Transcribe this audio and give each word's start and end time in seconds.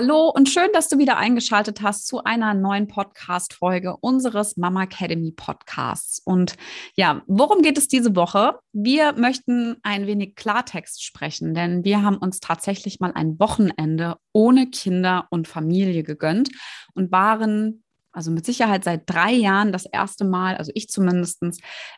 Hallo 0.00 0.28
und 0.32 0.48
schön, 0.48 0.68
dass 0.72 0.88
du 0.88 0.98
wieder 0.98 1.16
eingeschaltet 1.16 1.82
hast 1.82 2.06
zu 2.06 2.22
einer 2.22 2.54
neuen 2.54 2.86
Podcast-Folge 2.86 3.96
unseres 3.96 4.56
Mama 4.56 4.84
Academy 4.84 5.32
Podcasts. 5.32 6.22
Und 6.24 6.54
ja, 6.94 7.22
worum 7.26 7.62
geht 7.62 7.76
es 7.78 7.88
diese 7.88 8.14
Woche? 8.14 8.60
Wir 8.72 9.14
möchten 9.14 9.78
ein 9.82 10.06
wenig 10.06 10.36
Klartext 10.36 11.02
sprechen, 11.02 11.52
denn 11.52 11.82
wir 11.82 12.04
haben 12.04 12.18
uns 12.18 12.38
tatsächlich 12.38 13.00
mal 13.00 13.10
ein 13.12 13.40
Wochenende 13.40 14.18
ohne 14.32 14.70
Kinder 14.70 15.26
und 15.30 15.48
Familie 15.48 16.04
gegönnt 16.04 16.50
und 16.94 17.10
waren 17.10 17.82
also 18.18 18.32
mit 18.32 18.44
Sicherheit 18.44 18.82
seit 18.82 19.02
drei 19.06 19.30
Jahren 19.30 19.70
das 19.70 19.86
erste 19.86 20.24
Mal, 20.24 20.56
also 20.56 20.72
ich 20.74 20.88
zumindest, 20.88 21.40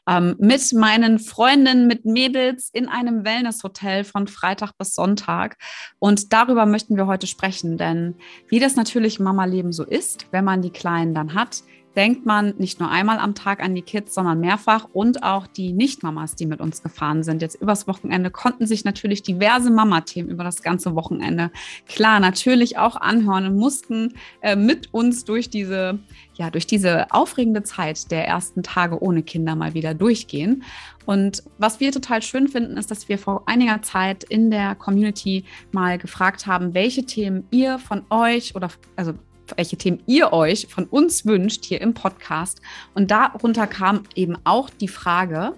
ähm, 0.07 0.37
mit 0.39 0.70
meinen 0.75 1.19
Freundinnen, 1.19 1.87
mit 1.87 2.05
Mädels 2.05 2.69
in 2.75 2.91
einem 2.91 3.25
Wellnesshotel 3.25 4.05
von 4.05 4.29
Freitag 4.29 4.77
bis 4.77 4.95
Sonntag. 4.95 5.56
Und 5.98 6.34
darüber 6.34 6.66
möchten 6.66 6.98
wir 6.98 7.06
heute 7.06 7.27
sprechen, 7.27 7.79
denn 7.79 8.16
wie 8.51 8.61
das 8.61 8.77
natürlich 8.77 9.19
im 9.19 9.25
Mama-Leben 9.25 9.73
so 9.73 9.83
ist, 9.83 10.27
wenn 10.30 10.45
man 10.45 10.60
die 10.60 10.69
Kleinen 10.69 11.15
dann 11.15 11.33
hat, 11.33 11.62
denkt 11.97 12.25
man 12.25 12.55
nicht 12.59 12.80
nur 12.80 12.91
einmal 12.91 13.19
am 13.19 13.35
Tag 13.35 13.62
an 13.62 13.75
die 13.75 13.83
Kids, 13.83 14.15
sondern 14.15 14.41
mehrfach 14.41 14.89
und 14.93 15.23
auch 15.23 15.47
die 15.47 15.73
Nicht-Mamas, 15.73 16.37
die 16.37 16.47
mit 16.47 16.61
uns 16.61 16.83
gefahren 16.83 17.23
sind. 17.23 17.43
Jetzt 17.43 17.61
übers 17.61 17.87
Wochenende 17.87 18.30
konnten 18.30 18.66
sich 18.66 18.85
natürlich 18.85 19.23
diverse 19.23 19.71
Mama-Themen 19.71 20.29
über 20.29 20.45
das 20.45 20.63
ganze 20.63 20.95
Wochenende 20.95 21.51
klar 21.87 22.21
natürlich 22.21 22.79
auch 22.79 22.97
anhören 22.97 23.47
und 23.47 23.57
mussten 23.57 24.15
äh, 24.41 24.57
mit 24.57 24.93
uns 24.95 25.25
durch 25.25 25.51
diese, 25.51 25.99
ja, 26.35 26.51
durch 26.51 26.66
diese 26.66 27.11
aufregende 27.11 27.63
Zeit 27.63 28.11
der 28.11 28.27
ersten 28.27 28.63
Tage 28.63 29.02
ohne 29.02 29.23
Kinder 29.23 29.57
mal 29.57 29.75
wieder 29.75 29.95
durchgehen. 29.95 30.63
Und 31.07 31.43
was 31.59 31.80
wir 31.80 31.91
total 31.91 32.23
schön 32.23 32.47
finden, 32.47 32.77
ist, 32.77 32.91
dass 32.91 33.09
wir 33.09 33.19
vor 33.19 33.43
einiger 33.47 33.83
Zeit 33.83 34.23
in 34.23 34.51
der 34.51 34.77
Community 34.77 35.45
mal 35.73 35.99
gefragt 35.99 36.47
haben, 36.47 36.73
welche 36.75 37.05
Themen 37.05 37.49
ihr 37.51 37.79
von 37.79 38.02
euch 38.11 38.55
oder 38.55 38.69
also 38.97 39.15
welche 39.56 39.77
Themen 39.77 40.02
ihr 40.06 40.32
euch 40.32 40.66
von 40.68 40.84
uns 40.84 41.24
wünscht 41.27 41.64
hier 41.64 41.80
im 41.80 41.95
Podcast. 41.95 42.60
Und 42.95 43.10
darunter 43.10 43.66
kam 43.66 44.04
eben 44.15 44.37
auch 44.45 44.70
die 44.70 44.88
Frage, 44.88 45.54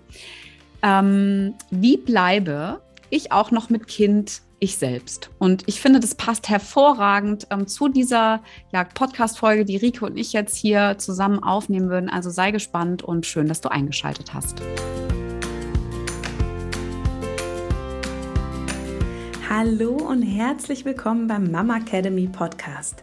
ähm, 0.82 1.54
wie 1.70 1.96
bleibe 1.96 2.82
ich 3.10 3.32
auch 3.32 3.50
noch 3.50 3.70
mit 3.70 3.86
Kind 3.86 4.42
ich 4.62 4.76
selbst. 4.76 5.30
Und 5.38 5.64
ich 5.66 5.80
finde, 5.80 5.98
das 5.98 6.14
passt 6.14 6.48
hervorragend 6.48 7.48
ähm, 7.50 7.66
zu 7.66 7.88
dieser 7.88 8.42
ja, 8.72 8.84
Podcast-Folge, 8.84 9.64
die 9.64 9.76
Rike 9.76 10.06
und 10.06 10.16
ich 10.16 10.32
jetzt 10.32 10.56
hier 10.56 10.96
zusammen 10.98 11.42
aufnehmen 11.42 11.90
würden. 11.90 12.08
Also 12.08 12.30
sei 12.30 12.52
gespannt 12.52 13.02
und 13.02 13.26
schön, 13.26 13.48
dass 13.48 13.60
du 13.60 13.70
eingeschaltet 13.70 14.32
hast. 14.32 14.62
Hallo 19.50 19.96
und 19.96 20.22
herzlich 20.22 20.84
willkommen 20.84 21.26
beim 21.26 21.50
Mama 21.50 21.78
Academy 21.78 22.28
Podcast 22.28 23.02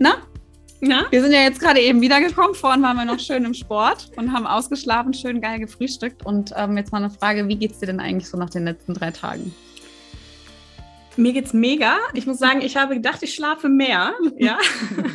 Na? 0.00 0.14
Na? 0.80 1.06
Wir 1.10 1.20
sind 1.20 1.32
ja 1.32 1.42
jetzt 1.42 1.60
gerade 1.60 1.78
eben 1.78 2.00
wiedergekommen. 2.00 2.54
Vorhin 2.54 2.82
waren 2.82 2.96
wir 2.96 3.04
noch 3.04 3.20
schön 3.20 3.44
im 3.44 3.52
Sport 3.52 4.10
und 4.16 4.32
haben 4.32 4.46
ausgeschlafen, 4.46 5.12
schön 5.12 5.42
geil 5.42 5.58
gefrühstückt. 5.58 6.24
Und 6.24 6.54
ähm, 6.56 6.78
jetzt 6.78 6.90
mal 6.90 6.98
eine 6.98 7.10
Frage: 7.10 7.46
Wie 7.48 7.56
geht's 7.56 7.80
dir 7.80 7.86
denn 7.86 8.00
eigentlich 8.00 8.28
so 8.28 8.38
nach 8.38 8.48
den 8.48 8.64
letzten 8.64 8.94
drei 8.94 9.10
Tagen? 9.10 9.54
Mir 11.18 11.34
geht's 11.34 11.52
mega. 11.52 11.98
Ich 12.14 12.26
muss 12.26 12.38
sagen, 12.38 12.62
ich 12.62 12.78
habe 12.78 12.94
gedacht, 12.94 13.22
ich 13.22 13.34
schlafe 13.34 13.68
mehr. 13.68 14.14
Ja. 14.38 14.58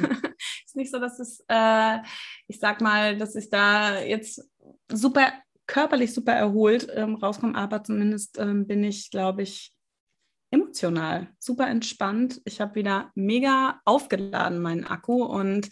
ist 0.65 0.75
nicht 0.75 0.91
so, 0.91 0.99
dass 0.99 1.19
es, 1.19 1.43
äh, 1.47 1.97
ich 2.47 2.59
sag 2.59 2.79
mal, 2.79 3.17
dass 3.17 3.35
ich 3.35 3.49
da 3.49 3.99
jetzt 4.01 4.47
super 4.91 5.33
körperlich 5.65 6.13
super 6.13 6.33
erholt 6.33 6.87
ähm, 6.93 7.15
rauskomme, 7.15 7.55
aber 7.55 7.83
zumindest 7.83 8.37
ähm, 8.37 8.67
bin 8.67 8.83
ich, 8.83 9.09
glaube 9.09 9.41
ich, 9.41 9.74
emotional, 10.75 11.27
super 11.39 11.67
entspannt. 11.67 12.41
Ich 12.43 12.59
habe 12.59 12.75
wieder 12.75 13.11
mega 13.15 13.79
aufgeladen 13.85 14.61
meinen 14.61 14.83
Akku 14.83 15.23
und 15.23 15.69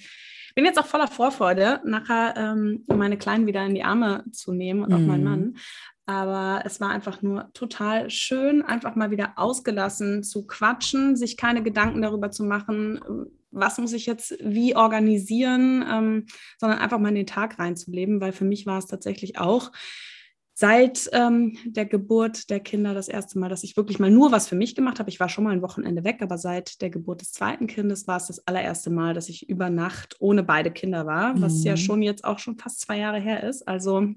bin 0.56 0.66
jetzt 0.66 0.80
auch 0.80 0.86
voller 0.86 1.08
Vorfreude, 1.08 1.82
nachher 1.84 2.36
ähm, 2.38 2.86
meine 2.88 3.18
Kleinen 3.18 3.46
wieder 3.46 3.66
in 3.66 3.76
die 3.76 3.84
Arme 3.84 4.24
zu 4.32 4.54
nehmen 4.54 4.84
und 4.84 4.90
mhm. 4.90 4.96
auch 4.96 5.00
meinen 5.00 5.24
mhm. 5.24 5.30
Mann. 5.30 5.58
Aber 6.06 6.64
es 6.66 6.80
war 6.80 6.90
einfach 6.90 7.22
nur 7.22 7.52
total 7.54 8.10
schön, 8.10 8.62
einfach 8.62 8.96
mal 8.96 9.12
wieder 9.12 9.34
ausgelassen 9.36 10.24
zu 10.24 10.46
quatschen, 10.48 11.16
sich 11.16 11.38
keine 11.38 11.64
Gedanken 11.64 12.02
darüber 12.02 12.32
zu 12.32 12.44
machen, 12.44 13.00
was 13.52 13.78
muss 13.78 13.94
ich 13.94 14.06
jetzt 14.06 14.38
wie 14.42 14.76
organisieren, 14.76 15.86
ähm, 15.90 16.26
sondern 16.60 16.80
einfach 16.80 17.00
mal 17.00 17.10
in 17.10 17.16
den 17.16 17.28
Tag 17.28 17.60
reinzuleben, 17.60 18.22
weil 18.22 18.32
für 18.32 18.46
mich 18.46 18.66
war 18.66 18.78
es 18.78 18.88
tatsächlich 18.88 19.38
auch 19.38 19.72
seit 20.54 21.10
ähm, 21.14 21.58
der 21.66 21.86
Geburt 21.86 22.50
der 22.50 22.60
Kinder 22.60 22.94
das 22.94 23.08
erste 23.08 23.40
Mal, 23.40 23.50
dass 23.50 23.64
ich 23.64 23.76
wirklich 23.76 24.00
mal 24.00 24.12
nur 24.12 24.32
was 24.32 24.48
für 24.48 24.56
mich 24.56 24.76
gemacht 24.76 25.00
habe. 25.00 25.10
Ich 25.10 25.20
war 25.20 25.30
schon 25.30 25.44
mal 25.44 25.52
ein 25.52 25.62
Wochenende 25.62 26.04
weg, 26.04 26.22
aber 26.22 26.38
seit 26.38 26.82
der 26.82 26.90
Geburt 26.90 27.22
des 27.22 27.32
zweiten 27.32 27.68
Kindes 27.68 28.08
war 28.08 28.18
es 28.18 28.28
das 28.28 28.48
allererste 28.48 28.92
Mal, 28.92 29.14
dass 29.14 29.30
ich 29.30 29.50
über 29.50 29.70
Nacht 29.70 30.16
ohne 30.20 30.44
beide 30.44 30.72
Kinder 30.72 31.06
war, 31.06 31.40
was 31.42 31.60
mhm. 31.60 31.66
ja 31.66 31.78
schon 31.78 32.02
jetzt 32.02 32.24
auch 32.24 32.40
schon 32.40 32.58
fast 32.58 32.82
zwei 32.82 33.00
Jahre 33.00 33.20
her 33.20 33.44
ist. 33.44 33.68
Also 33.68 34.08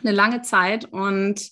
eine 0.00 0.12
lange 0.12 0.42
Zeit 0.42 0.86
und 0.86 1.50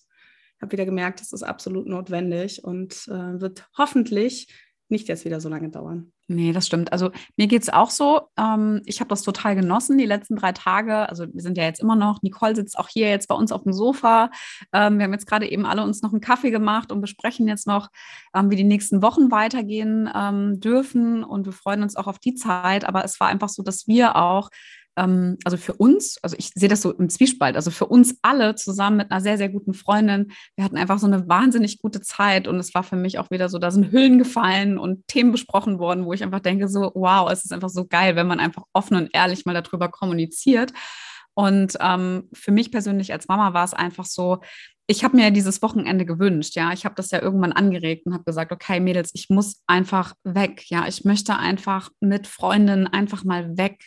habe 0.60 0.72
wieder 0.72 0.86
gemerkt, 0.86 1.20
das 1.20 1.32
ist 1.32 1.42
absolut 1.42 1.86
notwendig 1.86 2.64
und 2.64 3.06
äh, 3.08 3.40
wird 3.40 3.68
hoffentlich 3.76 4.48
nicht 4.94 5.08
jetzt 5.08 5.24
wieder 5.24 5.40
so 5.40 5.48
lange 5.48 5.68
dauern. 5.68 6.12
Nee, 6.28 6.52
das 6.52 6.66
stimmt. 6.66 6.92
Also 6.92 7.10
mir 7.36 7.48
geht 7.48 7.62
es 7.62 7.68
auch 7.68 7.90
so. 7.90 8.22
Ähm, 8.38 8.80
ich 8.86 9.00
habe 9.00 9.08
das 9.08 9.22
total 9.22 9.56
genossen, 9.56 9.98
die 9.98 10.06
letzten 10.06 10.36
drei 10.36 10.52
Tage. 10.52 11.08
Also 11.08 11.26
wir 11.30 11.42
sind 11.42 11.58
ja 11.58 11.64
jetzt 11.64 11.80
immer 11.80 11.96
noch, 11.96 12.22
Nicole 12.22 12.54
sitzt 12.54 12.78
auch 12.78 12.88
hier 12.88 13.10
jetzt 13.10 13.28
bei 13.28 13.34
uns 13.34 13.52
auf 13.52 13.64
dem 13.64 13.72
Sofa. 13.72 14.30
Ähm, 14.72 14.98
wir 14.98 15.04
haben 15.04 15.12
jetzt 15.12 15.26
gerade 15.26 15.50
eben 15.50 15.66
alle 15.66 15.82
uns 15.82 16.00
noch 16.00 16.12
einen 16.12 16.20
Kaffee 16.20 16.50
gemacht 16.50 16.92
und 16.92 17.00
besprechen 17.00 17.48
jetzt 17.48 17.66
noch, 17.66 17.88
ähm, 18.34 18.50
wie 18.50 18.56
die 18.56 18.64
nächsten 18.64 19.02
Wochen 19.02 19.30
weitergehen 19.30 20.08
ähm, 20.14 20.60
dürfen. 20.60 21.24
Und 21.24 21.44
wir 21.44 21.52
freuen 21.52 21.82
uns 21.82 21.96
auch 21.96 22.06
auf 22.06 22.20
die 22.20 22.34
Zeit. 22.34 22.84
Aber 22.84 23.04
es 23.04 23.18
war 23.18 23.28
einfach 23.28 23.48
so, 23.48 23.62
dass 23.62 23.88
wir 23.88 24.16
auch 24.16 24.48
ähm, 24.96 25.36
also 25.44 25.56
für 25.56 25.74
uns, 25.74 26.18
also 26.22 26.36
ich 26.38 26.50
sehe 26.54 26.68
das 26.68 26.82
so 26.82 26.92
im 26.92 27.08
Zwiespalt, 27.08 27.56
also 27.56 27.70
für 27.70 27.86
uns 27.86 28.18
alle 28.22 28.54
zusammen 28.54 28.98
mit 28.98 29.10
einer 29.10 29.20
sehr, 29.20 29.38
sehr 29.38 29.48
guten 29.48 29.74
Freundin, 29.74 30.32
wir 30.56 30.64
hatten 30.64 30.76
einfach 30.76 30.98
so 30.98 31.06
eine 31.06 31.28
wahnsinnig 31.28 31.78
gute 31.78 32.00
Zeit 32.00 32.48
und 32.48 32.58
es 32.58 32.74
war 32.74 32.82
für 32.82 32.96
mich 32.96 33.18
auch 33.18 33.30
wieder 33.30 33.48
so, 33.48 33.58
da 33.58 33.70
sind 33.70 33.92
Hüllen 33.92 34.18
gefallen 34.18 34.78
und 34.78 35.06
Themen 35.08 35.32
besprochen 35.32 35.78
worden, 35.78 36.04
wo 36.04 36.12
ich 36.12 36.22
einfach 36.22 36.40
denke, 36.40 36.68
so, 36.68 36.92
wow, 36.94 37.30
es 37.30 37.44
ist 37.44 37.52
einfach 37.52 37.70
so 37.70 37.86
geil, 37.86 38.16
wenn 38.16 38.26
man 38.26 38.40
einfach 38.40 38.64
offen 38.72 38.96
und 38.96 39.10
ehrlich 39.12 39.44
mal 39.44 39.54
darüber 39.54 39.88
kommuniziert. 39.88 40.72
Und 41.36 41.76
ähm, 41.80 42.28
für 42.32 42.52
mich 42.52 42.70
persönlich 42.70 43.12
als 43.12 43.26
Mama 43.26 43.54
war 43.54 43.64
es 43.64 43.74
einfach 43.74 44.04
so, 44.04 44.38
ich 44.86 45.02
habe 45.02 45.16
mir 45.16 45.30
dieses 45.30 45.62
Wochenende 45.62 46.04
gewünscht, 46.04 46.56
ja. 46.56 46.72
Ich 46.72 46.84
habe 46.84 46.94
das 46.94 47.10
ja 47.10 47.20
irgendwann 47.22 47.52
angeregt 47.52 48.06
und 48.06 48.12
habe 48.12 48.24
gesagt, 48.24 48.52
okay, 48.52 48.80
Mädels, 48.80 49.10
ich 49.14 49.30
muss 49.30 49.62
einfach 49.66 50.14
weg, 50.24 50.70
ja. 50.70 50.86
Ich 50.86 51.04
möchte 51.04 51.36
einfach 51.36 51.90
mit 52.00 52.26
Freundinnen 52.26 52.86
einfach 52.86 53.24
mal 53.24 53.56
weg 53.56 53.80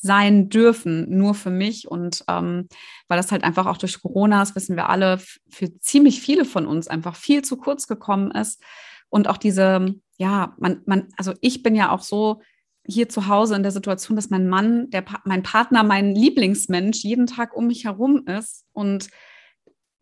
sein 0.00 0.48
dürfen, 0.48 1.06
nur 1.08 1.34
für 1.34 1.50
mich. 1.50 1.88
Und 1.88 2.24
ähm, 2.28 2.68
weil 3.08 3.18
das 3.18 3.32
halt 3.32 3.44
einfach 3.44 3.66
auch 3.66 3.76
durch 3.76 4.00
Corona, 4.00 4.40
das 4.40 4.54
wissen 4.54 4.76
wir 4.76 4.88
alle, 4.88 5.18
für 5.48 5.78
ziemlich 5.80 6.20
viele 6.20 6.44
von 6.44 6.66
uns 6.66 6.88
einfach 6.88 7.16
viel 7.16 7.42
zu 7.42 7.56
kurz 7.56 7.86
gekommen 7.86 8.30
ist. 8.30 8.62
Und 9.08 9.28
auch 9.28 9.36
diese, 9.36 9.94
ja, 10.18 10.54
man, 10.58 10.82
man, 10.86 11.08
also 11.16 11.34
ich 11.40 11.62
bin 11.62 11.74
ja 11.74 11.90
auch 11.90 12.02
so 12.02 12.40
hier 12.86 13.08
zu 13.08 13.26
Hause 13.26 13.56
in 13.56 13.62
der 13.62 13.72
Situation, 13.72 14.16
dass 14.16 14.30
mein 14.30 14.48
Mann, 14.48 14.90
der, 14.90 15.04
mein 15.24 15.42
Partner, 15.42 15.82
mein 15.82 16.14
Lieblingsmensch 16.14 17.02
jeden 17.04 17.26
Tag 17.26 17.54
um 17.54 17.66
mich 17.66 17.84
herum 17.84 18.26
ist. 18.26 18.64
Und 18.72 19.08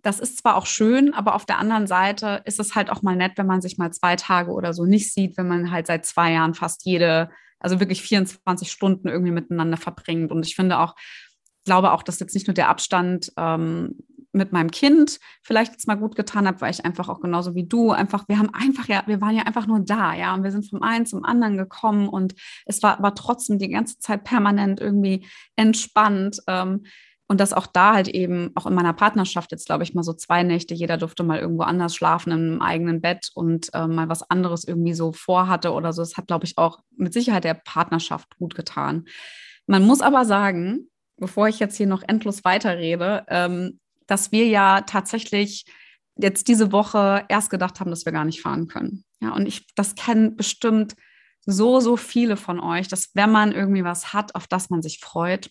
das 0.03 0.21
ist 0.21 0.39
zwar 0.39 0.57
auch 0.57 0.67
schön, 0.67 1.13
aber 1.13 1.35
auf 1.35 1.45
der 1.45 1.59
anderen 1.59 1.87
Seite 1.87 2.43
ist 2.45 2.61
es 2.61 2.75
halt 2.75 2.91
auch 2.91 3.03
mal 3.03 3.17
nett, 3.17 3.33
wenn 3.37 3.47
man 3.47 3.61
sich 3.61 3.79
mal 3.79 3.93
zwei 3.93 4.17
Tage 4.17 4.53
oder 4.53 4.73
so 4.73 4.85
nicht 4.85 5.13
sieht, 5.13 5.37
wenn 5.37 5.49
man 5.49 5.71
halt 5.73 5.87
seit 5.87 6.07
zwei 6.07 6.33
Jahren 6.33 6.55
fast 6.55 6.85
jede 6.85 7.31
also 7.61 7.81
wirklich 7.81 8.03
24 8.03 8.71
Stunden 8.71 9.09
irgendwie 9.09 9.33
miteinander 9.33 9.77
verbringt. 9.77 10.31
Und 10.31 10.47
ich 10.47 10.55
finde 10.55 10.79
auch, 10.79 10.95
glaube 11.65 11.93
auch, 11.93 12.03
dass 12.03 12.21
jetzt 12.21 12.35
nicht 12.35 12.47
nur 12.47 12.55
der 12.55 12.69
Abstand 12.69 13.33
ähm, 13.37 13.99
mit 14.33 14.53
meinem 14.53 14.71
Kind 14.71 15.19
vielleicht 15.43 15.73
jetzt 15.73 15.87
mal 15.87 15.97
gut 15.97 16.17
getan 16.17 16.47
hat, 16.47 16.61
weil 16.61 16.71
ich 16.71 16.85
einfach 16.85 17.09
auch 17.09 17.21
genauso 17.21 17.55
wie 17.55 17.67
du 17.67 17.91
einfach, 17.91 18.29
wir 18.29 18.39
haben 18.39 18.53
einfach 18.53 18.89
ja, 18.89 19.03
wir 19.07 19.21
waren 19.21 19.37
ja 19.37 19.43
einfach 19.43 19.67
nur 19.67 19.81
da, 19.81 20.15
ja, 20.15 20.35
und 20.35 20.45
wir 20.45 20.51
sind 20.51 20.69
vom 20.69 20.83
einen 20.83 21.07
zum 21.07 21.25
anderen 21.25 21.57
gekommen 21.57 22.09
und 22.09 22.35
es 22.67 22.83
war 22.83 22.99
aber 22.99 23.15
trotzdem 23.15 23.59
die 23.59 23.69
ganze 23.69 23.99
Zeit 23.99 24.25
permanent 24.25 24.81
irgendwie 24.81 25.27
entspannt. 25.57 26.41
Ähm, 26.47 26.85
Und 27.31 27.41
dass 27.41 27.53
auch 27.53 27.67
da 27.67 27.93
halt 27.93 28.09
eben, 28.09 28.53
auch 28.55 28.67
in 28.67 28.75
meiner 28.75 28.95
Partnerschaft 28.95 29.53
jetzt, 29.53 29.67
glaube 29.67 29.85
ich, 29.85 29.93
mal 29.93 30.03
so 30.03 30.15
zwei 30.15 30.43
Nächte, 30.43 30.75
jeder 30.75 30.97
durfte 30.97 31.23
mal 31.23 31.39
irgendwo 31.39 31.63
anders 31.63 31.95
schlafen, 31.95 32.33
einem 32.33 32.63
eigenen 32.63 33.03
Bett 33.03 33.31
und 33.35 33.73
äh, 33.75 33.87
mal 33.87 34.09
was 34.09 34.29
anderes 34.31 34.65
irgendwie 34.65 34.95
so 34.95 35.13
vorhatte 35.13 35.73
oder 35.73 35.93
so. 35.93 36.01
Das 36.01 36.17
hat, 36.17 36.27
glaube 36.27 36.47
ich, 36.47 36.57
auch 36.57 36.79
mit 36.97 37.13
Sicherheit 37.13 37.45
der 37.45 37.55
Partnerschaft 37.55 38.39
gut 38.39 38.55
getan. 38.55 39.05
Man 39.67 39.87
muss 39.87 40.01
aber 40.01 40.25
sagen, 40.25 40.89
bevor 41.19 41.49
ich 41.49 41.59
jetzt 41.59 41.77
hier 41.77 41.87
noch 41.87 42.03
endlos 42.07 42.45
weiterrede, 42.45 43.25
ähm, 43.29 43.79
dass 44.07 44.33
wir 44.33 44.47
ja 44.47 44.81
tatsächlich 44.81 45.67
jetzt 46.17 46.49
diese 46.49 46.73
Woche 46.73 47.27
erst 47.29 47.51
gedacht 47.51 47.79
haben, 47.79 47.91
dass 47.91 48.07
wir 48.07 48.13
gar 48.13 48.25
nicht 48.25 48.41
fahren 48.41 48.69
können. 48.69 49.05
Ja, 49.21 49.35
und 49.35 49.47
ich, 49.47 49.67
das 49.75 49.95
kennen 49.95 50.37
bestimmt 50.37 50.95
so, 51.45 51.81
so 51.81 51.97
viele 51.97 52.37
von 52.37 52.61
euch, 52.61 52.89
dass 52.89 53.11
wenn 53.15 53.31
man 53.31 53.53
irgendwie 53.53 53.85
was 53.85 54.13
hat, 54.13 54.35
auf 54.35 54.47
das 54.47 54.71
man 54.71 54.83
sich 54.83 55.01
freut, 55.01 55.51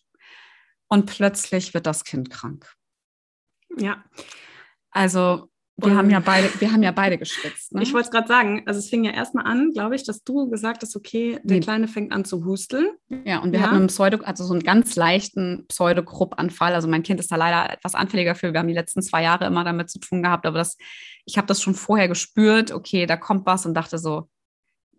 und 0.88 1.06
plötzlich 1.06 1.74
wird 1.74 1.86
das 1.86 2.04
Kind 2.04 2.30
krank. 2.30 2.74
Ja. 3.78 4.04
Also 4.92 5.50
wir 5.80 5.95
haben 5.95 6.10
ja 6.10 6.19
beide, 6.19 6.50
wir 6.60 6.72
haben 6.72 6.81
ja 6.81 6.92
beide 6.92 7.19
geschwitzt. 7.19 7.72
Ne? 7.74 7.84
Ich 7.84 7.94
wollte 7.94 8.07
es 8.07 8.12
gerade 8.12 8.28
sagen, 8.28 8.63
also 8.66 8.80
es 8.80 8.89
fing 8.89 9.04
ja 9.04 9.12
erstmal 9.12 9.45
an, 9.45 9.74
glaube 9.74 9.95
ich, 9.95 10.04
dass 10.04 10.24
du 10.24 10.50
gesagt 10.50 10.81
hast, 10.81 10.95
okay, 10.95 11.39
der 11.44 11.57
nee. 11.57 11.60
Kleine 11.60 11.88
fängt 11.88 12.12
an 12.12 12.25
zu 12.25 12.45
husteln. 12.45 12.89
Ja, 13.25 13.39
und 13.44 13.51
wir 13.51 13.60
ja. 13.60 13.66
hatten 13.68 13.75
einen 13.75 13.88
Pseudo, 13.88 14.18
also 14.24 14.44
so 14.44 14.54
einen 14.54 14.63
ganz 14.63 14.95
leichten 14.95 15.66
Pseudogruppanfall. 15.68 16.74
Also 16.74 16.88
mein 16.88 17.04
Kind 17.04 17.19
ist 17.19 17.31
da 17.31 17.36
leider 17.36 17.72
etwas 17.72 17.94
anfälliger 17.94 18.34
für. 18.34 18.54
Wir 18.54 18.60
haben 18.60 18.68
die 18.68 18.74
letzten 18.74 19.04
zwei 19.04 19.22
Jahre 19.22 19.45
immer 19.45 19.63
damit 19.63 19.92
zu 19.92 20.00
tun 20.00 20.24
gehabt, 20.24 20.48
aber 20.48 20.57
das, 20.57 20.78
ich 21.25 21.38
habe 21.38 21.45
das 21.45 21.62
schon 21.62 21.75
vorher 21.75 22.07
gespürt, 22.07 22.72
okay, 22.72 23.06
da 23.06 23.16
kommt 23.16 23.45
was 23.45 23.68
und 23.68 23.75
dachte 23.75 24.00
so, 24.00 24.30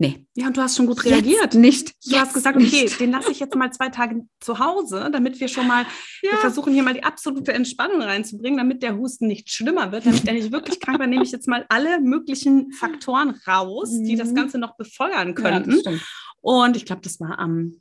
Nee. 0.00 0.24
Ja, 0.34 0.46
und 0.46 0.56
du 0.56 0.62
hast 0.62 0.76
schon 0.76 0.86
gut 0.86 1.04
reagiert. 1.04 1.42
Jetzt 1.42 1.54
nicht. 1.54 1.88
Du 2.04 2.10
jetzt 2.10 2.20
hast 2.20 2.34
gesagt, 2.34 2.56
okay, 2.56 2.82
nicht. 2.84 3.00
den 3.00 3.10
lasse 3.10 3.32
ich 3.32 3.40
jetzt 3.40 3.56
mal 3.56 3.72
zwei 3.72 3.88
Tage 3.88 4.24
zu 4.38 4.60
Hause, 4.60 5.10
damit 5.12 5.40
wir 5.40 5.48
schon 5.48 5.66
mal, 5.66 5.84
ja. 6.22 6.30
wir 6.30 6.38
versuchen 6.38 6.72
hier 6.72 6.84
mal 6.84 6.94
die 6.94 7.02
absolute 7.02 7.52
Entspannung 7.52 8.00
reinzubringen, 8.00 8.58
damit 8.58 8.84
der 8.84 8.96
Husten 8.96 9.26
nicht 9.26 9.50
schlimmer 9.50 9.90
wird, 9.90 10.06
damit 10.06 10.26
er 10.26 10.34
nicht 10.34 10.52
wirklich 10.52 10.78
krank 10.78 11.00
wird, 11.00 11.10
nehme 11.10 11.24
ich 11.24 11.32
jetzt 11.32 11.48
mal 11.48 11.66
alle 11.68 12.00
möglichen 12.00 12.70
Faktoren 12.70 13.34
raus, 13.46 13.90
die 13.90 14.14
das 14.14 14.30
mhm. 14.30 14.36
Ganze 14.36 14.58
noch 14.58 14.76
befeuern 14.76 15.34
könnten. 15.34 15.80
Ja, 15.84 15.98
und 16.40 16.76
ich 16.76 16.86
glaube, 16.86 17.02
das 17.02 17.18
war 17.18 17.40
am 17.40 17.80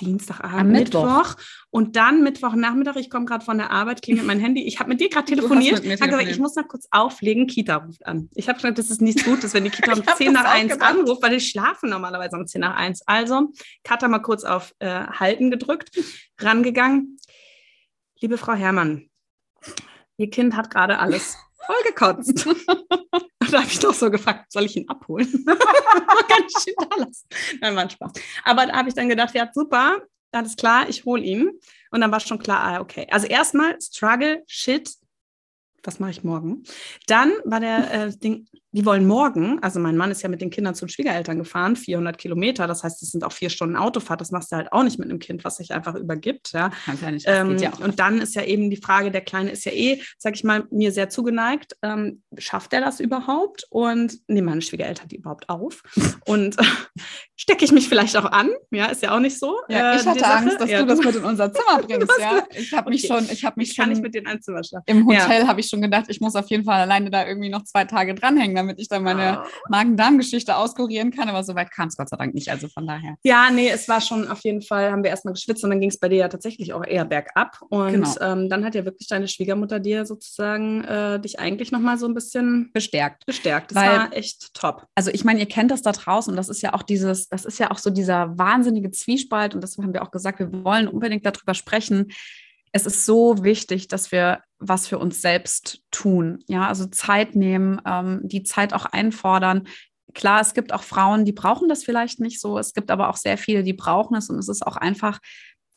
Dienstagabend, 0.00 0.72
Mittwoch. 0.72 1.04
Mittwoch. 1.04 1.36
und 1.70 1.96
dann 1.96 2.22
Mittwochnachmittag. 2.22 2.96
Ich 2.96 3.10
komme 3.10 3.26
gerade 3.26 3.44
von 3.44 3.58
der 3.58 3.70
Arbeit, 3.70 4.02
klingelt 4.02 4.26
mein 4.26 4.40
Handy. 4.40 4.64
Ich 4.64 4.78
habe 4.80 4.88
mit 4.88 5.00
dir 5.00 5.08
gerade 5.08 5.26
telefoniert. 5.26 5.82
telefoniert. 5.82 6.28
ich 6.30 6.38
muss 6.38 6.54
noch 6.56 6.66
kurz 6.68 6.88
auflegen. 6.90 7.46
Kita 7.46 7.76
ruft 7.76 8.06
an. 8.06 8.28
Ich 8.34 8.48
habe 8.48 8.56
gesagt, 8.56 8.78
das 8.78 8.90
ist 8.90 9.00
nichts 9.02 9.24
Gutes, 9.24 9.54
wenn 9.54 9.64
die 9.64 9.70
Kita 9.70 9.92
um 9.94 10.02
10 10.04 10.32
nach 10.32 10.44
1 10.44 10.72
gedacht. 10.72 10.90
anruft, 10.90 11.22
weil 11.22 11.34
ich 11.34 11.48
schlafe 11.48 11.86
normalerweise 11.86 12.36
um 12.36 12.46
10 12.46 12.60
nach 12.60 12.76
1. 12.76 13.02
Also, 13.06 13.52
Katha 13.84 14.08
mal 14.08 14.20
kurz 14.20 14.44
auf 14.44 14.74
äh, 14.78 14.88
Halten 14.88 15.50
gedrückt, 15.50 15.90
rangegangen. 16.38 17.18
Liebe 18.20 18.38
Frau 18.38 18.54
Herrmann, 18.54 19.08
Ihr 20.16 20.30
Kind 20.30 20.56
hat 20.56 20.70
gerade 20.70 20.98
alles 20.98 21.36
vollgekotzt. 21.66 22.48
da 23.52 23.60
habe 23.60 23.70
ich 23.70 23.78
doch 23.78 23.94
so 23.94 24.10
gefragt, 24.10 24.52
soll 24.52 24.64
ich 24.64 24.76
ihn 24.76 24.88
abholen? 24.88 25.44
Kann 25.46 26.44
ich 26.46 26.66
ihn 26.66 26.74
da 26.76 26.96
lassen? 26.96 27.26
Nein, 27.60 27.76
war 27.76 27.82
ein 27.82 27.90
Spaß. 27.90 28.12
Aber 28.44 28.66
da 28.66 28.74
habe 28.74 28.88
ich 28.88 28.94
dann 28.94 29.08
gedacht, 29.08 29.34
ja, 29.34 29.48
super, 29.52 30.02
alles 30.32 30.56
klar, 30.56 30.88
ich 30.88 31.04
hole 31.04 31.22
ihn. 31.22 31.50
Und 31.90 32.00
dann 32.00 32.12
war 32.12 32.20
schon 32.20 32.38
klar, 32.38 32.60
ah, 32.62 32.80
okay. 32.80 33.06
Also 33.10 33.26
erstmal 33.26 33.80
Struggle, 33.80 34.42
Shit, 34.46 34.90
was 35.82 36.00
mache 36.00 36.10
ich 36.10 36.24
morgen? 36.24 36.64
Dann 37.06 37.32
war 37.44 37.60
der 37.60 37.92
äh, 37.92 38.16
Ding, 38.16 38.48
die 38.78 38.86
wollen 38.86 39.08
morgen, 39.08 39.58
also 39.60 39.80
mein 39.80 39.96
Mann 39.96 40.12
ist 40.12 40.22
ja 40.22 40.28
mit 40.28 40.40
den 40.40 40.50
Kindern 40.50 40.72
zu 40.72 40.84
den 40.84 40.90
Schwiegereltern 40.90 41.36
gefahren, 41.36 41.74
400 41.74 42.16
Kilometer, 42.16 42.68
das 42.68 42.84
heißt, 42.84 43.02
es 43.02 43.10
sind 43.10 43.24
auch 43.24 43.32
vier 43.32 43.50
Stunden 43.50 43.74
Autofahrt, 43.74 44.20
das 44.20 44.30
machst 44.30 44.52
du 44.52 44.56
halt 44.56 44.72
auch 44.72 44.84
nicht 44.84 45.00
mit 45.00 45.10
einem 45.10 45.18
Kind, 45.18 45.42
was 45.42 45.56
sich 45.56 45.72
einfach 45.72 45.96
übergibt. 45.96 46.52
Ja. 46.52 46.70
ja 47.02 47.10
nicht, 47.10 47.26
ähm, 47.26 47.58
ja 47.58 47.72
und 47.82 47.98
dann 47.98 48.20
ist 48.20 48.36
ja 48.36 48.44
eben 48.44 48.70
die 48.70 48.76
Frage, 48.76 49.10
der 49.10 49.22
Kleine 49.22 49.50
ist 49.50 49.64
ja 49.64 49.72
eh, 49.72 50.00
sag 50.16 50.36
ich 50.36 50.44
mal, 50.44 50.64
mir 50.70 50.92
sehr 50.92 51.08
zugeneigt, 51.08 51.76
ähm, 51.82 52.22
schafft 52.36 52.72
er 52.72 52.80
das 52.80 53.00
überhaupt? 53.00 53.64
Und 53.68 54.18
nehmen 54.28 54.46
meine 54.46 54.62
Schwiegereltern 54.62 55.08
die 55.08 55.16
überhaupt 55.16 55.48
auf? 55.48 55.82
und 56.26 56.56
äh, 56.56 56.62
stecke 57.36 57.64
ich 57.64 57.72
mich 57.72 57.88
vielleicht 57.88 58.16
auch 58.16 58.26
an? 58.26 58.50
Ja, 58.70 58.86
ist 58.86 59.02
ja 59.02 59.12
auch 59.14 59.20
nicht 59.20 59.40
so. 59.40 59.56
Ja, 59.68 59.96
ich 59.96 60.02
äh, 60.02 60.10
hatte 60.10 60.26
Angst, 60.26 60.60
dass 60.60 60.70
ja, 60.70 60.82
du 60.82 60.86
das 60.86 61.00
mit 61.00 61.16
in 61.16 61.24
unser 61.24 61.52
Zimmer 61.52 61.82
bringst. 61.82 62.12
ja. 62.20 62.44
Ich 62.54 62.72
habe 62.72 62.82
okay. 62.82 62.90
mich 62.90 63.06
schon, 63.06 63.24
ich 63.30 63.44
habe 63.44 63.54
mich 63.56 63.70
ich 63.70 63.74
schon, 63.74 63.84
kann 63.84 63.90
nicht 63.90 64.02
mit 64.02 64.14
den 64.14 64.28
ein 64.28 64.40
Zimmer 64.40 64.62
schlafen. 64.62 64.84
Im 64.86 65.06
Hotel 65.06 65.46
habe 65.48 65.60
ich 65.60 65.68
schon 65.68 65.82
gedacht, 65.82 66.04
ich 66.08 66.20
muss 66.20 66.36
auf 66.36 66.48
jeden 66.48 66.64
Fall 66.64 66.80
alleine 66.80 67.10
da 67.10 67.26
irgendwie 67.26 67.48
noch 67.48 67.64
zwei 67.64 67.84
Tage 67.84 68.14
dranhängen, 68.14 68.54
damit 68.54 68.67
ich 68.76 68.88
dann 68.88 69.02
meine 69.02 69.42
oh. 69.42 69.48
Magen-Darm-Geschichte 69.70 70.56
auskurieren 70.56 71.10
kann. 71.10 71.28
Aber 71.28 71.42
so 71.42 71.54
weit 71.54 71.70
kam 71.70 71.88
es 71.88 71.96
Gott 71.96 72.08
sei 72.08 72.16
Dank 72.16 72.34
nicht. 72.34 72.50
Also 72.50 72.68
von 72.68 72.86
daher. 72.86 73.16
Ja, 73.22 73.50
nee, 73.50 73.68
es 73.68 73.88
war 73.88 74.00
schon 74.00 74.28
auf 74.28 74.40
jeden 74.40 74.62
Fall, 74.62 74.90
haben 74.90 75.02
wir 75.02 75.10
erstmal 75.10 75.34
geschwitzt 75.34 75.64
und 75.64 75.70
dann 75.70 75.80
ging 75.80 75.90
es 75.90 75.98
bei 75.98 76.08
dir 76.08 76.18
ja 76.18 76.28
tatsächlich 76.28 76.72
auch 76.72 76.84
eher 76.84 77.04
bergab. 77.04 77.58
Und 77.68 77.92
genau. 77.92 78.14
ähm, 78.20 78.48
dann 78.48 78.64
hat 78.64 78.74
ja 78.74 78.84
wirklich 78.84 79.08
deine 79.08 79.28
Schwiegermutter 79.28 79.80
dir 79.80 80.04
sozusagen 80.04 80.84
äh, 80.84 81.20
dich 81.20 81.38
eigentlich 81.38 81.72
nochmal 81.72 81.98
so 81.98 82.06
ein 82.06 82.14
bisschen 82.14 82.70
bestärkt. 82.72 83.26
Bestärkt. 83.26 83.70
Das 83.70 83.76
Weil, 83.76 83.98
war 83.98 84.12
echt 84.12 84.54
top. 84.54 84.86
Also 84.94 85.10
ich 85.10 85.24
meine, 85.24 85.40
ihr 85.40 85.46
kennt 85.46 85.70
das 85.70 85.82
da 85.82 85.92
draußen 85.92 86.30
und 86.30 86.36
das 86.36 86.48
ist 86.48 86.62
ja 86.62 86.74
auch 86.74 86.82
dieses, 86.82 87.28
das 87.28 87.44
ist 87.44 87.58
ja 87.58 87.70
auch 87.70 87.78
so 87.78 87.90
dieser 87.90 88.36
wahnsinnige 88.38 88.90
Zwiespalt 88.90 89.54
und 89.54 89.62
das 89.62 89.76
haben 89.78 89.92
wir 89.92 90.02
auch 90.02 90.10
gesagt, 90.10 90.38
wir 90.38 90.64
wollen 90.64 90.88
unbedingt 90.88 91.24
darüber 91.24 91.54
sprechen 91.54 92.12
es 92.72 92.86
ist 92.86 93.06
so 93.06 93.42
wichtig, 93.44 93.88
dass 93.88 94.12
wir 94.12 94.42
was 94.58 94.86
für 94.86 94.98
uns 94.98 95.20
selbst 95.20 95.82
tun. 95.90 96.42
Ja, 96.48 96.66
also 96.66 96.86
Zeit 96.86 97.34
nehmen, 97.34 97.80
ähm, 97.86 98.20
die 98.24 98.42
Zeit 98.42 98.72
auch 98.72 98.84
einfordern. 98.86 99.68
Klar, 100.14 100.40
es 100.40 100.54
gibt 100.54 100.72
auch 100.72 100.82
Frauen, 100.82 101.24
die 101.24 101.32
brauchen 101.32 101.68
das 101.68 101.84
vielleicht 101.84 102.20
nicht 102.20 102.40
so. 102.40 102.58
Es 102.58 102.72
gibt 102.72 102.90
aber 102.90 103.08
auch 103.08 103.16
sehr 103.16 103.38
viele, 103.38 103.62
die 103.62 103.74
brauchen 103.74 104.16
es. 104.16 104.30
Und 104.30 104.38
es 104.38 104.48
ist 104.48 104.66
auch 104.66 104.76
einfach 104.76 105.18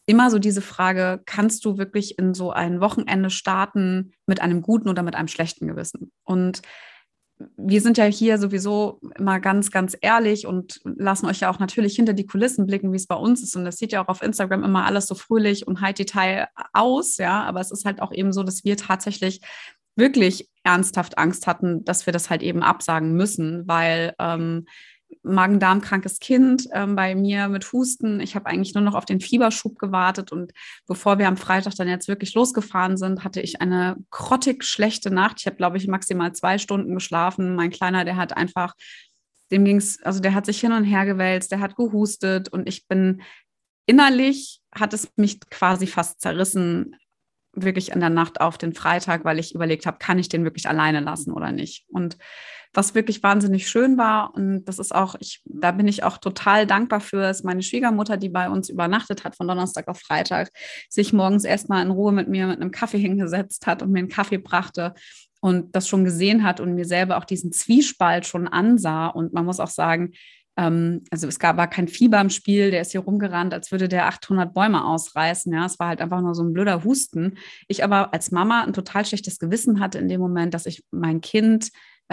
immer 0.05 0.31
so 0.31 0.39
diese 0.39 0.61
Frage, 0.61 1.21
kannst 1.25 1.63
du 1.65 1.77
wirklich 1.77 2.17
in 2.17 2.33
so 2.33 2.51
ein 2.51 2.81
Wochenende 2.81 3.29
starten 3.29 4.13
mit 4.25 4.41
einem 4.41 4.61
guten 4.61 4.89
oder 4.89 5.03
mit 5.03 5.15
einem 5.15 5.27
schlechten 5.27 5.67
Gewissen? 5.67 6.11
Und 6.23 6.61
wir 7.57 7.81
sind 7.81 7.97
ja 7.97 8.05
hier 8.05 8.37
sowieso 8.37 8.99
immer 9.17 9.39
ganz, 9.39 9.71
ganz 9.71 9.97
ehrlich 10.01 10.45
und 10.45 10.79
lassen 10.83 11.25
euch 11.25 11.41
ja 11.41 11.49
auch 11.49 11.59
natürlich 11.59 11.95
hinter 11.95 12.13
die 12.13 12.25
Kulissen 12.25 12.65
blicken, 12.65 12.91
wie 12.91 12.97
es 12.97 13.07
bei 13.07 13.15
uns 13.15 13.41
ist. 13.41 13.55
Und 13.55 13.65
das 13.65 13.77
sieht 13.77 13.91
ja 13.91 14.03
auch 14.03 14.07
auf 14.07 14.21
Instagram 14.21 14.63
immer 14.63 14.85
alles 14.85 15.07
so 15.07 15.15
fröhlich 15.15 15.67
und 15.67 15.81
high 15.81 15.93
detail 15.93 16.47
aus, 16.73 17.17
ja. 17.17 17.43
Aber 17.43 17.59
es 17.59 17.71
ist 17.71 17.85
halt 17.85 18.01
auch 18.01 18.11
eben 18.11 18.33
so, 18.33 18.43
dass 18.43 18.63
wir 18.63 18.77
tatsächlich 18.77 19.41
wirklich 19.95 20.49
ernsthaft 20.63 21.17
Angst 21.17 21.47
hatten, 21.47 21.83
dass 21.83 22.05
wir 22.05 22.13
das 22.13 22.29
halt 22.29 22.43
eben 22.43 22.63
absagen 22.63 23.13
müssen, 23.13 23.67
weil 23.67 24.13
ähm, 24.19 24.65
Magen-Darm-krankes 25.23 26.19
Kind 26.19 26.67
ähm, 26.73 26.95
bei 26.95 27.15
mir 27.15 27.47
mit 27.47 27.71
Husten. 27.71 28.19
Ich 28.19 28.35
habe 28.35 28.47
eigentlich 28.47 28.73
nur 28.73 28.83
noch 28.83 28.95
auf 28.95 29.05
den 29.05 29.21
Fieberschub 29.21 29.77
gewartet 29.77 30.31
und 30.31 30.51
bevor 30.87 31.19
wir 31.19 31.27
am 31.27 31.37
Freitag 31.37 31.75
dann 31.75 31.87
jetzt 31.87 32.07
wirklich 32.07 32.33
losgefahren 32.33 32.97
sind, 32.97 33.23
hatte 33.23 33.41
ich 33.41 33.61
eine 33.61 33.97
grottig 34.09 34.63
schlechte 34.63 35.11
Nacht. 35.11 35.37
Ich 35.39 35.45
habe, 35.45 35.57
glaube 35.57 35.77
ich, 35.77 35.87
maximal 35.87 36.33
zwei 36.33 36.57
Stunden 36.57 36.93
geschlafen. 36.93 37.55
Mein 37.55 37.71
Kleiner, 37.71 38.05
der 38.05 38.15
hat 38.15 38.35
einfach, 38.35 38.73
dem 39.51 39.65
ging 39.65 39.77
es, 39.77 40.01
also 40.01 40.19
der 40.19 40.33
hat 40.33 40.45
sich 40.45 40.59
hin 40.59 40.71
und 40.71 40.83
her 40.83 41.05
gewälzt, 41.05 41.51
der 41.51 41.59
hat 41.59 41.75
gehustet 41.75 42.49
und 42.49 42.67
ich 42.67 42.87
bin 42.87 43.21
innerlich, 43.85 44.61
hat 44.73 44.93
es 44.93 45.11
mich 45.17 45.39
quasi 45.49 45.87
fast 45.87 46.21
zerrissen, 46.21 46.95
wirklich 47.53 47.91
in 47.91 47.99
der 47.99 48.09
Nacht 48.09 48.39
auf 48.39 48.57
den 48.57 48.73
Freitag, 48.73 49.25
weil 49.25 49.39
ich 49.39 49.53
überlegt 49.53 49.85
habe, 49.85 49.97
kann 49.97 50.19
ich 50.19 50.29
den 50.29 50.43
wirklich 50.43 50.67
alleine 50.67 51.01
lassen 51.01 51.31
oder 51.33 51.51
nicht? 51.51 51.85
Und 51.89 52.17
was 52.73 52.95
wirklich 52.95 53.21
wahnsinnig 53.23 53.67
schön 53.67 53.97
war. 53.97 54.33
Und 54.33 54.65
das 54.65 54.79
ist 54.79 54.93
auch, 54.93 55.15
ich, 55.19 55.41
da 55.45 55.71
bin 55.71 55.87
ich 55.87 56.03
auch 56.03 56.17
total 56.17 56.65
dankbar 56.65 57.01
für, 57.01 57.29
ist 57.29 57.43
meine 57.43 57.63
Schwiegermutter, 57.63 58.17
die 58.17 58.29
bei 58.29 58.49
uns 58.49 58.69
übernachtet 58.69 59.23
hat 59.23 59.35
von 59.35 59.47
Donnerstag 59.47 59.87
auf 59.87 59.99
Freitag, 59.99 60.49
sich 60.89 61.13
morgens 61.13 61.43
erstmal 61.43 61.83
in 61.83 61.91
Ruhe 61.91 62.11
mit 62.11 62.29
mir 62.29 62.47
mit 62.47 62.61
einem 62.61 62.71
Kaffee 62.71 62.97
hingesetzt 62.99 63.67
hat 63.67 63.81
und 63.81 63.91
mir 63.91 63.99
einen 63.99 64.07
Kaffee 64.07 64.37
brachte 64.37 64.93
und 65.41 65.75
das 65.75 65.87
schon 65.87 66.05
gesehen 66.05 66.43
hat 66.43 66.59
und 66.59 66.75
mir 66.75 66.85
selber 66.85 67.17
auch 67.17 67.25
diesen 67.25 67.51
Zwiespalt 67.51 68.25
schon 68.25 68.47
ansah. 68.47 69.07
Und 69.07 69.33
man 69.33 69.45
muss 69.45 69.59
auch 69.59 69.69
sagen, 69.69 70.11
ähm, 70.57 71.03
also 71.09 71.27
es 71.27 71.39
gab, 71.39 71.57
war 71.57 71.67
kein 71.67 71.87
Fieber 71.87 72.21
im 72.21 72.29
Spiel, 72.29 72.71
der 72.71 72.81
ist 72.81 72.91
hier 72.91 73.01
rumgerannt, 73.01 73.53
als 73.53 73.71
würde 73.71 73.89
der 73.89 74.07
800 74.07 74.53
Bäume 74.53 74.85
ausreißen. 74.85 75.51
Ja, 75.51 75.65
es 75.65 75.79
war 75.79 75.87
halt 75.87 76.01
einfach 76.01 76.21
nur 76.21 76.35
so 76.35 76.43
ein 76.43 76.53
blöder 76.53 76.83
Husten. 76.83 77.37
Ich 77.67 77.83
aber 77.83 78.13
als 78.13 78.31
Mama 78.31 78.63
ein 78.63 78.73
total 78.73 79.05
schlechtes 79.05 79.39
Gewissen 79.39 79.79
hatte 79.79 79.97
in 79.97 80.07
dem 80.07 80.21
Moment, 80.21 80.53
dass 80.53 80.65
ich 80.65 80.83
mein 80.91 81.21
Kind 81.21 81.69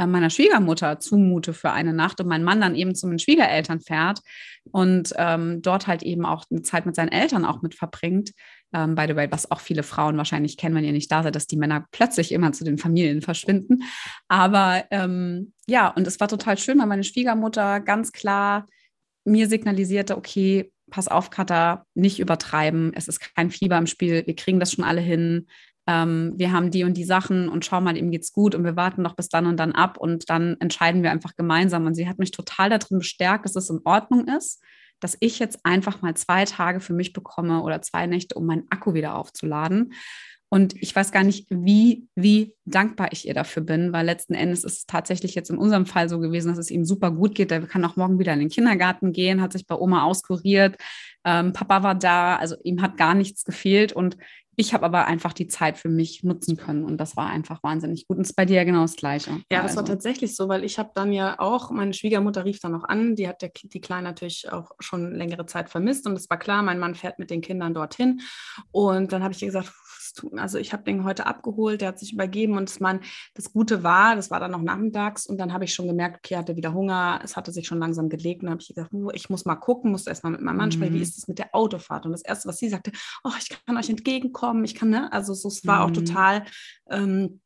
meiner 0.07 0.31
Schwiegermutter 0.31 1.01
zumute 1.01 1.53
für 1.53 1.71
eine 1.73 1.93
Nacht 1.93 2.21
und 2.21 2.29
mein 2.29 2.45
Mann 2.45 2.61
dann 2.61 2.75
eben 2.75 2.95
zu 2.95 3.07
meinen 3.07 3.19
Schwiegereltern 3.19 3.81
fährt 3.81 4.21
und 4.71 5.13
ähm, 5.17 5.63
dort 5.63 5.87
halt 5.87 6.03
eben 6.03 6.25
auch 6.25 6.45
eine 6.51 6.63
Zeit 6.63 6.87
mit 6.87 6.95
seinen 6.95 7.11
Eltern 7.11 7.45
auch 7.45 7.63
mit 7.63 7.75
verbringt. 7.75 8.33
Ähm, 8.73 8.95
by 8.95 9.07
the 9.09 9.17
way, 9.17 9.29
was 9.31 9.51
auch 9.51 9.61
viele 9.61 9.83
Frauen 9.83 10.17
wahrscheinlich 10.17 10.57
kennen, 10.57 10.75
wenn 10.75 10.85
ihr 10.85 10.93
nicht 10.93 11.11
da 11.11 11.23
seid, 11.23 11.35
dass 11.35 11.47
die 11.47 11.57
Männer 11.57 11.87
plötzlich 11.91 12.33
immer 12.33 12.53
zu 12.53 12.65
den 12.65 12.79
Familien 12.79 13.23
verschwinden. 13.23 13.83
Aber 14.29 14.85
ähm, 14.91 15.53
ja, 15.67 15.89
und 15.89 16.07
es 16.07 16.21
war 16.21 16.29
total 16.29 16.59
schön, 16.59 16.79
weil 16.79 16.87
meine 16.87 17.05
Schwiegermutter 17.05 17.81
ganz 17.81 18.13
klar 18.13 18.67
mir 19.25 19.49
signalisierte, 19.49 20.17
okay, 20.17 20.71
pass 20.91 21.09
auf, 21.09 21.31
Katha, 21.31 21.85
nicht 21.95 22.19
übertreiben. 22.19 22.93
Es 22.95 23.09
ist 23.09 23.21
kein 23.21 23.51
Fieber 23.51 23.77
im 23.79 23.87
Spiel. 23.87 24.27
Wir 24.27 24.37
kriegen 24.37 24.61
das 24.61 24.73
schon 24.73 24.85
alle 24.85 25.01
hin 25.01 25.47
ähm, 25.89 26.35
wir 26.37 26.53
haben 26.53 26.71
die 26.71 26.85
und 26.85 26.99
die 26.99 27.05
Sachen 27.05 27.49
und 27.49 27.65
schau 27.65 27.81
mal, 27.81 27.97
ihm 27.97 28.11
geht's 28.11 28.33
gut 28.33 28.55
und 28.55 28.63
wir 28.63 28.77
warten 28.77 29.01
noch 29.01 29.17
bis 29.17 29.31
dann 29.31 29.47
und 29.47 29.57
dann 29.57 29.73
ab 29.73 29.97
und 29.97 30.29
dann 30.29 30.59
entscheiden 30.61 31.03
wir 31.03 31.11
einfach 31.11 31.35
gemeinsam. 31.35 31.87
Und 31.87 31.95
sie 31.95 32.07
hat 32.07 32.19
mich 32.19 32.31
total 32.31 32.69
darin 32.69 32.99
bestärkt, 32.99 33.47
dass 33.47 33.57
es 33.57 33.71
in 33.71 33.81
Ordnung 33.85 34.29
ist, 34.29 34.63
dass 35.01 35.17
ich 35.21 35.39
jetzt 35.39 35.65
einfach 35.65 36.03
mal 36.03 36.15
zwei 36.15 36.45
Tage 36.45 36.81
für 36.81 36.93
mich 36.93 37.15
bekomme 37.15 37.63
oder 37.63 37.81
zwei 37.81 38.07
Nächte, 38.07 38.35
um 38.35 38.45
meinen 38.45 38.67
Akku 38.69 38.93
wieder 38.93 39.17
aufzuladen. 39.17 39.95
Und 40.51 40.75
ich 40.83 40.95
weiß 40.95 41.11
gar 41.11 41.25
nicht, 41.25 41.47
wie, 41.51 42.07
wie 42.15 42.55
dankbar 42.67 43.13
ich 43.13 43.27
ihr 43.27 43.35
dafür 43.35 43.63
bin, 43.63 43.93
weil 43.93 44.05
letzten 44.05 44.35
Endes 44.35 44.65
ist 44.65 44.79
es 44.79 44.87
tatsächlich 44.87 45.35
jetzt 45.35 45.51
in 45.51 45.59
unserem 45.59 45.87
Fall 45.87 46.09
so 46.09 46.19
gewesen, 46.19 46.49
dass 46.49 46.59
es 46.59 46.71
ihm 46.71 46.85
super 46.85 47.11
gut 47.11 47.35
geht. 47.35 47.51
Er 47.51 47.67
kann 47.67 47.85
auch 47.85 47.97
morgen 47.97 48.19
wieder 48.19 48.33
in 48.35 48.41
den 48.41 48.49
Kindergarten 48.49 49.13
gehen, 49.13 49.41
hat 49.41 49.53
sich 49.53 49.67
bei 49.67 49.75
Oma 49.75 50.05
auskuriert. 50.05 50.77
Ähm, 51.25 51.53
Papa 51.53 51.83
war 51.83 51.95
da, 51.95 52.37
also 52.37 52.57
ihm 52.63 52.81
hat 52.81 52.97
gar 52.97 53.15
nichts 53.15 53.45
gefehlt. 53.45 53.93
Und 53.93 54.17
ich 54.61 54.75
habe 54.75 54.85
aber 54.85 55.07
einfach 55.07 55.33
die 55.33 55.47
Zeit 55.47 55.79
für 55.79 55.89
mich 55.89 56.25
nutzen 56.25 56.57
können 56.57 56.85
und 56.85 56.97
das 56.99 57.17
war 57.17 57.29
einfach 57.29 57.63
wahnsinnig 57.63 58.09
gut. 58.09 58.17
Und 58.17 58.25
es 58.25 58.31
ist 58.31 58.37
bei 58.37 58.45
dir 58.45 58.57
ja 58.57 58.65
genau 58.65 58.83
das 58.83 58.97
Gleiche. 58.97 59.31
Ja, 59.53 59.63
das 59.63 59.71
also. 59.71 59.77
war 59.77 59.85
tatsächlich 59.85 60.35
so, 60.35 60.49
weil 60.49 60.65
ich 60.65 60.81
habe 60.81 60.91
dann 60.97 61.13
ja 61.13 61.39
auch, 61.39 61.71
meine 61.71 61.95
Schwiegermutter 61.95 62.45
rief 62.45 62.59
dann 62.59 62.73
noch 62.73 62.83
an, 62.83 63.15
die 63.15 63.29
hat 63.29 63.41
der, 63.41 63.53
die 63.55 63.81
Kleine 63.81 64.09
natürlich 64.09 64.51
auch 64.51 64.73
schon 64.81 65.15
längere 65.15 65.47
Zeit 65.47 65.71
vermisst 65.71 66.09
und 66.09 66.15
es 66.15 66.29
war 66.29 66.41
klar, 66.41 66.65
mein 66.65 66.81
Mann 66.81 66.97
fährt 66.97 67.21
mit 67.21 67.31
den 67.31 67.41
Kindern 67.41 67.73
dorthin. 67.73 68.21
Und 68.73 69.13
dann 69.13 69.23
habe 69.23 69.33
ich 69.33 69.41
ihr 69.43 69.47
gesagt, 69.47 69.73
also 70.37 70.59
ich 70.59 70.73
habe 70.73 70.85
den 70.85 71.05
heute 71.05 71.27
abgeholt, 71.27 71.81
der 71.81 71.89
hat 71.89 71.99
sich 71.99 72.13
übergeben 72.13 72.57
und 72.57 72.69
das, 72.69 72.81
man, 72.81 73.01
das 73.35 73.53
Gute 73.53 73.83
war, 73.83 74.17
das 74.17 74.31
war 74.31 74.41
dann 74.41 74.51
noch 74.51 74.63
nachmittags 74.63 75.27
und 75.27 75.39
dann 75.39 75.53
habe 75.53 75.65
ich 75.65 75.75
schon 75.75 75.87
gemerkt, 75.87 76.19
okay, 76.19 76.35
er 76.35 76.41
hatte 76.41 76.57
wieder 76.57 76.73
Hunger, 76.73 77.21
es 77.23 77.37
hatte 77.37 77.53
sich 77.53 77.67
schon 77.67 77.79
langsam 77.79 78.09
gelegt 78.09 78.43
und 78.43 78.51
habe 78.51 78.61
ich 78.61 78.69
gesagt, 78.69 78.91
ich 79.13 79.31
muss 79.31 79.45
mal 79.45 79.57
gucken, 79.57 79.91
musste 79.91 80.11
erstmal 80.11 80.33
mit 80.33 80.41
meinem 80.41 80.57
Mann 80.57 80.73
sprechen, 80.73 80.95
wie 80.95 80.99
mhm. 80.99 81.03
ist 81.03 81.19
es 81.19 81.29
mit 81.29 81.39
der 81.39 81.55
Autofahrt? 81.55 82.07
Und 82.07 82.13
das 82.13 82.23
Erste, 82.23 82.49
was 82.49 82.59
sie 82.59 82.69
sagte, 82.69 82.93
oh, 83.25 83.31
ich 83.39 83.49
kann 83.65 83.77
euch 83.77 83.91
entgegenkommen, 83.91 84.65
ich 84.65 84.75
kann, 84.75 84.91
ne, 84.91 85.13
also 85.13 85.35
so, 85.35 85.49
es 85.49 85.67
war 85.67 85.81
mhm. 85.81 85.85
auch 85.85 85.95
total 85.95 86.45
ähm, 86.91 87.41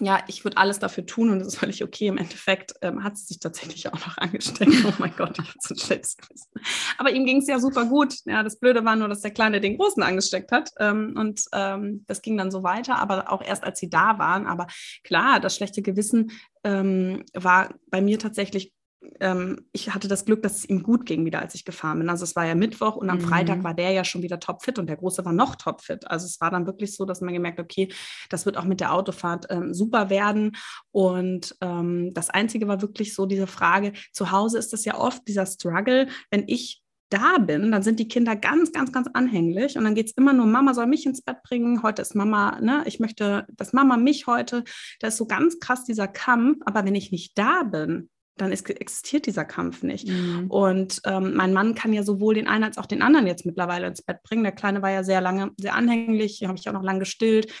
ja, 0.00 0.22
ich 0.28 0.44
würde 0.44 0.58
alles 0.58 0.78
dafür 0.78 1.06
tun 1.06 1.30
und 1.30 1.40
das 1.40 1.48
ist 1.48 1.58
völlig 1.58 1.82
okay. 1.82 2.06
Im 2.06 2.18
Endeffekt 2.18 2.74
ähm, 2.82 3.02
hat 3.02 3.16
sie 3.16 3.26
sich 3.26 3.40
tatsächlich 3.40 3.88
auch 3.88 4.06
noch 4.06 4.16
angesteckt. 4.18 4.72
Oh 4.84 4.92
mein 4.98 5.14
Gott, 5.16 5.38
ich 5.38 5.48
habe 5.48 5.58
so 5.60 5.74
ein 5.74 5.78
schlechtes 5.78 6.16
Gewissen. 6.16 6.50
Aber 6.98 7.10
ihm 7.10 7.24
ging 7.24 7.38
es 7.38 7.48
ja 7.48 7.58
super 7.58 7.84
gut. 7.84 8.14
Ja, 8.24 8.42
das 8.42 8.58
Blöde 8.60 8.84
war 8.84 8.96
nur, 8.96 9.08
dass 9.08 9.22
der 9.22 9.32
Kleine 9.32 9.60
den 9.60 9.76
Großen 9.76 10.02
angesteckt 10.02 10.52
hat. 10.52 10.70
Ähm, 10.78 11.14
und 11.16 11.42
ähm, 11.52 12.04
das 12.06 12.22
ging 12.22 12.36
dann 12.36 12.50
so 12.50 12.62
weiter, 12.62 12.98
aber 12.98 13.32
auch 13.32 13.42
erst 13.42 13.64
als 13.64 13.80
sie 13.80 13.90
da 13.90 14.18
waren. 14.18 14.46
Aber 14.46 14.66
klar, 15.02 15.40
das 15.40 15.56
schlechte 15.56 15.82
Gewissen 15.82 16.30
ähm, 16.64 17.24
war 17.34 17.74
bei 17.90 18.00
mir 18.00 18.18
tatsächlich 18.18 18.72
ähm, 19.20 19.66
ich 19.72 19.94
hatte 19.94 20.08
das 20.08 20.24
Glück, 20.24 20.42
dass 20.42 20.58
es 20.58 20.68
ihm 20.68 20.82
gut 20.82 21.06
ging 21.06 21.24
wieder, 21.24 21.40
als 21.40 21.54
ich 21.54 21.64
gefahren 21.64 21.98
bin. 21.98 22.08
Also 22.08 22.24
es 22.24 22.36
war 22.36 22.46
ja 22.46 22.54
Mittwoch 22.54 22.96
und 22.96 23.10
am 23.10 23.18
mhm. 23.18 23.22
Freitag 23.22 23.64
war 23.64 23.74
der 23.74 23.90
ja 23.92 24.04
schon 24.04 24.22
wieder 24.22 24.40
topfit 24.40 24.78
und 24.78 24.88
der 24.88 24.96
Große 24.96 25.24
war 25.24 25.32
noch 25.32 25.56
topfit. 25.56 26.10
Also 26.10 26.26
es 26.26 26.40
war 26.40 26.50
dann 26.50 26.66
wirklich 26.66 26.94
so, 26.94 27.04
dass 27.04 27.20
man 27.20 27.34
gemerkt, 27.34 27.60
okay, 27.60 27.92
das 28.30 28.46
wird 28.46 28.56
auch 28.56 28.64
mit 28.64 28.80
der 28.80 28.92
Autofahrt 28.92 29.46
ähm, 29.50 29.74
super 29.74 30.10
werden. 30.10 30.56
Und 30.90 31.56
ähm, 31.60 32.12
das 32.14 32.30
Einzige 32.30 32.68
war 32.68 32.82
wirklich 32.82 33.14
so 33.14 33.26
diese 33.26 33.46
Frage, 33.46 33.92
zu 34.12 34.30
Hause 34.30 34.58
ist 34.58 34.72
das 34.72 34.84
ja 34.84 34.98
oft 34.98 35.26
dieser 35.26 35.46
Struggle, 35.46 36.08
wenn 36.30 36.44
ich 36.46 36.82
da 37.10 37.38
bin, 37.38 37.72
dann 37.72 37.82
sind 37.82 37.98
die 37.98 38.08
Kinder 38.08 38.36
ganz, 38.36 38.72
ganz, 38.72 38.92
ganz 38.92 39.08
anhänglich 39.14 39.78
und 39.78 39.84
dann 39.84 39.94
geht 39.94 40.08
es 40.08 40.12
immer 40.12 40.32
nur, 40.34 40.46
Mama 40.46 40.74
soll 40.74 40.86
mich 40.86 41.06
ins 41.06 41.22
Bett 41.22 41.42
bringen, 41.42 41.82
heute 41.82 42.02
ist 42.02 42.14
Mama, 42.14 42.60
ne, 42.60 42.82
ich 42.86 43.00
möchte, 43.00 43.46
dass 43.56 43.72
Mama 43.72 43.96
mich 43.96 44.26
heute, 44.26 44.64
da 45.00 45.08
ist 45.08 45.16
so 45.16 45.26
ganz 45.26 45.58
krass 45.58 45.84
dieser 45.84 46.06
Kampf, 46.06 46.58
aber 46.66 46.84
wenn 46.84 46.94
ich 46.94 47.10
nicht 47.10 47.38
da 47.38 47.62
bin, 47.62 48.10
dann 48.40 48.52
ist, 48.52 48.68
existiert 48.68 49.26
dieser 49.26 49.44
Kampf 49.44 49.82
nicht. 49.82 50.08
Mhm. 50.08 50.46
Und 50.48 51.00
ähm, 51.04 51.34
mein 51.34 51.52
Mann 51.52 51.74
kann 51.74 51.92
ja 51.92 52.02
sowohl 52.02 52.34
den 52.34 52.48
einen 52.48 52.64
als 52.64 52.78
auch 52.78 52.86
den 52.86 53.02
anderen 53.02 53.26
jetzt 53.26 53.46
mittlerweile 53.46 53.86
ins 53.86 54.02
Bett 54.02 54.22
bringen. 54.22 54.42
Der 54.42 54.52
Kleine 54.52 54.82
war 54.82 54.90
ja 54.90 55.04
sehr 55.04 55.20
lange, 55.20 55.50
sehr 55.58 55.74
anhänglich, 55.74 56.42
habe 56.44 56.58
ich 56.58 56.68
auch 56.68 56.72
noch 56.72 56.82
lange 56.82 57.00
gestillt. 57.00 57.52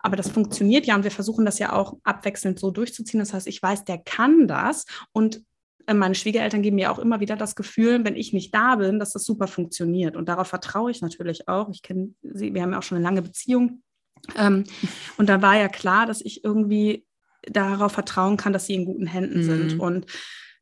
Aber 0.00 0.16
das 0.16 0.28
funktioniert 0.28 0.84
ja 0.86 0.96
und 0.96 1.04
wir 1.04 1.12
versuchen 1.12 1.44
das 1.44 1.60
ja 1.60 1.72
auch 1.72 1.96
abwechselnd 2.02 2.58
so 2.58 2.70
durchzuziehen. 2.70 3.20
Das 3.20 3.32
heißt, 3.32 3.46
ich 3.46 3.62
weiß, 3.62 3.84
der 3.84 3.98
kann 3.98 4.48
das 4.48 4.84
und 5.12 5.42
äh, 5.86 5.94
meine 5.94 6.14
Schwiegereltern 6.14 6.62
geben 6.62 6.76
mir 6.76 6.90
auch 6.90 6.98
immer 6.98 7.20
wieder 7.20 7.36
das 7.36 7.54
Gefühl, 7.54 8.04
wenn 8.04 8.16
ich 8.16 8.32
nicht 8.32 8.54
da 8.54 8.76
bin, 8.76 8.98
dass 8.98 9.12
das 9.12 9.24
super 9.24 9.46
funktioniert. 9.46 10.16
Und 10.16 10.28
darauf 10.28 10.48
vertraue 10.48 10.90
ich 10.90 11.02
natürlich 11.02 11.48
auch. 11.48 11.70
Ich 11.70 11.82
kenne 11.82 12.14
sie, 12.22 12.54
wir 12.54 12.62
haben 12.62 12.72
ja 12.72 12.78
auch 12.78 12.82
schon 12.82 12.96
eine 12.96 13.04
lange 13.04 13.22
Beziehung. 13.22 13.82
Ähm, 14.36 14.64
und 15.16 15.28
da 15.28 15.42
war 15.42 15.56
ja 15.56 15.68
klar, 15.68 16.06
dass 16.06 16.20
ich 16.20 16.44
irgendwie 16.44 17.04
darauf 17.50 17.92
vertrauen 17.92 18.36
kann, 18.36 18.52
dass 18.52 18.66
sie 18.66 18.74
in 18.74 18.84
guten 18.84 19.06
Händen 19.06 19.38
mhm. 19.38 19.42
sind. 19.44 19.80
Und 19.80 20.06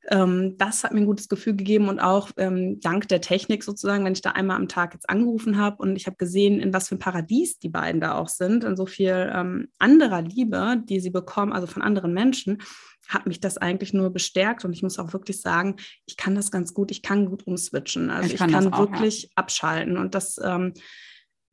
ähm, 0.09 0.57
das 0.57 0.83
hat 0.83 0.93
mir 0.93 1.01
ein 1.01 1.07
gutes 1.07 1.29
Gefühl 1.29 1.55
gegeben 1.57 1.89
und 1.89 2.01
auch 2.01 2.31
ähm, 2.39 2.81
dank 2.81 3.09
der 3.09 3.21
Technik 3.21 3.63
sozusagen, 3.63 4.05
wenn 4.05 4.15
ich 4.15 4.23
da 4.23 4.31
einmal 4.31 4.57
am 4.57 4.69
Tag 4.69 4.95
jetzt 4.95 5.09
angerufen 5.11 5.59
habe 5.59 5.77
und 5.83 5.95
ich 5.95 6.07
habe 6.07 6.17
gesehen, 6.17 6.59
in 6.59 6.73
was 6.73 6.89
für 6.89 6.95
ein 6.95 7.01
Paradies 7.01 7.59
die 7.59 7.69
beiden 7.69 8.01
da 8.01 8.17
auch 8.17 8.29
sind, 8.29 8.65
in 8.65 8.77
so 8.77 8.87
viel 8.87 9.31
ähm, 9.35 9.69
anderer 9.79 10.23
Liebe, 10.23 10.83
die 10.89 11.01
sie 11.01 11.11
bekommen, 11.11 11.53
also 11.53 11.67
von 11.67 11.83
anderen 11.83 12.15
Menschen, 12.15 12.63
hat 13.09 13.27
mich 13.27 13.41
das 13.41 13.59
eigentlich 13.59 13.93
nur 13.93 14.11
bestärkt 14.11 14.65
und 14.65 14.73
ich 14.73 14.83
muss 14.83 14.99
auch 14.99 15.13
wirklich 15.13 15.41
sagen, 15.41 15.77
ich 16.07 16.17
kann 16.17 16.35
das 16.35 16.51
ganz 16.51 16.73
gut, 16.73 16.91
ich 16.91 17.03
kann 17.03 17.27
gut 17.27 17.47
umswitchen. 17.47 18.09
Also 18.09 18.27
ich, 18.27 18.35
ich 18.35 18.39
kann, 18.39 18.53
kann 18.53 18.73
auch, 18.73 18.79
wirklich 18.79 19.25
ja. 19.25 19.29
abschalten 19.35 19.99
und 19.99 20.15
das 20.15 20.39
ähm, 20.43 20.73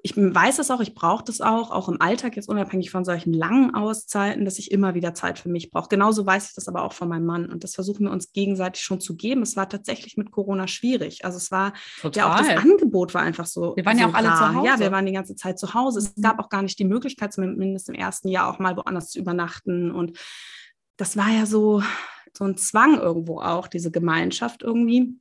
ich 0.04 0.16
weiß 0.16 0.60
es 0.60 0.70
auch, 0.70 0.80
ich 0.80 0.94
brauche 0.94 1.24
das 1.24 1.42
auch, 1.42 1.72
auch 1.72 1.89
im 1.89 2.00
Alltag 2.00 2.36
jetzt 2.36 2.48
unabhängig 2.48 2.92
von 2.92 3.04
solchen 3.04 3.34
langen 3.34 3.74
Auszeiten, 3.74 4.46
dass 4.46 4.60
ich 4.60 4.72
immer 4.72 4.94
wieder 4.94 5.13
Zeit 5.16 5.39
für 5.39 5.50
mich 5.50 5.72
brauche. 5.72 5.89
Genauso 5.89 6.25
weiß 6.25 6.50
ich 6.50 6.56
das 6.56 6.68
aber 6.68 6.84
auch 6.84 6.94
von 6.94 7.10
meinem 7.10 7.25
Mann 7.25 7.50
und 7.51 7.63
das 7.63 7.74
versuchen 7.74 8.06
wir 8.06 8.12
uns 8.12 8.32
gegenseitig 8.32 8.84
schon 8.84 9.01
zu 9.01 9.16
geben. 9.16 9.42
Es 9.42 9.56
war 9.56 9.68
tatsächlich 9.68 10.16
mit 10.16 10.32
Corona 10.32 10.68
schwierig. 10.68 11.25
Also 11.25 11.38
es 11.38 11.51
war 11.51 11.74
Total. 12.00 12.22
ja 12.22 12.34
auch 12.34 12.38
das 12.38 12.63
Angebot 12.63 13.13
war 13.16 13.22
einfach 13.22 13.48
so. 13.48 13.75
Wir 13.75 13.86
waren 13.86 13.98
so 13.98 14.04
ja 14.04 14.10
auch 14.10 14.13
alle 14.13 14.27
rar. 14.30 14.38
zu 14.38 14.56
Hause. 14.56 14.68
Ja, 14.68 14.80
wir 14.80 14.92
waren 14.92 15.06
die 15.06 15.13
ganze 15.13 15.36
Zeit 15.36 15.58
zu 15.58 15.74
Hause. 15.74 16.00
Es 16.00 16.16
mhm. 16.16 16.22
gab 16.22 16.39
auch 16.39 16.50
gar 16.50 16.62
nicht 16.62 16.77
die 16.77 16.86
Möglichkeit, 16.86 17.34
zumindest 17.34 17.89
im 17.89 17.96
ersten 17.96 18.27
Jahr 18.27 18.54
auch 18.54 18.60
mal 18.60 18.77
woanders 18.77 19.10
zu 19.10 19.20
übernachten 19.20 19.92
und 19.92 20.18
das 20.96 21.16
war 21.16 21.30
ja 21.30 21.46
so 21.46 21.82
so 22.38 22.44
ein 22.46 22.56
Zwang 22.56 23.00
irgendwo 23.00 23.42
auch, 23.42 23.68
diese 23.68 23.92
Gemeinschaft 23.92 24.62
irgendwie. 24.62 25.16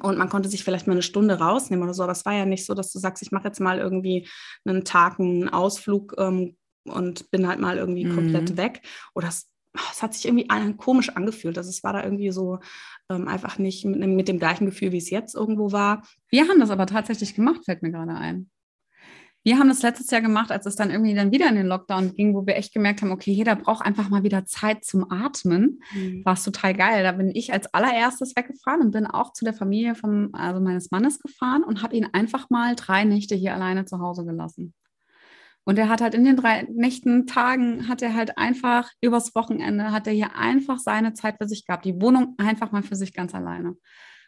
Und 0.00 0.18
man 0.18 0.28
konnte 0.28 0.48
sich 0.48 0.64
vielleicht 0.64 0.86
mal 0.86 0.94
eine 0.94 1.02
Stunde 1.02 1.38
rausnehmen 1.38 1.84
oder 1.84 1.94
so, 1.94 2.02
aber 2.02 2.12
es 2.12 2.24
war 2.24 2.34
ja 2.34 2.46
nicht 2.46 2.66
so, 2.66 2.74
dass 2.74 2.92
du 2.92 2.98
sagst, 2.98 3.22
ich 3.22 3.32
mache 3.32 3.48
jetzt 3.48 3.60
mal 3.60 3.78
irgendwie 3.78 4.28
einen 4.64 4.84
Tag 4.84 5.18
einen 5.18 5.48
Ausflug 5.48 6.14
ähm, 6.18 6.56
und 6.84 7.30
bin 7.30 7.46
halt 7.46 7.60
mal 7.60 7.78
irgendwie 7.78 8.04
mhm. 8.04 8.14
komplett 8.14 8.56
weg. 8.56 8.82
Oder 9.14 9.28
es, 9.28 9.50
es, 9.92 10.02
hat 10.02 10.14
sich 10.14 10.26
irgendwie 10.26 10.48
komisch 10.76 11.10
angefühlt. 11.10 11.58
Also 11.58 11.70
es 11.70 11.82
war 11.82 11.92
da 11.92 12.02
irgendwie 12.02 12.30
so 12.30 12.60
ähm, 13.10 13.28
einfach 13.28 13.58
nicht 13.58 13.84
mit, 13.84 13.98
mit 14.08 14.28
dem 14.28 14.38
gleichen 14.38 14.66
Gefühl, 14.66 14.92
wie 14.92 14.98
es 14.98 15.10
jetzt 15.10 15.34
irgendwo 15.34 15.72
war. 15.72 16.06
Wir 16.28 16.48
haben 16.48 16.60
das 16.60 16.70
aber 16.70 16.86
tatsächlich 16.86 17.34
gemacht, 17.34 17.64
fällt 17.64 17.82
mir 17.82 17.90
gerade 17.90 18.14
ein. 18.14 18.50
Wir 19.44 19.58
haben 19.58 19.68
das 19.68 19.82
letztes 19.82 20.10
Jahr 20.10 20.22
gemacht, 20.22 20.50
als 20.50 20.64
es 20.64 20.74
dann 20.74 20.90
irgendwie 20.90 21.14
dann 21.14 21.30
wieder 21.30 21.48
in 21.50 21.54
den 21.54 21.66
Lockdown 21.66 22.14
ging, 22.14 22.34
wo 22.34 22.46
wir 22.46 22.56
echt 22.56 22.72
gemerkt 22.72 23.02
haben, 23.02 23.12
okay, 23.12 23.30
jeder 23.30 23.54
braucht 23.54 23.84
einfach 23.84 24.08
mal 24.08 24.22
wieder 24.22 24.46
Zeit 24.46 24.84
zum 24.86 25.10
Atmen. 25.10 25.80
Mhm. 25.92 26.24
War 26.24 26.32
es 26.32 26.44
total 26.44 26.72
geil. 26.72 27.02
Da 27.02 27.12
bin 27.12 27.30
ich 27.32 27.52
als 27.52 27.72
allererstes 27.74 28.34
weggefahren 28.34 28.80
und 28.80 28.92
bin 28.92 29.06
auch 29.06 29.34
zu 29.34 29.44
der 29.44 29.52
Familie 29.52 29.94
vom, 29.94 30.30
also 30.32 30.62
meines 30.62 30.90
Mannes 30.90 31.20
gefahren 31.20 31.62
und 31.62 31.82
habe 31.82 31.94
ihn 31.94 32.08
einfach 32.10 32.48
mal 32.48 32.74
drei 32.74 33.04
Nächte 33.04 33.34
hier 33.34 33.54
alleine 33.54 33.84
zu 33.84 34.00
Hause 34.00 34.24
gelassen. 34.24 34.72
Und 35.64 35.78
er 35.78 35.90
hat 35.90 36.00
halt 36.00 36.14
in 36.14 36.24
den 36.24 36.36
drei 36.36 36.66
Nächten, 36.74 37.26
Tagen, 37.26 37.86
hat 37.86 38.00
er 38.00 38.14
halt 38.14 38.38
einfach 38.38 38.90
übers 39.02 39.34
Wochenende, 39.34 39.92
hat 39.92 40.06
er 40.06 40.12
hier 40.14 40.36
einfach 40.36 40.78
seine 40.78 41.12
Zeit 41.12 41.36
für 41.38 41.48
sich 41.48 41.66
gehabt, 41.66 41.84
die 41.84 42.00
Wohnung 42.00 42.34
einfach 42.38 42.72
mal 42.72 42.82
für 42.82 42.96
sich 42.96 43.12
ganz 43.12 43.34
alleine. 43.34 43.76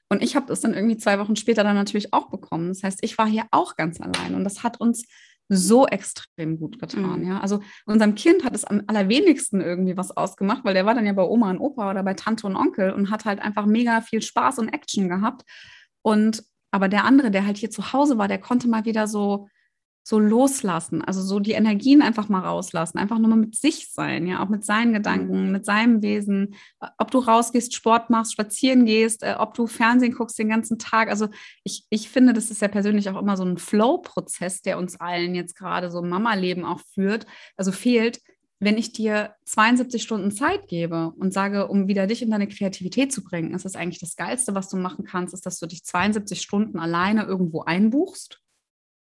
Und 0.09 0.23
ich 0.23 0.37
habe 0.37 0.47
das 0.47 0.61
dann 0.61 0.75
irgendwie 0.75 0.97
zwei 0.97 1.19
Wochen 1.19 1.37
später 1.37 1.65
dann 1.65 1.75
natürlich 1.75 2.13
auch 2.13 2.31
bekommen. 2.31 2.69
Das 2.69 2.83
heißt, 2.83 3.01
ich 3.03 3.19
war 3.19 3.27
hier 3.27 3.45
auch 3.51 3.77
ganz 3.77 4.01
allein 4.01 4.35
und 4.35 4.45
das 4.45 4.63
hat 4.63 4.81
uns 4.81 5.07
so 5.49 5.87
extrem 5.87 6.59
gut 6.59 6.79
getan. 6.81 7.21
Mhm. 7.21 7.29
Ja, 7.29 7.41
also 7.41 7.61
unserem 7.87 8.15
Kind 8.15 8.45
hat 8.45 8.55
es 8.55 8.65
am 8.65 8.83
allerwenigsten 8.87 9.61
irgendwie 9.61 9.97
was 9.97 10.17
ausgemacht, 10.17 10.65
weil 10.65 10.75
der 10.75 10.87
war 10.87 10.95
dann 10.95 11.07
ja 11.07 11.13
bei 11.13 11.23
Oma 11.23 11.51
und 11.51 11.59
Opa 11.59 11.91
oder 11.91 12.03
bei 12.03 12.15
Tante 12.15 12.47
und 12.47 12.57
Onkel 12.57 12.93
und 12.93 13.11
hat 13.11 13.25
halt 13.25 13.41
einfach 13.41 13.67
mega 13.67 14.01
viel 14.01 14.23
Spaß 14.23 14.59
und 14.59 14.69
Action 14.69 15.09
gehabt. 15.09 15.43
Und 16.03 16.43
aber 16.73 16.89
der 16.89 17.05
andere, 17.05 17.31
der 17.31 17.47
halt 17.47 17.57
hier 17.57 17.71
zu 17.71 17.93
Hause 17.93 18.19
war, 18.19 18.29
der 18.29 18.39
konnte 18.39 18.69
mal 18.69 18.85
wieder 18.85 19.07
so 19.07 19.49
so 20.09 20.21
loslassen, 20.21 21.03
also 21.03 21.21
so 21.21 21.41
die 21.41 21.51
Energien 21.51 22.01
einfach 22.01 22.29
mal 22.29 22.39
rauslassen, 22.39 22.97
einfach 22.97 23.19
nur 23.19 23.29
mal 23.29 23.41
mit 23.41 23.57
sich 23.57 23.91
sein, 23.91 24.29
ja, 24.29 24.41
auch 24.41 24.49
mit 24.49 24.65
seinen 24.65 24.93
Gedanken, 24.93 25.47
mhm. 25.47 25.51
mit 25.51 25.67
seinem 25.67 26.01
Wesen, 26.01 26.55
ob 26.97 27.11
du 27.11 27.19
rausgehst, 27.19 27.75
Sport 27.75 28.09
machst, 28.09 28.33
spazieren 28.35 28.87
gehst, 28.87 29.25
äh, 29.25 29.35
ob 29.37 29.55
du 29.55 29.67
Fernsehen 29.67 30.13
guckst 30.13 30.39
den 30.39 30.49
ganzen 30.49 30.79
Tag. 30.79 31.11
Also 31.11 31.27
ich, 31.65 31.87
ich 31.91 32.09
finde, 32.09 32.35
das 32.35 32.53
ist 32.53 32.63
ja 32.63 32.69
persönlich 32.69 33.11
auch 33.11 33.21
immer 33.21 33.37
so 33.37 33.43
ein 33.43 33.59
Flow-Prozess, 33.59 34.63
der 34.63 34.79
uns 34.79 34.95
allen 35.01 35.35
jetzt 35.35 35.57
gerade 35.57 35.91
so 35.91 36.03
Mama-Leben 36.03 36.65
auch 36.65 36.83
führt, 36.95 37.27
also 37.57 37.73
fehlt, 37.73 38.21
wenn 38.61 38.79
ich 38.79 38.93
dir 38.93 39.35
72 39.47 40.05
Stunden 40.05 40.31
Zeit 40.31 40.69
gebe 40.69 41.15
und 41.19 41.33
sage, 41.33 41.67
um 41.67 41.89
wieder 41.89 42.07
dich 42.07 42.23
in 42.23 42.31
deine 42.31 42.47
Kreativität 42.47 43.13
zu 43.13 43.25
bringen, 43.25 43.55
ist 43.55 43.65
das 43.65 43.75
eigentlich 43.75 43.99
das 43.99 44.15
Geilste, 44.15 44.55
was 44.55 44.69
du 44.69 44.77
machen 44.77 45.05
kannst, 45.05 45.35
ist, 45.35 45.47
dass 45.47 45.59
du 45.59 45.67
dich 45.67 45.85
72 45.85 46.41
Stunden 46.41 46.79
alleine 46.79 47.25
irgendwo 47.25 47.63
einbuchst 47.63 48.41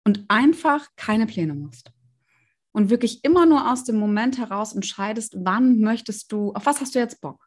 und 0.04 0.24
einfach 0.28 0.88
keine 0.96 1.26
Pläne 1.26 1.54
machst. 1.54 1.92
Und 2.72 2.90
wirklich 2.90 3.24
immer 3.24 3.44
nur 3.46 3.70
aus 3.70 3.84
dem 3.84 3.96
Moment 3.96 4.38
heraus 4.38 4.74
entscheidest, 4.74 5.34
wann 5.38 5.80
möchtest 5.80 6.32
du, 6.32 6.52
auf 6.52 6.66
was 6.66 6.80
hast 6.80 6.94
du 6.94 6.98
jetzt 6.98 7.20
Bock? 7.20 7.46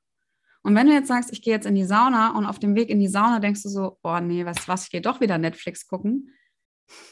Und 0.62 0.76
wenn 0.76 0.88
du 0.88 0.94
jetzt 0.94 1.08
sagst, 1.08 1.32
ich 1.32 1.42
gehe 1.42 1.54
jetzt 1.54 1.66
in 1.66 1.76
die 1.76 1.86
Sauna 1.86 2.36
und 2.36 2.46
auf 2.46 2.60
dem 2.60 2.76
Weg 2.76 2.90
in 2.90 3.00
die 3.00 3.08
Sauna 3.08 3.40
denkst 3.40 3.64
du 3.64 3.70
so, 3.70 3.98
oh 4.04 4.20
nee, 4.20 4.46
weißt 4.46 4.60
du 4.60 4.68
was, 4.68 4.86
ich 4.86 4.92
gehe 4.92 5.02
doch 5.02 5.22
wieder 5.22 5.38
Netflix 5.38 5.88
gucken, 5.88 6.32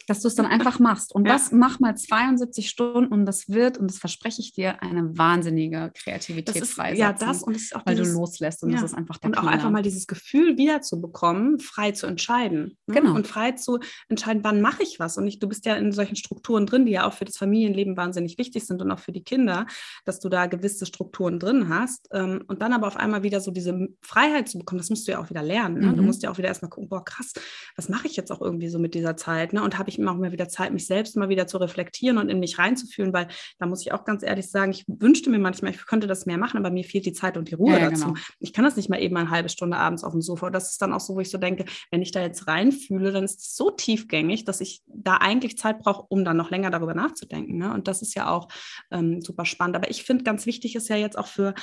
dass 0.08 0.22
du 0.22 0.27
es 0.27 0.36
dann 0.36 0.46
einfach 0.46 0.80
machst. 0.80 1.13
Und 1.13 1.25
ja. 1.27 1.34
das 1.34 1.51
mach 1.51 1.80
mal 1.80 1.96
72 1.96 2.70
Stunden 2.70 3.12
und 3.12 3.25
das 3.25 3.50
wird, 3.50 3.77
und 3.77 3.89
das 3.89 3.98
verspreche 3.98 4.42
ich 4.42 4.53
dir, 4.53 4.82
eine 4.82 5.18
wahnsinnige 5.18 5.92
Kreativität 5.96 6.62
das 6.62 6.72
freisetzen. 6.72 7.01
Ja, 7.01 7.13
das 7.13 7.44
und 7.44 7.56
es 7.56 7.63
ist 7.63 7.75
auch 7.75 7.86
weil 7.86 7.96
dieses, 7.96 8.13
du 8.13 8.20
loslässt 8.20 8.63
und 8.63 8.70
ja. 8.70 8.75
das 8.82 8.92
ist 8.92 8.98
einfach 8.98 9.18
der 9.18 9.30
Und 9.30 9.38
auch 9.38 9.42
Killer. 9.42 9.53
einfach 9.53 9.70
mal 9.70 9.82
dieses 9.82 10.08
Gefühl 10.08 10.58
wiederzubekommen, 10.58 11.60
frei 11.60 11.92
zu 11.92 12.08
entscheiden. 12.08 12.77
Ne? 12.88 12.96
Genau. 12.96 13.15
Und 13.15 13.27
frei 13.27 13.53
zu 13.53 13.80
entscheiden, 14.10 14.44
wann 14.44 14.62
mache 14.62 14.84
ich 14.84 15.00
was. 15.00 15.18
Und 15.18 15.27
ich, 15.27 15.39
du 15.39 15.48
bist 15.48 15.65
ja 15.65 15.75
in 15.75 15.92
solchen 15.92 16.15
Strukturen 16.15 16.65
drin, 16.65 16.86
die 16.86 16.92
ja 16.92 17.08
auch 17.08 17.13
für 17.13 17.25
das 17.25 17.38
Familienleben 17.38 17.98
wahnsinnig 17.98 18.38
wichtig 18.38 18.65
sind 18.65 18.82
und 18.82 18.92
auch 18.92 19.00
für 19.00 19.12
die 19.12 19.24
Kinder, 19.24 19.65
dass 20.06 20.20
du 20.20 20.30
da 20.30 20.46
gewisse 20.48 20.86
Strukturen 20.86 21.39
drin 21.39 21.70
hast. 21.70 22.08
Ähm, 22.12 22.44
und 22.48 22.62
dann 22.62 22.74
aber 22.74 22.88
auf 22.88 22.98
einmal 22.98 23.24
wieder 23.24 23.39
so 23.39 23.51
diese 23.51 23.88
Freiheit 24.01 24.50
zu 24.50 24.60
bekommen, 24.60 24.80
das 24.80 24.89
musst 24.89 25.08
du 25.08 25.12
ja 25.13 25.20
auch 25.20 25.30
wieder 25.30 25.44
lernen. 25.44 25.80
Ne? 25.80 25.88
Mhm. 25.88 25.98
Du 25.98 26.03
musst 26.03 26.24
ja 26.24 26.32
auch 26.32 26.38
wieder 26.38 26.48
erstmal 26.48 26.70
gucken, 26.70 26.89
boah, 26.89 27.03
krass, 27.03 27.34
was 27.75 27.89
mache 27.89 28.08
ich 28.08 28.15
jetzt 28.15 28.32
auch 28.32 28.42
irgendwie 28.42 28.70
so 28.70 28.80
mit 28.80 28.94
dieser 28.94 29.18
Zeit? 29.18 29.53
Ne? 29.53 29.62
Und 29.63 29.77
habe 29.77 29.89
ich 29.89 29.98
immer 29.98 30.12
auch 30.12 30.17
mal 30.17 30.32
wieder 30.32 30.50
Zeit, 30.50 30.74
mich 30.74 30.86
selbst 30.86 31.15
mal 31.17 31.29
wieder 31.29 31.48
zu 31.48 31.58
reflektieren 31.58 32.17
und 32.17 32.29
in 32.29 32.39
mich 32.39 32.60
reinzufühlen, 32.60 33.13
weil 33.13 33.27
da 33.60 33.65
muss 33.65 33.82
ich 33.82 33.91
auch 33.91 34.05
ganz 34.05 34.24
ehrlich 34.24 34.50
sagen, 34.50 34.72
ich 34.72 34.86
wünschte 34.88 35.29
mir 35.29 35.39
manchmal, 35.39 35.72
ich 35.72 35.86
könnte 35.86 36.08
das 36.08 36.25
mehr 36.25 36.38
machen, 36.38 36.58
aber 36.58 36.70
mir 36.70 36.84
fehlt 36.84 37.05
die 37.05 37.13
Zeit 37.13 37.38
und 37.38 37.50
die 37.50 37.55
Ruhe 37.55 37.74
ja, 37.74 37.79
ja, 37.79 37.89
dazu. 37.89 38.08
Genau. 38.08 38.20
Ich 38.39 38.53
kann 38.53 38.65
das 38.65 38.75
nicht 38.75 38.89
mal 38.89 39.01
eben 39.01 39.17
eine 39.17 39.29
halbe 39.29 39.50
Stunde 39.50 39.77
abends 39.77 40.03
auf 40.03 40.12
dem 40.12 40.22
Sofa. 40.22 40.48
Und 40.48 40.53
das 40.53 40.72
ist 40.72 40.82
dann 40.82 40.93
auch 40.93 41.00
so, 41.00 41.15
wo 41.15 41.20
ich 41.20 41.29
so 41.29 41.38
denke, 41.38 41.65
wenn 41.91 42.01
ich 42.01 42.12
da 42.12 42.22
jetzt 42.22 42.48
reinfühle, 42.48 43.12
dann 43.12 43.24
ist 43.24 43.39
es 43.39 43.55
so 43.55 43.72
tiefgängig, 43.72 44.46
dass 44.46 44.62
ich 44.62 44.82
da 44.88 45.17
eigentlich 45.17 45.58
Zeit 45.58 45.79
brauche, 45.79 46.05
um 46.10 46.25
dann 46.25 46.38
noch 46.38 46.51
länger 46.51 46.70
darüber 46.70 46.93
nachzudenken. 46.93 47.58
Ne? 47.58 47.74
Und 47.74 47.88
das 47.88 48.01
ist 48.01 48.15
ja 48.15 48.29
auch 48.29 48.48
ähm, 48.91 49.22
super 49.22 49.46
spannend. 49.46 49.75
Aber 49.75 49.89
ich 49.89 50.03
finde, 50.03 50.24
ganz 50.24 50.46
wichtig 50.46 50.75
ist 50.75 50.89
ja 50.89 50.96
jetzt 50.96 51.17
auch 51.17 51.27
für 51.27 51.53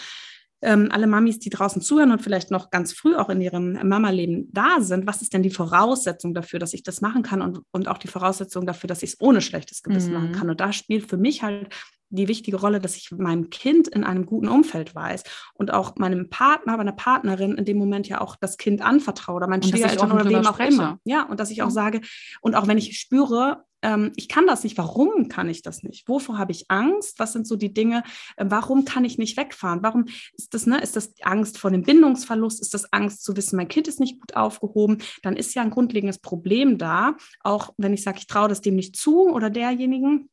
ähm, 0.62 0.88
alle 0.90 1.06
Mamis, 1.06 1.38
die 1.38 1.50
draußen 1.50 1.80
zuhören 1.82 2.12
und 2.12 2.22
vielleicht 2.22 2.50
noch 2.50 2.70
ganz 2.70 2.92
früh 2.92 3.16
auch 3.16 3.28
in 3.28 3.40
ihrem 3.40 3.78
Mama-Leben 3.86 4.48
da 4.52 4.80
sind, 4.80 5.06
was 5.06 5.22
ist 5.22 5.32
denn 5.32 5.42
die 5.42 5.50
Voraussetzung 5.50 6.34
dafür, 6.34 6.58
dass 6.58 6.74
ich 6.74 6.82
das 6.82 7.00
machen 7.00 7.22
kann 7.22 7.42
und, 7.42 7.60
und 7.70 7.88
auch 7.88 7.98
die 7.98 8.08
Voraussetzung 8.08 8.66
dafür, 8.66 8.88
dass 8.88 9.02
ich 9.02 9.12
es 9.12 9.20
ohne 9.20 9.40
schlechtes 9.40 9.82
Gewissen 9.82 10.12
mhm. 10.12 10.14
machen 10.14 10.32
kann. 10.32 10.50
Und 10.50 10.60
da 10.60 10.72
spielt 10.72 11.08
für 11.08 11.16
mich 11.16 11.42
halt 11.42 11.68
die 12.10 12.28
wichtige 12.28 12.56
Rolle, 12.56 12.80
dass 12.80 12.96
ich 12.96 13.12
meinem 13.12 13.50
Kind 13.50 13.88
in 13.88 14.04
einem 14.04 14.26
guten 14.26 14.48
Umfeld 14.48 14.94
weiß 14.94 15.22
und 15.54 15.72
auch 15.72 15.96
meinem 15.96 16.28
Partner, 16.28 16.76
meiner 16.76 16.92
Partnerin 16.92 17.54
in 17.56 17.64
dem 17.64 17.78
Moment 17.78 18.08
ja 18.08 18.20
auch 18.20 18.36
das 18.36 18.56
Kind 18.56 18.82
anvertraue 18.82 19.36
oder 19.36 19.46
mein 19.46 19.62
Schwiegereltern 19.62 20.10
oder 20.10 20.28
wem 20.28 20.46
auch 20.46 20.58
immer. 20.58 20.98
Ja, 21.04 21.22
und 21.22 21.38
dass 21.38 21.50
ich 21.50 21.62
auch 21.62 21.68
mhm. 21.68 21.72
sage, 21.74 22.00
und 22.40 22.56
auch 22.56 22.66
wenn 22.66 22.78
ich 22.78 22.98
spüre, 22.98 23.64
ähm, 23.82 24.12
ich 24.16 24.28
kann 24.28 24.46
das 24.46 24.64
nicht. 24.64 24.76
Warum 24.78 25.28
kann 25.28 25.48
ich 25.48 25.62
das 25.62 25.82
nicht? 25.82 26.08
Wovor 26.08 26.38
habe 26.38 26.52
ich 26.52 26.70
Angst? 26.70 27.18
Was 27.18 27.32
sind 27.32 27.46
so 27.46 27.56
die 27.56 27.72
Dinge? 27.72 28.02
Äh, 28.36 28.46
warum 28.48 28.84
kann 28.84 29.04
ich 29.04 29.18
nicht 29.18 29.36
wegfahren? 29.36 29.82
Warum 29.82 30.06
ist 30.36 30.54
das, 30.54 30.66
ne? 30.66 30.80
Ist 30.80 30.96
das 30.96 31.14
Angst 31.22 31.58
vor 31.58 31.70
dem 31.70 31.82
Bindungsverlust? 31.82 32.60
Ist 32.60 32.74
das 32.74 32.92
Angst 32.92 33.24
zu 33.24 33.36
wissen, 33.36 33.56
mein 33.56 33.68
Kind 33.68 33.88
ist 33.88 34.00
nicht 34.00 34.20
gut 34.20 34.36
aufgehoben? 34.36 34.98
Dann 35.22 35.36
ist 35.36 35.54
ja 35.54 35.62
ein 35.62 35.70
grundlegendes 35.70 36.18
Problem 36.18 36.78
da. 36.78 37.16
Auch 37.40 37.72
wenn 37.76 37.94
ich 37.94 38.02
sage, 38.02 38.18
ich 38.18 38.26
traue 38.26 38.48
das 38.48 38.60
dem 38.60 38.76
nicht 38.76 38.96
zu 38.96 39.28
oder 39.28 39.50
derjenigen 39.50 40.28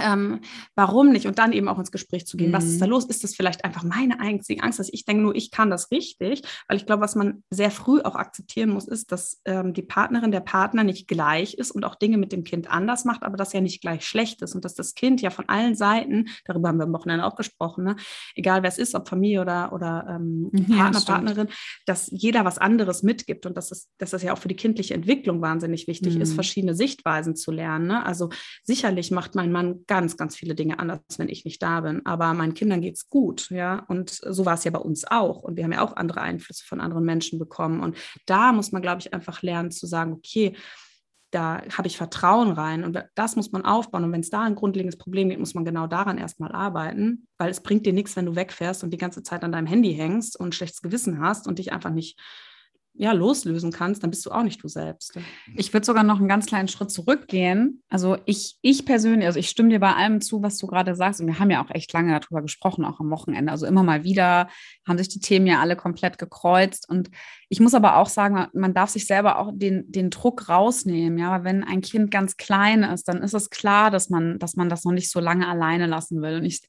ähm, 0.00 0.40
warum 0.74 1.10
nicht? 1.10 1.26
Und 1.26 1.38
dann 1.38 1.52
eben 1.52 1.68
auch 1.68 1.78
ins 1.78 1.90
Gespräch 1.90 2.26
zu 2.26 2.36
gehen. 2.36 2.50
Mhm. 2.50 2.54
Was 2.54 2.64
ist 2.64 2.80
da 2.80 2.86
mhm. 2.86 2.92
los? 2.92 3.06
Ist 3.06 3.24
das 3.24 3.34
vielleicht 3.34 3.64
einfach 3.64 3.82
meine 3.82 4.20
einzige 4.20 4.62
Angst, 4.62 4.78
dass 4.78 4.92
ich 4.92 5.04
denke, 5.04 5.22
nur 5.22 5.34
ich 5.34 5.50
kann 5.50 5.70
das 5.70 5.90
richtig? 5.90 6.42
Weil 6.68 6.76
ich 6.76 6.86
glaube, 6.86 7.02
was 7.02 7.14
man 7.14 7.42
sehr 7.50 7.70
früh 7.70 8.00
auch 8.00 8.14
akzeptieren 8.14 8.70
muss, 8.70 8.86
ist, 8.86 9.12
dass 9.12 9.40
ähm, 9.44 9.72
die 9.72 9.82
Partnerin, 9.82 10.30
der 10.30 10.40
Partner 10.40 10.84
nicht 10.84 11.08
gleich 11.08 11.54
ist 11.54 11.70
und 11.70 11.84
auch 11.84 11.94
Dinge 11.94 12.18
mit 12.18 12.32
dem 12.32 12.44
Kind 12.44 12.70
anders 12.70 13.04
macht, 13.04 13.22
aber 13.22 13.36
das 13.36 13.52
ja 13.52 13.60
nicht 13.60 13.80
gleich 13.80 14.06
schlecht 14.06 14.42
ist 14.42 14.54
und 14.54 14.64
dass 14.64 14.74
das 14.74 14.94
Kind 14.94 15.22
ja 15.22 15.30
von 15.30 15.48
allen 15.48 15.74
Seiten, 15.74 16.28
darüber 16.44 16.68
haben 16.68 16.78
wir 16.78 16.84
am 16.84 16.92
Wochenende 16.92 17.24
auch 17.24 17.36
gesprochen, 17.36 17.84
ne? 17.84 17.96
egal 18.34 18.62
wer 18.62 18.68
es 18.68 18.78
ist, 18.78 18.94
ob 18.94 19.08
Familie 19.08 19.40
oder, 19.40 19.72
oder 19.72 20.06
ähm, 20.08 20.50
Partner, 20.68 20.98
ja, 20.98 21.04
Partnerin, 21.04 21.48
dass 21.86 22.08
jeder 22.10 22.44
was 22.44 22.58
anderes 22.58 23.02
mitgibt 23.02 23.46
und 23.46 23.56
dass 23.56 23.70
das, 23.70 23.88
dass 23.98 24.10
das 24.10 24.22
ja 24.22 24.32
auch 24.32 24.38
für 24.38 24.48
die 24.48 24.56
kindliche 24.56 24.94
Entwicklung 24.94 25.40
wahnsinnig 25.40 25.86
wichtig 25.86 26.16
mhm. 26.16 26.20
ist, 26.20 26.34
verschiedene 26.34 26.74
Sichtweisen 26.74 27.36
zu 27.36 27.50
lernen. 27.50 27.86
Ne? 27.86 28.04
Also 28.04 28.30
sicherlich 28.62 29.10
macht 29.10 29.34
mein 29.34 29.52
Mann 29.52 29.85
ganz, 29.86 30.16
ganz 30.16 30.36
viele 30.36 30.54
Dinge 30.54 30.78
anders, 30.78 31.00
wenn 31.18 31.28
ich 31.28 31.44
nicht 31.44 31.62
da 31.62 31.80
bin. 31.80 32.04
Aber 32.04 32.34
meinen 32.34 32.54
Kindern 32.54 32.80
geht 32.80 32.96
es 32.96 33.08
gut, 33.08 33.50
ja. 33.50 33.84
Und 33.88 34.10
so 34.10 34.44
war 34.44 34.54
es 34.54 34.64
ja 34.64 34.70
bei 34.70 34.78
uns 34.78 35.04
auch. 35.04 35.42
Und 35.42 35.56
wir 35.56 35.64
haben 35.64 35.72
ja 35.72 35.82
auch 35.82 35.96
andere 35.96 36.20
Einflüsse 36.20 36.64
von 36.64 36.80
anderen 36.80 37.04
Menschen 37.04 37.38
bekommen. 37.38 37.80
Und 37.80 37.96
da 38.26 38.52
muss 38.52 38.72
man, 38.72 38.82
glaube 38.82 39.00
ich, 39.00 39.14
einfach 39.14 39.42
lernen 39.42 39.70
zu 39.70 39.86
sagen, 39.86 40.12
okay, 40.12 40.54
da 41.30 41.60
habe 41.76 41.88
ich 41.88 41.96
Vertrauen 41.96 42.52
rein 42.52 42.84
und 42.84 42.98
das 43.14 43.36
muss 43.36 43.52
man 43.52 43.64
aufbauen. 43.64 44.04
Und 44.04 44.12
wenn 44.12 44.20
es 44.20 44.30
da 44.30 44.42
ein 44.42 44.54
grundlegendes 44.54 44.96
Problem 44.96 45.28
gibt, 45.28 45.40
muss 45.40 45.54
man 45.54 45.64
genau 45.64 45.86
daran 45.86 46.18
erstmal 46.18 46.52
arbeiten, 46.52 47.26
weil 47.36 47.50
es 47.50 47.60
bringt 47.60 47.84
dir 47.84 47.92
nichts, 47.92 48.16
wenn 48.16 48.26
du 48.26 48.36
wegfährst 48.36 48.84
und 48.84 48.90
die 48.90 48.96
ganze 48.96 49.22
Zeit 49.22 49.42
an 49.42 49.52
deinem 49.52 49.66
Handy 49.66 49.94
hängst 49.94 50.38
und 50.38 50.54
schlechtes 50.54 50.82
Gewissen 50.82 51.20
hast 51.20 51.46
und 51.48 51.58
dich 51.58 51.72
einfach 51.72 51.90
nicht 51.90 52.18
ja, 52.98 53.12
loslösen 53.12 53.72
kannst, 53.72 54.02
dann 54.02 54.10
bist 54.10 54.24
du 54.24 54.30
auch 54.30 54.42
nicht 54.42 54.62
du 54.62 54.68
selbst. 54.68 55.18
Ich 55.54 55.72
würde 55.72 55.84
sogar 55.84 56.02
noch 56.02 56.18
einen 56.18 56.28
ganz 56.28 56.46
kleinen 56.46 56.68
Schritt 56.68 56.90
zurückgehen. 56.90 57.82
Also 57.88 58.16
ich, 58.24 58.56
ich 58.62 58.86
persönlich, 58.86 59.26
also 59.26 59.38
ich 59.38 59.48
stimme 59.48 59.68
dir 59.68 59.80
bei 59.80 59.94
allem 59.94 60.20
zu, 60.20 60.42
was 60.42 60.58
du 60.58 60.66
gerade 60.66 60.94
sagst. 60.94 61.20
Und 61.20 61.26
wir 61.26 61.38
haben 61.38 61.50
ja 61.50 61.64
auch 61.64 61.70
echt 61.70 61.92
lange 61.92 62.18
darüber 62.18 62.42
gesprochen, 62.42 62.84
auch 62.84 63.00
am 63.00 63.10
Wochenende. 63.10 63.52
Also 63.52 63.66
immer 63.66 63.82
mal 63.82 64.04
wieder 64.04 64.48
haben 64.86 64.98
sich 64.98 65.08
die 65.08 65.20
Themen 65.20 65.46
ja 65.46 65.60
alle 65.60 65.76
komplett 65.76 66.18
gekreuzt. 66.18 66.88
Und 66.88 67.10
ich 67.48 67.60
muss 67.60 67.74
aber 67.74 67.96
auch 67.96 68.08
sagen, 68.08 68.46
man 68.54 68.74
darf 68.74 68.90
sich 68.90 69.06
selber 69.06 69.38
auch 69.38 69.52
den, 69.52 69.90
den 69.90 70.10
Druck 70.10 70.48
rausnehmen. 70.48 71.18
Ja, 71.18 71.44
wenn 71.44 71.64
ein 71.64 71.82
Kind 71.82 72.10
ganz 72.10 72.36
klein 72.36 72.82
ist, 72.82 73.08
dann 73.08 73.22
ist 73.22 73.34
es 73.34 73.50
klar, 73.50 73.90
dass 73.90 74.08
man, 74.10 74.38
dass 74.38 74.56
man 74.56 74.68
das 74.68 74.84
noch 74.84 74.92
nicht 74.92 75.10
so 75.10 75.20
lange 75.20 75.48
alleine 75.48 75.86
lassen 75.86 76.22
will. 76.22 76.36
Und 76.36 76.44
ich 76.44 76.62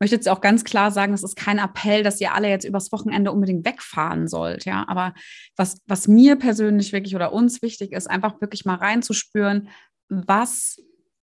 möchte 0.00 0.16
jetzt 0.16 0.28
auch 0.28 0.40
ganz 0.40 0.64
klar 0.64 0.90
sagen, 0.90 1.14
es 1.14 1.22
ist 1.22 1.36
kein 1.36 1.58
Appell, 1.58 2.02
dass 2.02 2.20
ihr 2.20 2.34
alle 2.34 2.48
jetzt 2.48 2.64
übers 2.64 2.92
Wochenende 2.92 3.32
unbedingt 3.32 3.64
wegfahren 3.64 4.28
sollt. 4.28 4.64
Ja, 4.64 4.84
aber 4.88 5.14
was, 5.56 5.78
was 5.86 6.08
mir 6.08 6.36
persönlich 6.36 6.92
wirklich 6.92 7.14
oder 7.14 7.32
uns 7.32 7.62
wichtig 7.62 7.92
ist, 7.92 8.10
einfach 8.10 8.40
wirklich 8.40 8.64
mal 8.64 8.76
reinzuspüren, 8.76 9.68
was 10.08 10.76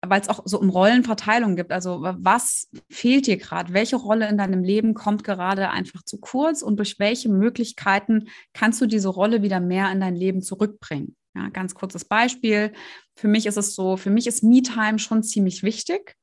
weil 0.08 0.20
es 0.20 0.28
auch 0.28 0.42
so 0.44 0.60
um 0.60 0.68
Rollenverteilung 0.68 1.56
gibt. 1.56 1.72
Also 1.72 2.00
was 2.02 2.68
fehlt 2.90 3.26
dir 3.26 3.36
gerade? 3.36 3.72
Welche 3.72 3.96
Rolle 3.96 4.28
in 4.28 4.38
deinem 4.38 4.62
Leben 4.62 4.94
kommt 4.94 5.24
gerade 5.24 5.70
einfach 5.70 6.02
zu 6.02 6.18
kurz 6.18 6.62
und 6.62 6.76
durch 6.76 6.98
welche 6.98 7.28
Möglichkeiten 7.28 8.28
kannst 8.52 8.80
du 8.80 8.86
diese 8.86 9.08
Rolle 9.08 9.42
wieder 9.42 9.60
mehr 9.60 9.90
in 9.90 10.00
dein 10.00 10.14
Leben 10.14 10.42
zurückbringen? 10.42 11.16
Ja, 11.34 11.48
ganz 11.48 11.74
kurzes 11.74 12.04
Beispiel. 12.04 12.72
Für 13.14 13.28
mich 13.28 13.46
ist 13.46 13.56
es 13.56 13.74
so, 13.74 13.96
für 13.96 14.10
mich 14.10 14.26
ist 14.26 14.42
Me-Time 14.42 14.98
schon 14.98 15.22
ziemlich 15.22 15.62
wichtig 15.62 16.16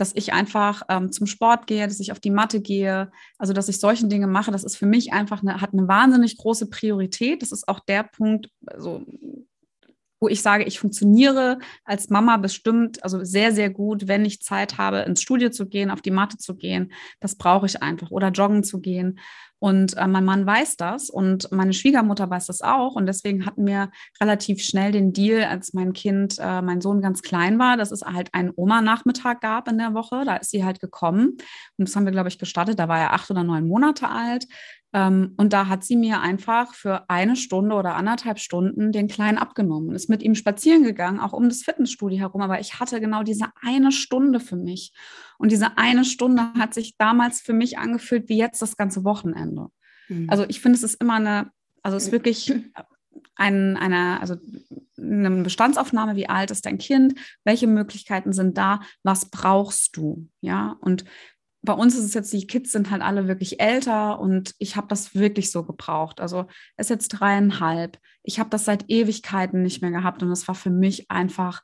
dass 0.00 0.12
ich 0.14 0.32
einfach 0.32 0.82
ähm, 0.88 1.12
zum 1.12 1.26
Sport 1.26 1.66
gehe, 1.66 1.86
dass 1.86 2.00
ich 2.00 2.10
auf 2.10 2.20
die 2.20 2.30
Matte 2.30 2.60
gehe, 2.60 3.10
also 3.38 3.52
dass 3.52 3.68
ich 3.68 3.78
solche 3.78 4.06
Dinge 4.06 4.26
mache, 4.26 4.50
das 4.50 4.64
ist 4.64 4.76
für 4.76 4.86
mich 4.86 5.12
einfach 5.12 5.42
eine, 5.42 5.60
hat 5.60 5.72
eine 5.72 5.86
wahnsinnig 5.88 6.38
große 6.38 6.70
Priorität. 6.70 7.42
Das 7.42 7.52
ist 7.52 7.68
auch 7.68 7.80
der 7.80 8.04
Punkt, 8.04 8.50
also, 8.66 9.04
wo 10.20 10.28
ich 10.28 10.42
sage, 10.42 10.64
ich 10.64 10.78
funktioniere 10.78 11.58
als 11.84 12.10
Mama 12.10 12.36
bestimmt, 12.36 13.02
also 13.02 13.24
sehr, 13.24 13.52
sehr 13.52 13.70
gut, 13.70 14.06
wenn 14.06 14.24
ich 14.24 14.42
Zeit 14.42 14.78
habe, 14.78 14.98
ins 15.00 15.22
Studio 15.22 15.50
zu 15.50 15.66
gehen, 15.66 15.90
auf 15.90 16.02
die 16.02 16.10
Matte 16.10 16.36
zu 16.36 16.54
gehen. 16.54 16.92
Das 17.20 17.36
brauche 17.36 17.66
ich 17.66 17.82
einfach 17.82 18.10
oder 18.10 18.28
joggen 18.28 18.62
zu 18.62 18.80
gehen. 18.80 19.18
Und 19.60 19.94
äh, 19.98 20.06
mein 20.06 20.24
Mann 20.24 20.46
weiß 20.46 20.78
das 20.78 21.10
und 21.10 21.52
meine 21.52 21.74
Schwiegermutter 21.74 22.30
weiß 22.30 22.46
das 22.46 22.62
auch. 22.62 22.94
Und 22.96 23.04
deswegen 23.04 23.44
hatten 23.44 23.66
wir 23.66 23.90
relativ 24.20 24.62
schnell 24.62 24.90
den 24.90 25.12
Deal, 25.12 25.44
als 25.44 25.74
mein 25.74 25.92
Kind, 25.92 26.38
äh, 26.38 26.62
mein 26.62 26.80
Sohn 26.80 27.02
ganz 27.02 27.20
klein 27.20 27.58
war, 27.58 27.76
dass 27.76 27.92
es 27.92 28.00
halt 28.00 28.32
einen 28.32 28.52
Oma-Nachmittag 28.56 29.42
gab 29.42 29.68
in 29.68 29.76
der 29.76 29.92
Woche. 29.92 30.24
Da 30.24 30.36
ist 30.36 30.50
sie 30.50 30.64
halt 30.64 30.80
gekommen. 30.80 31.36
Und 31.76 31.88
das 31.88 31.94
haben 31.94 32.06
wir, 32.06 32.12
glaube 32.12 32.30
ich, 32.30 32.38
gestartet. 32.38 32.78
Da 32.78 32.88
war 32.88 32.98
er 32.98 33.12
acht 33.12 33.30
oder 33.30 33.44
neun 33.44 33.68
Monate 33.68 34.08
alt. 34.08 34.46
Ähm, 34.92 35.34
und 35.36 35.52
da 35.52 35.68
hat 35.68 35.84
sie 35.84 35.96
mir 35.96 36.20
einfach 36.20 36.74
für 36.74 37.08
eine 37.08 37.36
Stunde 37.36 37.76
oder 37.76 37.94
anderthalb 37.94 38.38
Stunden 38.38 38.90
den 38.90 39.08
Kleinen 39.08 39.38
abgenommen, 39.38 39.94
ist 39.94 40.08
mit 40.08 40.22
ihm 40.22 40.34
spazieren 40.34 40.82
gegangen, 40.82 41.20
auch 41.20 41.32
um 41.32 41.48
das 41.48 41.62
Fitnessstudio 41.62 42.18
herum. 42.18 42.42
Aber 42.42 42.60
ich 42.60 42.80
hatte 42.80 43.00
genau 43.00 43.22
diese 43.22 43.46
eine 43.62 43.92
Stunde 43.92 44.40
für 44.40 44.56
mich. 44.56 44.92
Und 45.38 45.52
diese 45.52 45.78
eine 45.78 46.04
Stunde 46.04 46.52
hat 46.58 46.74
sich 46.74 46.96
damals 46.96 47.40
für 47.40 47.52
mich 47.52 47.78
angefühlt 47.78 48.28
wie 48.28 48.38
jetzt 48.38 48.60
das 48.62 48.76
ganze 48.76 49.04
Wochenende. 49.04 49.68
Mhm. 50.08 50.28
Also 50.28 50.44
ich 50.48 50.60
finde, 50.60 50.76
es 50.76 50.82
ist 50.82 51.00
immer 51.00 51.14
eine, 51.14 51.50
also 51.82 51.96
es 51.96 52.06
ist 52.06 52.12
wirklich 52.12 52.52
ein, 53.36 53.76
eine, 53.76 54.20
also 54.20 54.36
eine 54.98 55.30
Bestandsaufnahme, 55.42 56.16
wie 56.16 56.28
alt 56.28 56.50
ist 56.50 56.66
dein 56.66 56.78
Kind, 56.78 57.14
welche 57.44 57.66
Möglichkeiten 57.66 58.32
sind 58.32 58.58
da, 58.58 58.80
was 59.02 59.30
brauchst 59.30 59.96
du, 59.96 60.28
ja, 60.40 60.76
und 60.80 61.04
bei 61.62 61.72
uns 61.72 61.94
ist 61.94 62.04
es 62.04 62.14
jetzt, 62.14 62.32
die 62.32 62.46
Kids 62.46 62.72
sind 62.72 62.90
halt 62.90 63.02
alle 63.02 63.28
wirklich 63.28 63.60
älter 63.60 64.18
und 64.18 64.54
ich 64.58 64.76
habe 64.76 64.86
das 64.88 65.14
wirklich 65.14 65.50
so 65.50 65.62
gebraucht. 65.64 66.20
Also 66.20 66.46
es 66.76 66.86
ist 66.86 66.90
jetzt 66.90 67.08
dreieinhalb. 67.08 67.98
Ich 68.22 68.38
habe 68.38 68.50
das 68.50 68.64
seit 68.64 68.88
Ewigkeiten 68.88 69.62
nicht 69.62 69.82
mehr 69.82 69.90
gehabt 69.90 70.22
und 70.22 70.30
es 70.30 70.48
war 70.48 70.54
für 70.54 70.70
mich 70.70 71.10
einfach 71.10 71.62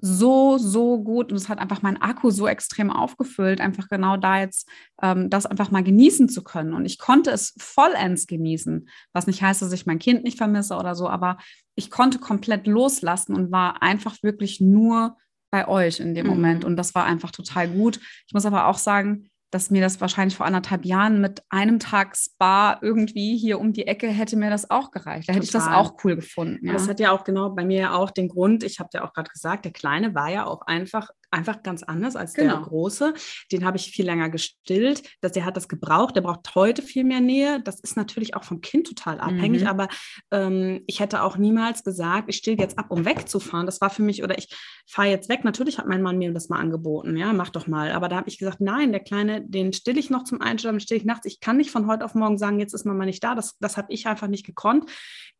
so, 0.00 0.58
so 0.58 1.02
gut 1.02 1.32
und 1.32 1.36
es 1.36 1.48
hat 1.48 1.58
einfach 1.58 1.82
mein 1.82 2.00
Akku 2.00 2.30
so 2.30 2.46
extrem 2.46 2.90
aufgefüllt, 2.90 3.60
einfach 3.60 3.88
genau 3.88 4.16
da 4.16 4.40
jetzt 4.40 4.68
ähm, 5.02 5.28
das 5.28 5.46
einfach 5.46 5.70
mal 5.70 5.82
genießen 5.82 6.28
zu 6.28 6.44
können. 6.44 6.72
Und 6.72 6.84
ich 6.84 6.98
konnte 6.98 7.30
es 7.30 7.54
vollends 7.58 8.26
genießen, 8.26 8.88
was 9.12 9.26
nicht 9.26 9.42
heißt, 9.42 9.60
dass 9.62 9.72
ich 9.72 9.86
mein 9.86 9.98
Kind 9.98 10.22
nicht 10.24 10.38
vermisse 10.38 10.76
oder 10.76 10.94
so, 10.94 11.08
aber 11.08 11.38
ich 11.74 11.90
konnte 11.90 12.18
komplett 12.18 12.66
loslassen 12.66 13.34
und 13.34 13.50
war 13.50 13.82
einfach 13.82 14.16
wirklich 14.22 14.60
nur 14.60 15.16
bei 15.50 15.66
euch 15.66 16.00
in 16.00 16.14
dem 16.14 16.26
mhm. 16.26 16.32
Moment. 16.32 16.64
Und 16.64 16.76
das 16.76 16.94
war 16.94 17.04
einfach 17.04 17.30
total 17.30 17.68
gut. 17.68 18.00
Ich 18.26 18.34
muss 18.34 18.46
aber 18.46 18.66
auch 18.66 18.78
sagen, 18.78 19.30
dass 19.50 19.70
mir 19.70 19.80
das 19.80 20.00
wahrscheinlich 20.00 20.36
vor 20.36 20.46
anderthalb 20.46 20.84
Jahren 20.84 21.20
mit 21.20 21.42
einem 21.48 21.78
Tag 21.78 22.16
Spa 22.16 22.78
irgendwie 22.82 23.36
hier 23.36 23.58
um 23.58 23.72
die 23.72 23.86
Ecke 23.86 24.08
hätte 24.08 24.36
mir 24.36 24.50
das 24.50 24.70
auch 24.70 24.90
gereicht. 24.90 25.28
Da 25.28 25.32
hätte 25.32 25.46
Total. 25.46 25.60
ich 25.60 25.66
das 25.66 25.74
auch 25.74 26.04
cool 26.04 26.16
gefunden. 26.16 26.66
Ja. 26.66 26.74
Das 26.74 26.86
hat 26.86 27.00
ja 27.00 27.12
auch 27.12 27.24
genau 27.24 27.50
bei 27.50 27.64
mir 27.64 27.94
auch 27.94 28.10
den 28.10 28.28
Grund, 28.28 28.62
ich 28.62 28.78
habe 28.78 28.90
ja 28.92 29.04
auch 29.04 29.12
gerade 29.14 29.30
gesagt, 29.30 29.64
der 29.64 29.72
Kleine 29.72 30.14
war 30.14 30.30
ja 30.30 30.44
auch 30.46 30.62
einfach 30.62 31.08
einfach 31.30 31.62
ganz 31.62 31.82
anders 31.82 32.16
als 32.16 32.34
genau. 32.34 32.56
der 32.56 32.62
große. 32.62 33.14
Den 33.52 33.64
habe 33.64 33.76
ich 33.76 33.90
viel 33.90 34.04
länger 34.04 34.30
gestillt. 34.30 35.02
Dass 35.20 35.32
der 35.32 35.44
hat 35.44 35.56
das 35.56 35.68
gebraucht. 35.68 36.16
Der 36.16 36.22
braucht 36.22 36.54
heute 36.54 36.82
viel 36.82 37.04
mehr 37.04 37.20
Nähe. 37.20 37.60
Das 37.62 37.80
ist 37.80 37.96
natürlich 37.96 38.34
auch 38.34 38.44
vom 38.44 38.60
Kind 38.60 38.86
total 38.86 39.20
abhängig. 39.20 39.62
Mhm. 39.62 39.68
Aber 39.68 39.88
ähm, 40.30 40.82
ich 40.86 41.00
hätte 41.00 41.22
auch 41.22 41.36
niemals 41.36 41.84
gesagt, 41.84 42.28
ich 42.28 42.36
still 42.36 42.58
jetzt 42.58 42.78
ab, 42.78 42.86
um 42.90 43.04
wegzufahren. 43.04 43.66
Das 43.66 43.80
war 43.80 43.90
für 43.90 44.02
mich 44.02 44.22
oder 44.22 44.38
ich 44.38 44.48
fahre 44.86 45.08
jetzt 45.08 45.28
weg. 45.28 45.44
Natürlich 45.44 45.78
hat 45.78 45.86
mein 45.86 46.02
Mann 46.02 46.18
mir 46.18 46.32
das 46.32 46.48
mal 46.48 46.58
angeboten. 46.58 47.16
Ja, 47.16 47.32
mach 47.32 47.50
doch 47.50 47.66
mal. 47.66 47.92
Aber 47.92 48.08
da 48.08 48.16
habe 48.16 48.28
ich 48.28 48.38
gesagt, 48.38 48.60
nein, 48.60 48.92
der 48.92 49.00
Kleine, 49.00 49.42
den 49.42 49.72
still 49.72 49.98
ich 49.98 50.10
noch 50.10 50.24
zum 50.24 50.40
Einschlafen, 50.40 50.80
still 50.80 50.96
ich 50.96 51.04
nachts. 51.04 51.26
Ich 51.26 51.40
kann 51.40 51.56
nicht 51.56 51.70
von 51.70 51.86
heute 51.86 52.04
auf 52.04 52.14
morgen 52.14 52.38
sagen, 52.38 52.58
jetzt 52.58 52.74
ist 52.74 52.86
Mama 52.86 53.04
nicht 53.04 53.22
da. 53.22 53.34
Das, 53.34 53.56
das 53.58 53.76
habe 53.76 53.92
ich 53.92 54.06
einfach 54.06 54.28
nicht 54.28 54.46
gekonnt 54.46 54.86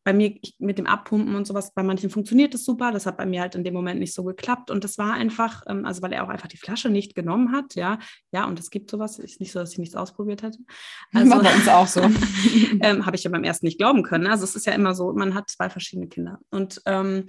bei 0.09 0.15
mir 0.15 0.35
ich, 0.41 0.55
mit 0.59 0.79
dem 0.79 0.87
Abpumpen 0.87 1.35
und 1.35 1.47
sowas, 1.47 1.75
bei 1.75 1.83
manchen 1.83 2.09
funktioniert 2.09 2.55
es 2.55 2.65
super. 2.65 2.93
Das 2.93 3.05
hat 3.05 3.19
bei 3.19 3.27
mir 3.27 3.43
halt 3.43 3.55
in 3.55 3.63
dem 3.63 3.75
Moment 3.75 4.01
nicht 4.01 4.15
so 4.15 4.25
geklappt. 4.25 4.71
Und 4.71 4.83
das 4.83 4.97
war 4.97 5.13
einfach, 5.13 5.65
ähm, 5.67 5.78
also 5.85 6.03
weil 6.03 6.13
er 6.13 6.25
auch 6.25 6.29
einfach 6.29 6.49
die 6.49 6.57
Flasche 6.57 6.91
nicht 6.91 7.15
genommen 7.15 7.53
hat, 7.53 7.75
ja, 7.75 7.99
ja, 8.33 8.45
und 8.47 8.59
es 8.59 8.71
gibt 8.71 8.91
sowas. 8.91 9.19
Ist 9.19 9.41
nicht 9.41 9.53
so, 9.53 9.59
dass 9.59 9.73
ich 9.73 9.79
nichts 9.79 9.97
ausprobiert 9.97 10.43
hätte. 10.43 10.59
Also, 11.15 11.31
war 11.31 11.43
bei 11.43 11.55
uns 11.55 11.69
auch 11.69 11.87
so. 11.87 12.01
ähm, 12.81 13.07
Habe 13.07 13.17
ich 13.17 13.25
ja 13.25 13.31
beim 13.31 13.45
ersten 13.45 13.67
nicht 13.67 13.79
glauben 13.79 14.03
können. 14.03 14.27
Also 14.27 14.45
es 14.45 14.55
ist 14.55 14.67
ja 14.67 14.73
immer 14.73 14.95
so, 14.95 15.13
man 15.13 15.35
hat 15.35 15.49
zwei 15.49 15.71
verschiedene 15.71 16.09
Kinder. 16.09 16.39
Und 16.51 16.83
ähm, 16.87 17.27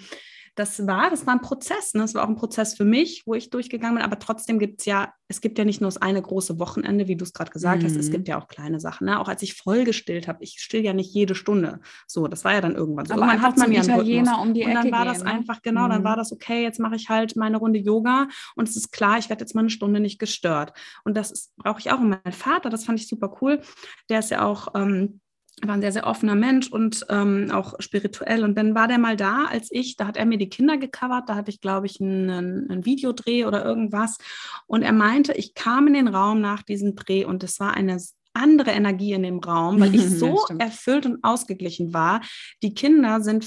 das 0.59 0.85
war, 0.85 1.09
das 1.09 1.25
war 1.25 1.33
ein 1.33 1.41
Prozess. 1.41 1.93
Ne? 1.93 2.01
Das 2.01 2.13
war 2.15 2.25
auch 2.25 2.27
ein 2.27 2.35
Prozess 2.35 2.75
für 2.75 2.83
mich, 2.83 3.23
wo 3.25 3.33
ich 3.33 3.49
durchgegangen 3.49 3.95
bin. 3.95 4.03
Aber 4.03 4.19
trotzdem 4.19 4.59
gibt 4.59 4.81
es 4.81 4.85
ja, 4.85 5.13
es 5.29 5.39
gibt 5.39 5.57
ja 5.57 5.63
nicht 5.63 5.79
nur 5.79 5.87
das 5.87 6.01
eine 6.01 6.21
große 6.21 6.59
Wochenende, 6.59 7.07
wie 7.07 7.15
du 7.15 7.23
es 7.23 7.31
gerade 7.31 7.49
gesagt 7.49 7.81
mhm. 7.81 7.85
hast. 7.85 7.95
Es 7.95 8.09
mhm. 8.09 8.11
gibt 8.11 8.27
ja 8.27 8.37
auch 8.37 8.49
kleine 8.49 8.81
Sachen. 8.81 9.05
Ne? 9.05 9.21
Auch 9.21 9.29
als 9.29 9.41
ich 9.41 9.53
voll 9.53 9.85
gestillt 9.85 10.27
habe, 10.27 10.43
ich 10.43 10.59
still 10.59 10.83
ja 10.83 10.91
nicht 10.91 11.13
jede 11.13 11.33
Stunde. 11.33 11.79
So, 12.07 12.27
das 12.27 12.43
war 12.43 12.51
ja 12.51 12.59
dann 12.59 12.75
irgendwann 12.75 13.05
so. 13.05 13.13
Aber 13.13 13.21
irgendwann 13.21 13.41
hat 13.41 13.57
man 13.57 13.71
ja 13.71 13.83
Italiener 13.83 14.41
um 14.41 14.53
die 14.53 14.65
Und 14.65 14.73
dann 14.73 14.87
Ecke 14.87 14.97
war 14.97 15.05
das 15.05 15.23
ne? 15.23 15.31
einfach, 15.31 15.61
genau, 15.61 15.85
mhm. 15.85 15.91
dann 15.91 16.03
war 16.03 16.17
das 16.17 16.33
okay, 16.33 16.61
jetzt 16.61 16.79
mache 16.79 16.97
ich 16.97 17.07
halt 17.07 17.37
meine 17.37 17.55
Runde 17.55 17.79
Yoga 17.79 18.27
und 18.57 18.67
es 18.67 18.75
ist 18.75 18.91
klar, 18.91 19.17
ich 19.17 19.29
werde 19.29 19.43
jetzt 19.43 19.55
mal 19.55 19.61
eine 19.61 19.69
Stunde 19.69 20.01
nicht 20.01 20.19
gestört. 20.19 20.73
Und 21.05 21.15
das 21.15 21.53
brauche 21.55 21.79
ich 21.79 21.89
auch. 21.89 21.99
Und 22.01 22.09
mein 22.09 22.33
Vater, 22.33 22.69
das 22.69 22.83
fand 22.83 22.99
ich 22.99 23.07
super 23.07 23.33
cool, 23.41 23.61
der 24.09 24.19
ist 24.19 24.29
ja 24.29 24.45
auch. 24.45 24.75
Ähm, 24.75 25.21
war 25.67 25.75
ein 25.75 25.81
sehr, 25.81 25.91
sehr 25.91 26.07
offener 26.07 26.35
Mensch 26.35 26.71
und 26.71 27.05
ähm, 27.09 27.51
auch 27.51 27.73
spirituell. 27.79 28.43
Und 28.43 28.57
dann 28.57 28.75
war 28.75 28.87
der 28.87 28.97
mal 28.97 29.15
da, 29.15 29.45
als 29.45 29.69
ich, 29.71 29.95
da 29.95 30.07
hat 30.07 30.17
er 30.17 30.25
mir 30.25 30.37
die 30.37 30.49
Kinder 30.49 30.77
gecovert, 30.77 31.29
da 31.29 31.35
hatte 31.35 31.51
ich, 31.51 31.61
glaube 31.61 31.85
ich, 31.85 31.99
einen, 31.99 32.69
einen 32.69 32.85
Videodreh 32.85 33.45
oder 33.45 33.63
irgendwas. 33.65 34.17
Und 34.67 34.83
er 34.83 34.93
meinte, 34.93 35.33
ich 35.33 35.53
kam 35.53 35.87
in 35.87 35.93
den 35.93 36.07
Raum 36.07 36.41
nach 36.41 36.63
diesem 36.63 36.95
Dreh 36.95 37.25
und 37.25 37.43
es 37.43 37.59
war 37.59 37.73
eine 37.73 37.99
andere 38.33 38.71
Energie 38.71 39.13
in 39.13 39.23
dem 39.23 39.39
Raum, 39.39 39.79
weil 39.79 39.93
ich 39.95 40.09
so 40.19 40.45
ja, 40.49 40.55
erfüllt 40.57 41.05
und 41.05 41.23
ausgeglichen 41.23 41.93
war. 41.93 42.21
Die 42.63 42.73
Kinder 42.73 43.21
sind 43.21 43.45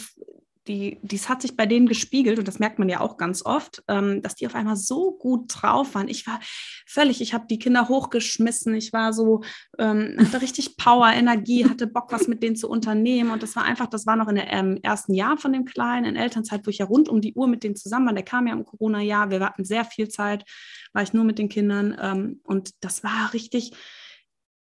die, 0.69 0.99
dies 1.03 1.29
hat 1.29 1.43
sich 1.43 1.57
bei 1.57 1.67
denen 1.67 1.87
gespiegelt 1.87 2.39
und 2.39 2.47
das 2.47 2.59
merkt 2.59 2.79
man 2.79 2.89
ja 2.89 3.01
auch 3.01 3.17
ganz 3.17 3.45
oft, 3.45 3.83
ähm, 3.89 4.23
dass 4.23 4.35
die 4.35 4.47
auf 4.47 4.55
einmal 4.55 4.77
so 4.77 5.13
gut 5.13 5.47
drauf 5.49 5.95
waren. 5.95 6.09
Ich 6.09 6.27
war 6.27 6.39
völlig, 6.87 7.21
ich 7.21 7.35
habe 7.35 7.47
die 7.49 7.59
Kinder 7.59 7.89
hochgeschmissen, 7.89 8.75
ich 8.75 8.93
war 8.93 9.13
so, 9.13 9.43
ähm, 9.79 10.17
hatte 10.19 10.41
richtig 10.41 10.77
Power, 10.77 11.09
Energie, 11.13 11.69
hatte 11.69 11.87
Bock, 11.87 12.13
was 12.13 12.29
mit 12.29 12.43
denen 12.43 12.57
zu 12.57 12.69
unternehmen 12.69 13.31
und 13.31 13.43
das 13.43 13.57
war 13.57 13.65
einfach, 13.65 13.87
das 13.87 14.07
war 14.07 14.17
noch 14.17 14.29
in 14.29 14.37
der 14.37 14.53
ähm, 14.53 14.79
ersten 14.83 15.15
Jahr 15.15 15.37
von 15.37 15.53
dem 15.53 15.65
Kleinen, 15.65 16.07
in 16.07 16.17
Elternzeit, 16.17 16.67
wo 16.67 16.71
ich 16.71 16.79
ja 16.79 16.87
rund 16.87 17.09
um 17.09 17.21
die 17.21 17.35
Uhr 17.35 17.49
mit 17.49 17.65
denen 17.65 17.77
zusammen 17.77 18.07
war. 18.07 18.15
Der 18.15 18.25
kam 18.25 18.47
ja 18.47 18.53
im 18.53 18.65
Corona-Jahr, 18.65 19.31
wir 19.31 19.41
hatten 19.41 19.65
sehr 19.65 19.85
viel 19.85 20.09
Zeit, 20.09 20.45
war 20.93 21.03
ich 21.03 21.13
nur 21.13 21.25
mit 21.25 21.39
den 21.39 21.49
Kindern 21.49 21.97
ähm, 22.01 22.41
und 22.45 22.85
das 22.85 23.03
war 23.03 23.33
richtig, 23.33 23.73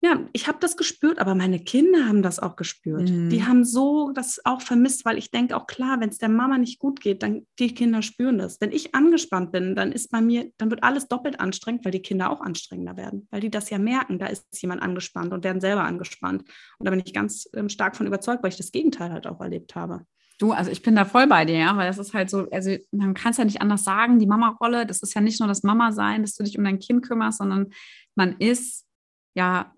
ja, 0.03 0.19
ich 0.33 0.47
habe 0.47 0.57
das 0.59 0.77
gespürt, 0.77 1.19
aber 1.19 1.35
meine 1.35 1.59
Kinder 1.59 2.07
haben 2.07 2.23
das 2.23 2.39
auch 2.39 2.55
gespürt. 2.55 3.11
Mhm. 3.11 3.29
Die 3.29 3.45
haben 3.45 3.63
so 3.63 4.11
das 4.11 4.43
auch 4.45 4.61
vermisst, 4.61 5.05
weil 5.05 5.19
ich 5.19 5.29
denke 5.29 5.55
auch 5.55 5.67
klar, 5.67 5.99
wenn 5.99 6.09
es 6.09 6.17
der 6.17 6.29
Mama 6.29 6.57
nicht 6.57 6.79
gut 6.79 6.99
geht, 7.01 7.21
dann 7.21 7.45
die 7.59 7.75
Kinder 7.75 8.01
spüren 8.01 8.39
das. 8.39 8.59
Wenn 8.59 8.71
ich 8.71 8.95
angespannt 8.95 9.51
bin, 9.51 9.75
dann 9.75 9.91
ist 9.91 10.09
bei 10.09 10.19
mir, 10.19 10.51
dann 10.57 10.71
wird 10.71 10.83
alles 10.83 11.07
doppelt 11.07 11.39
anstrengend, 11.39 11.85
weil 11.85 11.91
die 11.91 12.01
Kinder 12.01 12.31
auch 12.31 12.41
anstrengender 12.41 12.97
werden, 12.97 13.27
weil 13.29 13.41
die 13.41 13.51
das 13.51 13.69
ja 13.69 13.77
merken, 13.77 14.17
da 14.17 14.25
ist 14.25 14.47
jemand 14.59 14.81
angespannt 14.81 15.33
und 15.33 15.43
werden 15.43 15.61
selber 15.61 15.83
angespannt. 15.83 16.49
Und 16.79 16.85
da 16.85 16.89
bin 16.89 17.03
ich 17.05 17.13
ganz 17.13 17.47
ähm, 17.53 17.69
stark 17.69 17.95
von 17.95 18.07
überzeugt, 18.07 18.41
weil 18.41 18.49
ich 18.49 18.57
das 18.57 18.71
Gegenteil 18.71 19.11
halt 19.11 19.27
auch 19.27 19.39
erlebt 19.39 19.75
habe. 19.75 20.07
Du, 20.39 20.51
also 20.51 20.71
ich 20.71 20.81
bin 20.81 20.95
da 20.95 21.05
voll 21.05 21.27
bei 21.27 21.45
dir, 21.45 21.59
ja, 21.59 21.77
weil 21.77 21.85
das 21.85 21.99
ist 21.99 22.15
halt 22.15 22.31
so, 22.31 22.49
also 22.49 22.75
man 22.89 23.13
kann 23.13 23.29
es 23.29 23.37
ja 23.37 23.45
nicht 23.45 23.61
anders 23.61 23.83
sagen, 23.83 24.17
die 24.17 24.25
Mama-Rolle, 24.25 24.87
das 24.87 25.03
ist 25.03 25.13
ja 25.13 25.21
nicht 25.21 25.39
nur 25.39 25.47
das 25.47 25.61
Mama-Sein, 25.61 26.23
dass 26.23 26.33
du 26.33 26.43
dich 26.43 26.57
um 26.57 26.63
dein 26.63 26.79
Kind 26.79 27.05
kümmerst, 27.05 27.37
sondern 27.37 27.67
man 28.15 28.37
ist 28.39 28.87
ja 29.33 29.71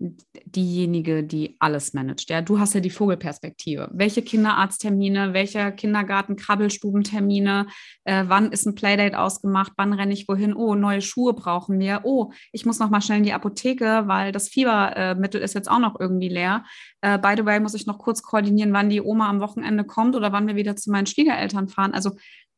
diejenige, 0.46 1.22
die 1.22 1.56
alles 1.60 1.94
managt. 1.94 2.28
Ja, 2.28 2.42
du 2.42 2.58
hast 2.58 2.74
ja 2.74 2.80
die 2.80 2.90
Vogelperspektive. 2.90 3.88
Welche 3.92 4.22
Kinderarzttermine, 4.22 5.32
welche 5.32 5.70
Kindergarten-Krabbelstubentermine, 5.70 7.66
äh, 8.04 8.24
wann 8.26 8.50
ist 8.50 8.66
ein 8.66 8.74
Playdate 8.74 9.18
ausgemacht, 9.18 9.72
wann 9.76 9.92
renne 9.92 10.12
ich 10.12 10.26
wohin? 10.26 10.54
Oh, 10.54 10.74
neue 10.74 11.02
Schuhe 11.02 11.34
brauchen 11.34 11.78
wir. 11.78 12.00
Oh, 12.02 12.32
ich 12.50 12.66
muss 12.66 12.80
noch 12.80 12.90
mal 12.90 13.00
schnell 13.00 13.18
in 13.18 13.24
die 13.24 13.32
Apotheke, 13.32 14.04
weil 14.06 14.32
das 14.32 14.48
Fiebermittel 14.48 15.40
ist 15.40 15.54
jetzt 15.54 15.70
auch 15.70 15.78
noch 15.78 16.00
irgendwie 16.00 16.28
leer. 16.28 16.64
Äh, 17.00 17.18
by 17.18 17.34
the 17.36 17.44
way, 17.44 17.60
muss 17.60 17.74
ich 17.74 17.86
noch 17.86 17.98
kurz 17.98 18.22
koordinieren, 18.22 18.72
wann 18.72 18.90
die 18.90 19.00
Oma 19.00 19.28
am 19.28 19.40
Wochenende 19.40 19.84
kommt 19.84 20.16
oder 20.16 20.32
wann 20.32 20.48
wir 20.48 20.56
wieder 20.56 20.74
zu 20.74 20.90
meinen 20.90 21.06
Schwiegereltern 21.06 21.68
fahren. 21.68 21.94
Also 21.94 22.10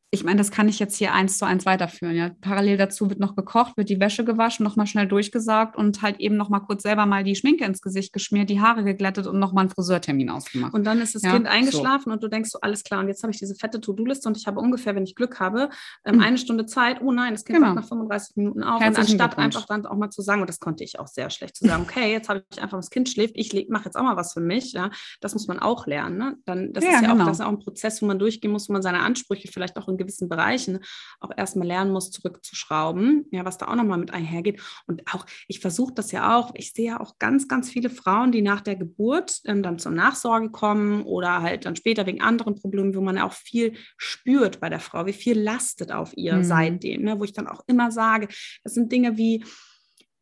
ich 0.09 0.23
meine, 0.23 0.37
das 0.37 0.51
kann 0.51 0.69
ich 0.69 0.79
jetzt 0.79 0.95
hier 0.95 1.13
eins 1.13 1.37
zu 1.37 1.45
eins 1.45 1.65
weiterführen. 1.65 2.15
Ja. 2.15 2.31
Parallel 2.39 2.77
dazu 2.77 3.09
wird 3.09 3.19
noch 3.19 3.35
gekocht, 3.35 3.75
wird 3.75 3.89
die 3.89 3.99
Wäsche 3.99 4.23
gewaschen, 4.23 4.63
nochmal 4.63 4.87
schnell 4.87 5.05
durchgesaugt 5.05 5.75
und 5.75 6.01
halt 6.01 6.21
eben 6.21 6.37
nochmal 6.37 6.61
kurz 6.61 6.83
selber 6.83 7.05
mal 7.05 7.25
die 7.25 7.35
Schminke 7.35 7.65
ins 7.65 7.81
Gesicht 7.81 8.13
geschmiert, 8.13 8.49
die 8.49 8.61
Haare 8.61 8.85
geglättet 8.85 9.27
und 9.27 9.37
nochmal 9.37 9.63
einen 9.63 9.69
Friseurtermin 9.69 10.29
ausgemacht. 10.29 10.73
Und 10.73 10.85
dann 10.85 11.01
ist 11.01 11.15
das 11.15 11.23
ja, 11.23 11.33
Kind 11.33 11.45
eingeschlafen 11.45 12.05
so. 12.05 12.11
und 12.11 12.23
du 12.23 12.29
denkst 12.29 12.51
so, 12.51 12.59
alles 12.61 12.85
klar, 12.85 13.01
und 13.01 13.09
jetzt 13.09 13.21
habe 13.23 13.33
ich 13.33 13.39
diese 13.39 13.55
fette 13.55 13.81
To-Do-Liste 13.81 14.29
und 14.29 14.37
ich 14.37 14.47
habe 14.47 14.61
ungefähr, 14.61 14.95
wenn 14.95 15.03
ich 15.03 15.13
Glück 15.13 15.41
habe, 15.41 15.69
ähm, 16.05 16.15
mhm. 16.15 16.21
eine 16.21 16.37
Stunde 16.37 16.65
Zeit. 16.65 17.01
Oh 17.01 17.11
nein, 17.11 17.33
das 17.33 17.43
Kind 17.43 17.57
genau. 17.57 17.69
wacht 17.69 17.75
nach 17.75 17.87
35 17.89 18.37
Minuten 18.37 18.63
auf. 18.63 18.79
und 18.79 18.97
anstatt 18.97 19.37
einfach 19.37 19.65
dann 19.65 19.85
auch 19.85 19.97
mal 19.97 20.09
zu 20.09 20.21
sagen, 20.21 20.39
und 20.39 20.49
das 20.49 20.61
konnte 20.61 20.85
ich 20.85 20.99
auch 20.99 21.07
sehr 21.07 21.29
schlecht, 21.29 21.57
zu 21.57 21.67
sagen, 21.67 21.83
okay, 21.87 22.13
jetzt 22.13 22.29
habe 22.29 22.45
ich 22.49 22.61
einfach, 22.61 22.77
das 22.77 22.91
Kind 22.91 23.09
schläft, 23.09 23.33
ich 23.35 23.67
mache 23.69 23.85
jetzt 23.85 23.97
auch 23.97 24.03
mal 24.03 24.15
was 24.15 24.31
für 24.31 24.39
mich. 24.39 24.71
Ja. 24.71 24.89
Das 25.19 25.33
muss 25.33 25.47
man 25.47 25.59
auch 25.59 25.85
lernen. 25.85 26.17
Ne? 26.17 26.37
Dann, 26.45 26.71
das 26.71 26.85
ja, 26.85 26.91
ist 26.91 27.01
ja 27.01 27.11
genau. 27.11 27.23
auch, 27.23 27.27
das 27.27 27.39
ist 27.39 27.45
auch 27.45 27.49
ein 27.49 27.59
Prozess, 27.59 28.01
wo 28.01 28.05
man 28.05 28.19
durchgehen 28.19 28.51
muss, 28.51 28.69
wo 28.69 28.73
man 28.73 28.81
seine 28.81 29.01
Ansprüche 29.01 29.49
vielleicht 29.51 29.75
auch 29.75 29.89
in 29.89 29.96
gewissen 29.97 30.29
Bereichen 30.29 30.79
auch 31.19 31.31
erstmal 31.35 31.67
lernen 31.67 31.91
muss, 31.91 32.11
zurückzuschrauben, 32.11 33.25
ja, 33.31 33.45
was 33.45 33.57
da 33.57 33.67
auch 33.67 33.75
nochmal 33.75 33.97
mit 33.97 34.11
einhergeht. 34.11 34.61
Und 34.87 35.03
auch, 35.13 35.25
ich 35.47 35.59
versuche 35.59 35.93
das 35.93 36.11
ja 36.11 36.37
auch, 36.37 36.51
ich 36.55 36.73
sehe 36.73 36.87
ja 36.87 36.99
auch 36.99 37.17
ganz, 37.19 37.47
ganz 37.47 37.69
viele 37.69 37.89
Frauen, 37.89 38.31
die 38.31 38.41
nach 38.41 38.61
der 38.61 38.75
Geburt 38.75 39.41
ähm, 39.45 39.63
dann 39.63 39.79
zur 39.79 39.91
Nachsorge 39.91 40.49
kommen 40.49 41.03
oder 41.03 41.41
halt 41.41 41.65
dann 41.65 41.75
später 41.75 42.05
wegen 42.05 42.21
anderen 42.21 42.55
Problemen, 42.55 42.95
wo 42.95 43.01
man 43.01 43.17
auch 43.17 43.33
viel 43.33 43.73
spürt 43.97 44.59
bei 44.59 44.69
der 44.69 44.79
Frau, 44.79 45.05
wie 45.05 45.13
viel 45.13 45.39
lastet 45.39 45.91
auf 45.91 46.15
ihr 46.15 46.35
mhm. 46.35 46.43
seitdem, 46.43 47.03
ne, 47.03 47.19
wo 47.19 47.23
ich 47.23 47.33
dann 47.33 47.47
auch 47.47 47.63
immer 47.67 47.91
sage, 47.91 48.27
das 48.63 48.73
sind 48.73 48.91
Dinge 48.91 49.17
wie, 49.17 49.43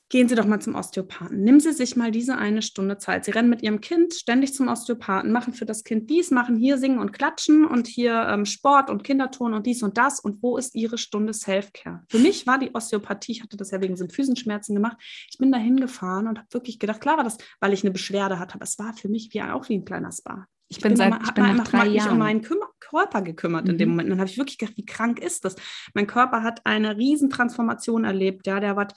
Gehen 0.10 0.30
Sie 0.30 0.36
doch 0.36 0.46
mal 0.46 0.62
zum 0.62 0.76
Osteopathen. 0.76 1.42
Nehmen 1.42 1.60
Sie 1.60 1.74
sich 1.74 1.96
mal 1.96 2.12
diese 2.12 2.38
eine 2.38 2.62
Stunde 2.62 3.00
Zeit. 3.00 3.26
Sie 3.26 3.32
rennen 3.32 3.50
mit 3.50 3.64
Ihrem 3.64 3.82
Kind 3.82 4.14
ständig 4.14 4.54
zum 4.54 4.68
Osteopathen, 4.68 5.32
machen 5.32 5.54
für 5.54 5.66
das 5.66 5.84
Kind 5.84 6.12
dies, 6.12 6.30
machen 6.30 6.56
hier 6.58 6.78
singen 6.78 7.00
und 7.00 7.12
klatschen 7.12 7.66
und 7.66 7.88
hier 7.88 8.14
ähm, 8.30 8.46
Sport 8.46 8.92
und 8.92 9.04
Kinderton 9.04 9.56
und 9.56 9.66
dies 9.66 9.82
und 9.82 9.98
das. 9.98 10.20
Und 10.20 10.44
wo 10.44 10.58
ist 10.58 10.76
Ihre 10.76 11.00
Stunde 11.00 11.34
Selfcare? 11.34 12.04
Für 12.08 12.20
mich 12.20 12.46
war 12.46 12.60
die 12.60 12.70
Osteopathie, 12.76 13.32
ich 13.32 13.42
hatte 13.42 13.58
das 13.58 13.72
ja 13.72 13.82
wegen 13.82 13.96
Symphysenschmerzen 13.96 14.76
gemacht. 14.76 14.98
Ich 15.32 15.40
bin 15.40 15.52
da 15.52 15.58
hingefahren 15.58 16.28
und 16.28 16.38
habe 16.38 16.48
wirklich 16.52 16.78
gedacht, 16.78 17.02
klar 17.02 17.18
war 17.18 17.24
das, 17.24 17.38
weil 17.60 17.74
ich 17.74 17.84
eine 17.84 17.92
Beschwerde 17.92 18.38
hatte, 18.38 18.56
aber 18.56 18.64
es 18.64 18.78
war 18.78 18.94
für 18.94 19.10
mich 19.10 19.34
wie 19.34 19.42
auch 19.42 19.70
wie 19.70 19.76
ein 19.76 19.86
kleiner 19.86 20.12
Spa. 20.12 20.46
Ich, 20.68 20.78
ich 20.78 20.84
bin, 20.84 20.96
seit, 20.96 21.14
ich 21.24 21.32
bin 21.32 21.56
nach 21.56 21.68
drei 21.68 21.88
Jahren. 21.88 22.14
um 22.14 22.18
meinen 22.18 22.42
Körper 22.42 23.22
gekümmert 23.22 23.66
mhm. 23.66 23.72
in 23.72 23.78
dem 23.78 23.90
mhm. 23.90 23.94
Moment. 23.94 24.08
Und 24.08 24.12
dann 24.12 24.20
habe 24.20 24.30
ich 24.30 24.38
wirklich 24.38 24.58
gedacht, 24.58 24.78
wie 24.78 24.86
krank 24.86 25.20
ist 25.20 25.46
das? 25.46 25.56
Mein 25.94 26.08
Körper 26.08 26.44
hat 26.44 26.62
eine 26.66 26.98
Riesentransformation 26.98 28.04
erlebt. 28.04 28.48
Ja, 28.48 28.60
der 28.60 28.76
war, 28.76 28.88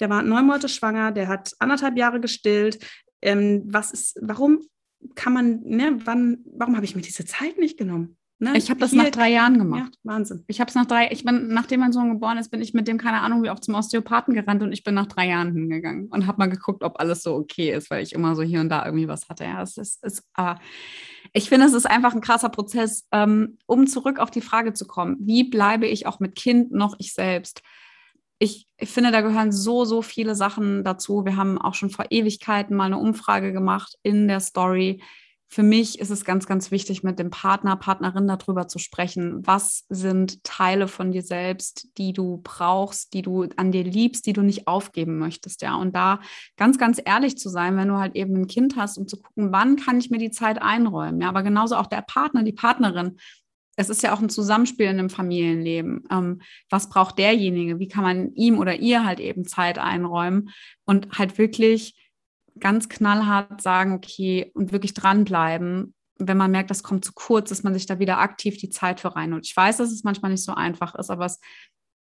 der 0.00 0.10
war 0.10 0.22
neun 0.22 0.46
Monate 0.46 0.68
schwanger, 0.68 1.12
der 1.12 1.28
hat 1.28 1.52
anderthalb 1.58 1.96
Jahre 1.96 2.20
gestillt. 2.20 2.78
Ähm, 3.22 3.64
was 3.66 3.92
ist, 3.92 4.18
warum 4.22 4.60
kann 5.14 5.32
man, 5.32 5.60
ne, 5.62 5.98
wann, 6.04 6.44
warum 6.56 6.76
habe 6.76 6.84
ich 6.84 6.96
mir 6.96 7.02
diese 7.02 7.24
Zeit 7.24 7.58
nicht 7.58 7.78
genommen? 7.78 8.16
Ne? 8.38 8.52
Ich 8.54 8.68
habe 8.68 8.78
das 8.80 8.90
Hier, 8.90 9.02
nach 9.02 9.10
drei 9.10 9.30
Jahren 9.30 9.56
gemacht. 9.56 9.94
Ja, 9.94 10.12
Wahnsinn. 10.12 10.44
Ich 10.46 10.60
habe 10.60 10.68
es 10.68 10.74
nach 10.74 10.84
drei, 10.84 11.08
ich 11.10 11.24
bin, 11.24 11.48
nachdem 11.48 11.80
mein 11.80 11.92
Sohn 11.92 12.12
geboren 12.12 12.36
ist, 12.36 12.50
bin 12.50 12.60
ich 12.60 12.74
mit 12.74 12.86
dem, 12.86 12.98
keine 12.98 13.22
Ahnung, 13.22 13.42
wie 13.42 13.48
oft 13.48 13.64
zum 13.64 13.74
Osteopathen 13.74 14.34
gerannt 14.34 14.62
und 14.62 14.72
ich 14.72 14.84
bin 14.84 14.94
nach 14.94 15.06
drei 15.06 15.28
Jahren 15.28 15.52
hingegangen 15.52 16.08
und 16.08 16.26
habe 16.26 16.38
mal 16.38 16.50
geguckt, 16.50 16.84
ob 16.84 17.00
alles 17.00 17.22
so 17.22 17.34
okay 17.34 17.72
ist, 17.72 17.90
weil 17.90 18.02
ich 18.02 18.12
immer 18.12 18.34
so 18.36 18.42
hier 18.42 18.60
und 18.60 18.68
da 18.68 18.84
irgendwie 18.84 19.08
was 19.08 19.30
hatte. 19.30 19.44
Ja, 19.44 19.62
es 19.62 19.78
ist, 19.78 20.04
ist 20.04 20.22
aber 20.34 20.60
ich 21.32 21.48
finde, 21.48 21.66
es 21.66 21.72
ist 21.72 21.86
einfach 21.86 22.14
ein 22.14 22.20
krasser 22.20 22.48
Prozess, 22.48 23.06
ähm, 23.12 23.58
um 23.66 23.86
zurück 23.86 24.18
auf 24.18 24.30
die 24.30 24.40
Frage 24.40 24.72
zu 24.72 24.86
kommen. 24.86 25.16
Wie 25.20 25.44
bleibe 25.44 25.86
ich 25.86 26.06
auch 26.06 26.20
mit 26.20 26.34
Kind 26.34 26.72
noch 26.72 26.96
ich 26.98 27.14
selbst? 27.14 27.62
Ich, 28.38 28.66
ich 28.76 28.90
finde, 28.90 29.12
da 29.12 29.22
gehören 29.22 29.52
so, 29.52 29.84
so 29.84 30.02
viele 30.02 30.34
Sachen 30.34 30.84
dazu. 30.84 31.24
Wir 31.24 31.36
haben 31.36 31.58
auch 31.58 31.74
schon 31.74 31.90
vor 31.90 32.06
Ewigkeiten 32.10 32.76
mal 32.76 32.84
eine 32.84 32.98
Umfrage 32.98 33.52
gemacht 33.52 33.96
in 34.02 34.28
der 34.28 34.40
Story 34.40 35.02
für 35.48 35.62
mich 35.62 36.00
ist 36.00 36.10
es 36.10 36.24
ganz, 36.24 36.46
ganz 36.46 36.70
wichtig, 36.70 37.04
mit 37.04 37.18
dem 37.18 37.30
Partner, 37.30 37.76
Partnerin 37.76 38.26
darüber 38.26 38.66
zu 38.66 38.78
sprechen. 38.78 39.46
Was 39.46 39.84
sind 39.88 40.42
Teile 40.42 40.88
von 40.88 41.12
dir 41.12 41.22
selbst, 41.22 41.86
die 41.98 42.12
du 42.12 42.40
brauchst, 42.42 43.14
die 43.14 43.22
du 43.22 43.46
an 43.56 43.70
dir 43.70 43.84
liebst, 43.84 44.26
die 44.26 44.32
du 44.32 44.42
nicht 44.42 44.66
aufgeben 44.66 45.18
möchtest, 45.18 45.62
ja? 45.62 45.76
Und 45.76 45.94
da 45.94 46.20
ganz, 46.56 46.78
ganz 46.78 47.00
ehrlich 47.04 47.38
zu 47.38 47.48
sein, 47.48 47.76
wenn 47.76 47.88
du 47.88 47.96
halt 47.96 48.16
eben 48.16 48.34
ein 48.34 48.48
Kind 48.48 48.76
hast, 48.76 48.98
um 48.98 49.06
zu 49.06 49.16
gucken, 49.18 49.52
wann 49.52 49.76
kann 49.76 49.98
ich 49.98 50.10
mir 50.10 50.18
die 50.18 50.32
Zeit 50.32 50.60
einräumen, 50.60 51.20
ja? 51.20 51.28
Aber 51.28 51.44
genauso 51.44 51.76
auch 51.76 51.86
der 51.86 52.02
Partner, 52.02 52.42
die 52.42 52.52
Partnerin. 52.52 53.16
Es 53.76 53.88
ist 53.88 54.02
ja 54.02 54.14
auch 54.14 54.20
ein 54.20 54.30
Zusammenspiel 54.30 54.86
in 54.86 54.98
einem 54.98 55.10
Familienleben. 55.10 56.04
Ähm, 56.10 56.40
was 56.70 56.88
braucht 56.88 57.18
derjenige? 57.18 57.78
Wie 57.78 57.88
kann 57.88 58.02
man 58.02 58.32
ihm 58.34 58.58
oder 58.58 58.76
ihr 58.80 59.04
halt 59.04 59.20
eben 59.20 59.46
Zeit 59.46 59.78
einräumen 59.78 60.50
und 60.86 61.18
halt 61.18 61.38
wirklich 61.38 61.94
ganz 62.60 62.88
knallhart 62.88 63.60
sagen, 63.60 63.92
okay, 63.92 64.50
und 64.54 64.72
wirklich 64.72 64.94
dranbleiben, 64.94 65.94
wenn 66.18 66.36
man 66.36 66.50
merkt, 66.50 66.70
das 66.70 66.82
kommt 66.82 67.04
zu 67.04 67.12
kurz, 67.12 67.50
dass 67.50 67.62
man 67.62 67.74
sich 67.74 67.86
da 67.86 67.98
wieder 67.98 68.18
aktiv 68.18 68.56
die 68.56 68.70
Zeit 68.70 69.00
für 69.00 69.14
rein. 69.14 69.32
Und 69.34 69.46
ich 69.46 69.56
weiß, 69.56 69.76
dass 69.76 69.92
es 69.92 70.04
manchmal 70.04 70.30
nicht 70.30 70.44
so 70.44 70.54
einfach 70.54 70.94
ist, 70.94 71.10
aber 71.10 71.26
es 71.26 71.40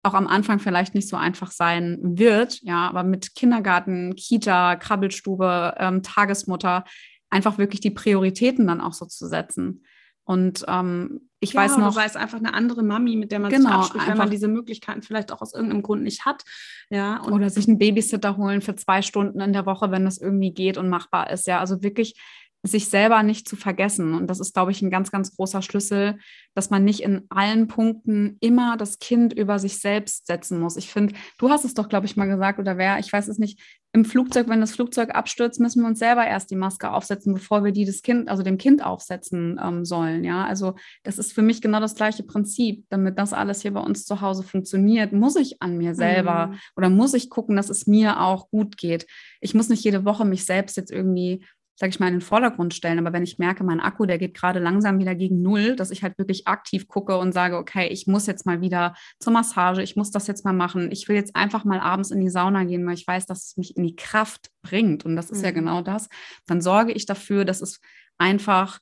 auch 0.03 0.15
am 0.15 0.27
Anfang 0.27 0.59
vielleicht 0.59 0.95
nicht 0.95 1.09
so 1.09 1.17
einfach 1.17 1.51
sein 1.51 1.99
wird, 2.03 2.61
ja, 2.63 2.89
aber 2.89 3.05
mit 3.05 3.35
Kindergarten, 3.35 4.17
Kita, 4.17 4.77
Krabbelstube, 4.77 5.75
ähm, 5.79 6.03
Tagesmutter 6.03 6.85
einfach 7.31 7.57
wirklich 7.57 7.81
die 7.81 7.93
Prioritäten 7.93 8.67
dann 8.67 8.81
auch 8.81 8.93
so 8.93 9.07
zu 9.07 9.29
setzen. 9.29 9.85
Und 10.25 10.65
ähm, 10.69 11.29
ich 11.41 11.55
ja, 11.55 11.63
weiß 11.63 11.77
noch. 11.79 11.97
Weil 11.97 12.07
es 12.07 12.17
einfach 12.17 12.39
eine 12.39 12.55
andere 12.55 12.83
Mami, 12.83 13.17
mit 13.17 13.33
der 13.33 13.41
man 13.41 13.51
genau, 13.51 13.65
sich 13.65 13.75
abspricht, 13.75 14.07
wenn 14.07 14.19
man 14.19 14.31
diese 14.31 14.49
Möglichkeiten 14.49 15.03
vielleicht 15.03 15.33
auch 15.33 15.43
aus 15.43 15.55
irgendeinem 15.55 15.83
Grund 15.83 16.03
nicht 16.05 16.25
hat. 16.25 16.43
Ja, 16.91 17.23
oder 17.25 17.51
sich 17.51 17.67
einen 17.67 17.79
Babysitter 17.79 18.37
holen 18.37 18.61
für 18.61 18.77
zwei 18.77 19.03
Stunden 19.03 19.41
in 19.41 19.53
der 19.53 19.67
Woche, 19.67 19.91
wenn 19.91 20.05
das 20.05 20.19
irgendwie 20.19 20.53
geht 20.53 20.79
und 20.79 20.89
machbar 20.89 21.31
ist. 21.31 21.47
Ja, 21.47 21.59
also 21.59 21.83
wirklich 21.83 22.15
sich 22.65 22.89
selber 22.89 23.23
nicht 23.23 23.49
zu 23.49 23.57
vergessen. 23.57 24.15
Und 24.15 24.29
das 24.29 24.39
ist, 24.39 24.55
glaube 24.55 24.71
ich, 24.71 24.83
ein 24.83 24.91
ganz, 24.91 25.11
ganz 25.11 25.35
großer 25.35 25.63
Schlüssel, 25.63 26.19
dass 26.55 26.71
man 26.71 26.85
nicht 26.85 27.01
in 27.01 27.27
allen 27.29 27.67
Punkten 27.67 28.37
immer 28.41 28.77
das 28.77 29.01
Kind 29.01 29.33
über 29.33 29.59
sich 29.59 29.81
selbst 29.81 30.27
setzen 30.27 30.61
muss. 30.61 30.77
Ich 30.77 30.91
finde, 30.91 31.15
du 31.39 31.51
hast 31.51 31.65
es 31.65 31.75
doch, 31.75 31.89
glaube 31.89 32.07
ich, 32.07 32.17
mal 32.17 32.29
gesagt, 32.29 32.61
oder 32.61 32.79
wer, 32.79 33.01
ich 33.01 33.13
weiß 33.13 33.27
es 33.29 33.39
nicht, 33.39 33.61
im 33.95 34.07
Flugzeug, 34.07 34.49
wenn 34.49 34.61
das 34.61 34.75
Flugzeug 34.75 35.15
abstürzt, 35.15 35.61
müssen 35.61 35.83
wir 35.83 35.89
uns 35.89 35.99
selber 35.99 36.25
erst 36.25 36.51
die 36.51 36.57
Maske 36.57 36.91
aufsetzen, 36.91 37.35
bevor 37.35 37.63
wir 37.63 37.73
die 37.73 37.85
des 37.85 38.01
Kind, 38.01 38.29
also 38.29 38.43
dem 38.43 38.57
Kind 38.57 38.83
aufsetzen 38.83 39.61
ähm, 39.63 39.85
sollen. 39.85 40.25
Ja, 40.25 40.47
also 40.47 40.77
das 41.03 41.19
ist 41.19 41.35
für 41.35 41.43
mich 41.43 41.61
genau 41.61 41.79
das 41.79 41.95
gleiche 41.95 42.23
Prinzip. 42.23 42.87
Damit 42.89 43.19
das 43.19 43.35
alles 43.35 43.61
hier 43.61 43.75
bei 43.75 43.81
uns 43.81 44.07
zu 44.07 44.23
Hause 44.23 44.45
funktioniert, 44.45 45.13
muss 45.13 45.37
ich 45.37 45.61
an 45.61 45.77
mir 45.77 45.95
selber 45.95 46.47
mhm. 46.47 46.59
oder 46.77 46.89
muss 46.89 47.13
ich 47.13 47.29
gucken, 47.29 47.55
dass 47.55 47.69
es 47.69 47.87
mir 47.87 48.21
auch 48.21 48.49
gut 48.49 48.79
geht. 48.79 49.07
Ich 49.41 49.53
muss 49.53 49.69
nicht 49.69 49.85
jede 49.85 50.07
Woche 50.07 50.25
mich 50.25 50.47
selbst 50.47 50.79
jetzt 50.79 50.91
irgendwie 50.91 51.45
sage 51.75 51.91
ich 51.91 52.01
mal, 52.01 52.09
in 52.09 52.15
den 52.15 52.21
Vordergrund 52.21 52.75
stellen. 52.75 52.99
Aber 52.99 53.13
wenn 53.13 53.23
ich 53.23 53.39
merke, 53.39 53.65
mein 53.65 53.81
Akku, 53.81 54.07
der 54.07 54.19
geht 54.19 54.35
gerade 54.35 54.59
langsam 54.59 54.99
wieder 54.99 55.15
gegen 55.15 55.43
Null, 55.43 55.77
dass 55.77 55.91
ich 55.91 56.03
halt 56.03 56.19
wirklich 56.19 56.47
aktiv 56.47 56.87
gucke 56.87 57.17
und 57.17 57.33
sage, 57.33 57.57
okay, 57.57 57.89
ich 57.89 58.07
muss 58.07 58.27
jetzt 58.27 58.47
mal 58.47 58.61
wieder 58.61 58.95
zur 59.19 59.33
Massage, 59.33 59.83
ich 59.83 59.97
muss 59.97 60.11
das 60.11 60.27
jetzt 60.27 60.45
mal 60.45 60.53
machen. 60.53 60.91
Ich 60.93 61.09
will 61.09 61.17
jetzt 61.17 61.35
einfach 61.35 61.65
mal 61.65 61.81
abends 61.81 62.11
in 62.11 62.21
die 62.21 62.31
Sauna 62.31 62.65
gehen, 62.65 62.87
weil 62.87 62.95
ich 62.95 63.07
weiß, 63.07 63.27
dass 63.27 63.47
es 63.47 63.57
mich 63.57 63.77
in 63.77 63.85
die 63.85 63.97
Kraft 63.97 64.51
bringt. 64.63 65.05
Und 65.05 65.17
das 65.17 65.31
ist 65.31 65.39
mhm. 65.39 65.45
ja 65.45 65.51
genau 65.53 65.83
das. 65.83 66.09
Dann 66.47 66.61
sorge 66.61 66.93
ich 66.93 67.07
dafür, 67.07 67.45
dass 67.45 67.63
es 67.63 67.81
einfach 68.19 68.79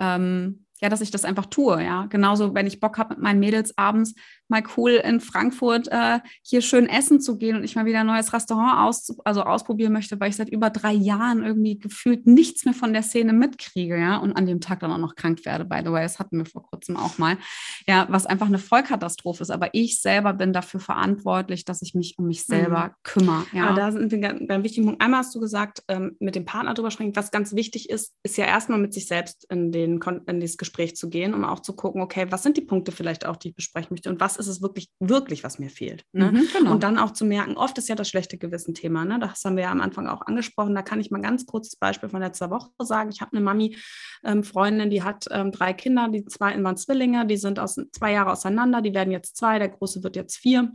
ähm, 0.00 0.66
ja, 0.82 0.88
dass 0.88 1.00
ich 1.00 1.12
das 1.12 1.24
einfach 1.24 1.46
tue, 1.46 1.82
ja. 1.82 2.06
Genauso, 2.06 2.54
wenn 2.54 2.66
ich 2.66 2.80
Bock 2.80 2.98
habe, 2.98 3.14
mit 3.14 3.22
meinen 3.22 3.38
Mädels 3.38 3.78
abends 3.78 4.14
mal 4.48 4.64
cool 4.76 4.90
in 4.92 5.20
Frankfurt 5.20 5.88
äh, 5.90 6.18
hier 6.42 6.60
schön 6.60 6.88
essen 6.88 7.20
zu 7.20 7.38
gehen 7.38 7.56
und 7.56 7.64
ich 7.64 7.76
mal 7.76 7.86
wieder 7.86 8.00
ein 8.00 8.06
neues 8.06 8.32
Restaurant 8.32 8.80
aus, 8.80 9.16
also 9.24 9.42
ausprobieren 9.42 9.92
möchte, 9.92 10.18
weil 10.18 10.30
ich 10.30 10.36
seit 10.36 10.48
über 10.48 10.70
drei 10.70 10.92
Jahren 10.92 11.44
irgendwie 11.44 11.78
gefühlt 11.78 12.26
nichts 12.26 12.64
mehr 12.64 12.74
von 12.74 12.92
der 12.92 13.04
Szene 13.04 13.32
mitkriege, 13.32 13.96
ja, 13.96 14.16
und 14.16 14.32
an 14.32 14.44
dem 14.44 14.60
Tag 14.60 14.80
dann 14.80 14.90
auch 14.90 14.98
noch 14.98 15.14
krank 15.14 15.44
werde, 15.44 15.64
by 15.64 15.82
the 15.84 15.92
way, 15.92 16.02
das 16.02 16.18
hatten 16.18 16.38
wir 16.38 16.46
vor 16.46 16.64
kurzem 16.64 16.96
auch 16.96 17.16
mal, 17.16 17.38
ja, 17.86 18.06
was 18.10 18.26
einfach 18.26 18.48
eine 18.48 18.58
Vollkatastrophe 18.58 19.42
ist, 19.42 19.50
aber 19.50 19.70
ich 19.72 20.00
selber 20.00 20.32
bin 20.34 20.52
dafür 20.52 20.80
verantwortlich, 20.80 21.64
dass 21.64 21.80
ich 21.80 21.94
mich 21.94 22.16
um 22.18 22.26
mich 22.26 22.44
selber 22.44 22.88
mhm. 22.88 22.92
kümmere, 23.04 23.46
ja. 23.52 23.68
Aber 23.68 23.76
da 23.76 23.92
sind 23.92 24.10
wir 24.10 24.38
beim 24.48 24.64
wichtigen 24.64 24.86
Punkt. 24.86 25.00
Einmal 25.00 25.20
hast 25.20 25.34
du 25.34 25.40
gesagt, 25.40 25.84
ähm, 25.86 26.16
mit 26.18 26.34
dem 26.34 26.44
Partner 26.44 26.74
drüber 26.74 26.90
sprechen, 26.90 27.14
was 27.14 27.30
ganz 27.30 27.54
wichtig 27.54 27.88
ist, 27.88 28.14
ist 28.24 28.36
ja 28.36 28.44
erstmal 28.44 28.80
mit 28.80 28.92
sich 28.92 29.06
selbst 29.06 29.46
in, 29.48 29.70
den, 29.70 30.00
in 30.26 30.40
dieses 30.40 30.58
Gespräch 30.58 30.71
Gespräch 30.72 30.96
zu 30.96 31.10
gehen, 31.10 31.34
um 31.34 31.44
auch 31.44 31.60
zu 31.60 31.74
gucken, 31.74 32.00
okay, 32.00 32.26
was 32.30 32.42
sind 32.42 32.56
die 32.56 32.62
Punkte 32.62 32.92
vielleicht 32.92 33.26
auch, 33.26 33.36
die 33.36 33.48
ich 33.48 33.54
besprechen 33.54 33.88
möchte 33.90 34.08
und 34.08 34.20
was 34.20 34.36
ist 34.36 34.46
es 34.46 34.62
wirklich, 34.62 34.88
wirklich, 35.00 35.44
was 35.44 35.58
mir 35.58 35.68
fehlt. 35.68 36.04
Ne? 36.12 36.32
Mhm, 36.32 36.48
genau. 36.56 36.72
Und 36.72 36.82
dann 36.82 36.98
auch 36.98 37.12
zu 37.12 37.26
merken, 37.26 37.56
oft 37.58 37.76
ist 37.76 37.90
ja 37.90 37.94
das 37.94 38.08
schlechte 38.08 38.38
Gewissen-Thema. 38.38 39.04
Ne? 39.04 39.18
Das 39.18 39.44
haben 39.44 39.56
wir 39.56 39.64
ja 39.64 39.70
am 39.70 39.82
Anfang 39.82 40.06
auch 40.08 40.22
angesprochen. 40.22 40.74
Da 40.74 40.82
kann 40.82 40.98
ich 40.98 41.10
mal 41.10 41.20
ganz 41.20 41.44
kurz 41.44 41.68
das 41.68 41.78
Beispiel 41.78 42.08
von 42.08 42.20
letzter 42.20 42.50
Woche 42.50 42.70
sagen. 42.80 43.10
Ich 43.12 43.20
habe 43.20 43.36
eine 43.36 43.44
Mami-Freundin, 43.44 44.84
ähm, 44.84 44.90
die 44.90 45.02
hat 45.02 45.26
ähm, 45.30 45.52
drei 45.52 45.74
Kinder, 45.74 46.08
die 46.08 46.24
zwei 46.24 46.62
waren 46.62 46.76
Zwillinge, 46.76 47.26
die 47.26 47.36
sind 47.36 47.58
aus, 47.58 47.76
zwei 47.92 48.12
Jahre 48.12 48.32
auseinander, 48.32 48.80
die 48.80 48.94
werden 48.94 49.10
jetzt 49.10 49.36
zwei, 49.36 49.58
der 49.58 49.68
Große 49.68 50.02
wird 50.02 50.16
jetzt 50.16 50.36
vier. 50.36 50.72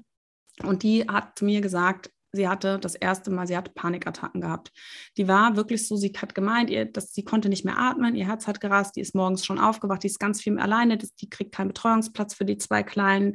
Und 0.63 0.83
die 0.83 1.07
hat 1.07 1.37
zu 1.37 1.45
mir 1.45 1.61
gesagt, 1.61 2.11
sie 2.37 2.47
hatte 2.47 2.79
das 2.79 2.95
erste 2.95 3.29
Mal, 3.31 3.47
sie 3.47 3.57
hat 3.57 3.75
Panikattacken 3.75 4.39
gehabt. 4.39 4.71
Die 5.17 5.27
war 5.27 5.57
wirklich 5.57 5.85
so, 5.85 5.97
sie 5.97 6.13
hat 6.15 6.33
gemeint, 6.33 6.69
ihr, 6.69 6.85
dass 6.85 7.13
sie 7.13 7.23
konnte 7.23 7.49
nicht 7.49 7.65
mehr 7.65 7.77
atmen, 7.77 8.15
ihr 8.15 8.27
Herz 8.27 8.47
hat 8.47 8.61
gerast, 8.61 8.95
die 8.95 9.01
ist 9.01 9.15
morgens 9.15 9.45
schon 9.45 9.59
aufgewacht, 9.59 10.03
die 10.03 10.07
ist 10.07 10.19
ganz 10.19 10.41
viel 10.41 10.57
alleine, 10.57 10.97
die 10.97 11.29
kriegt 11.29 11.53
keinen 11.53 11.69
Betreuungsplatz 11.69 12.33
für 12.33 12.45
die 12.45 12.57
zwei 12.57 12.83
Kleinen. 12.83 13.33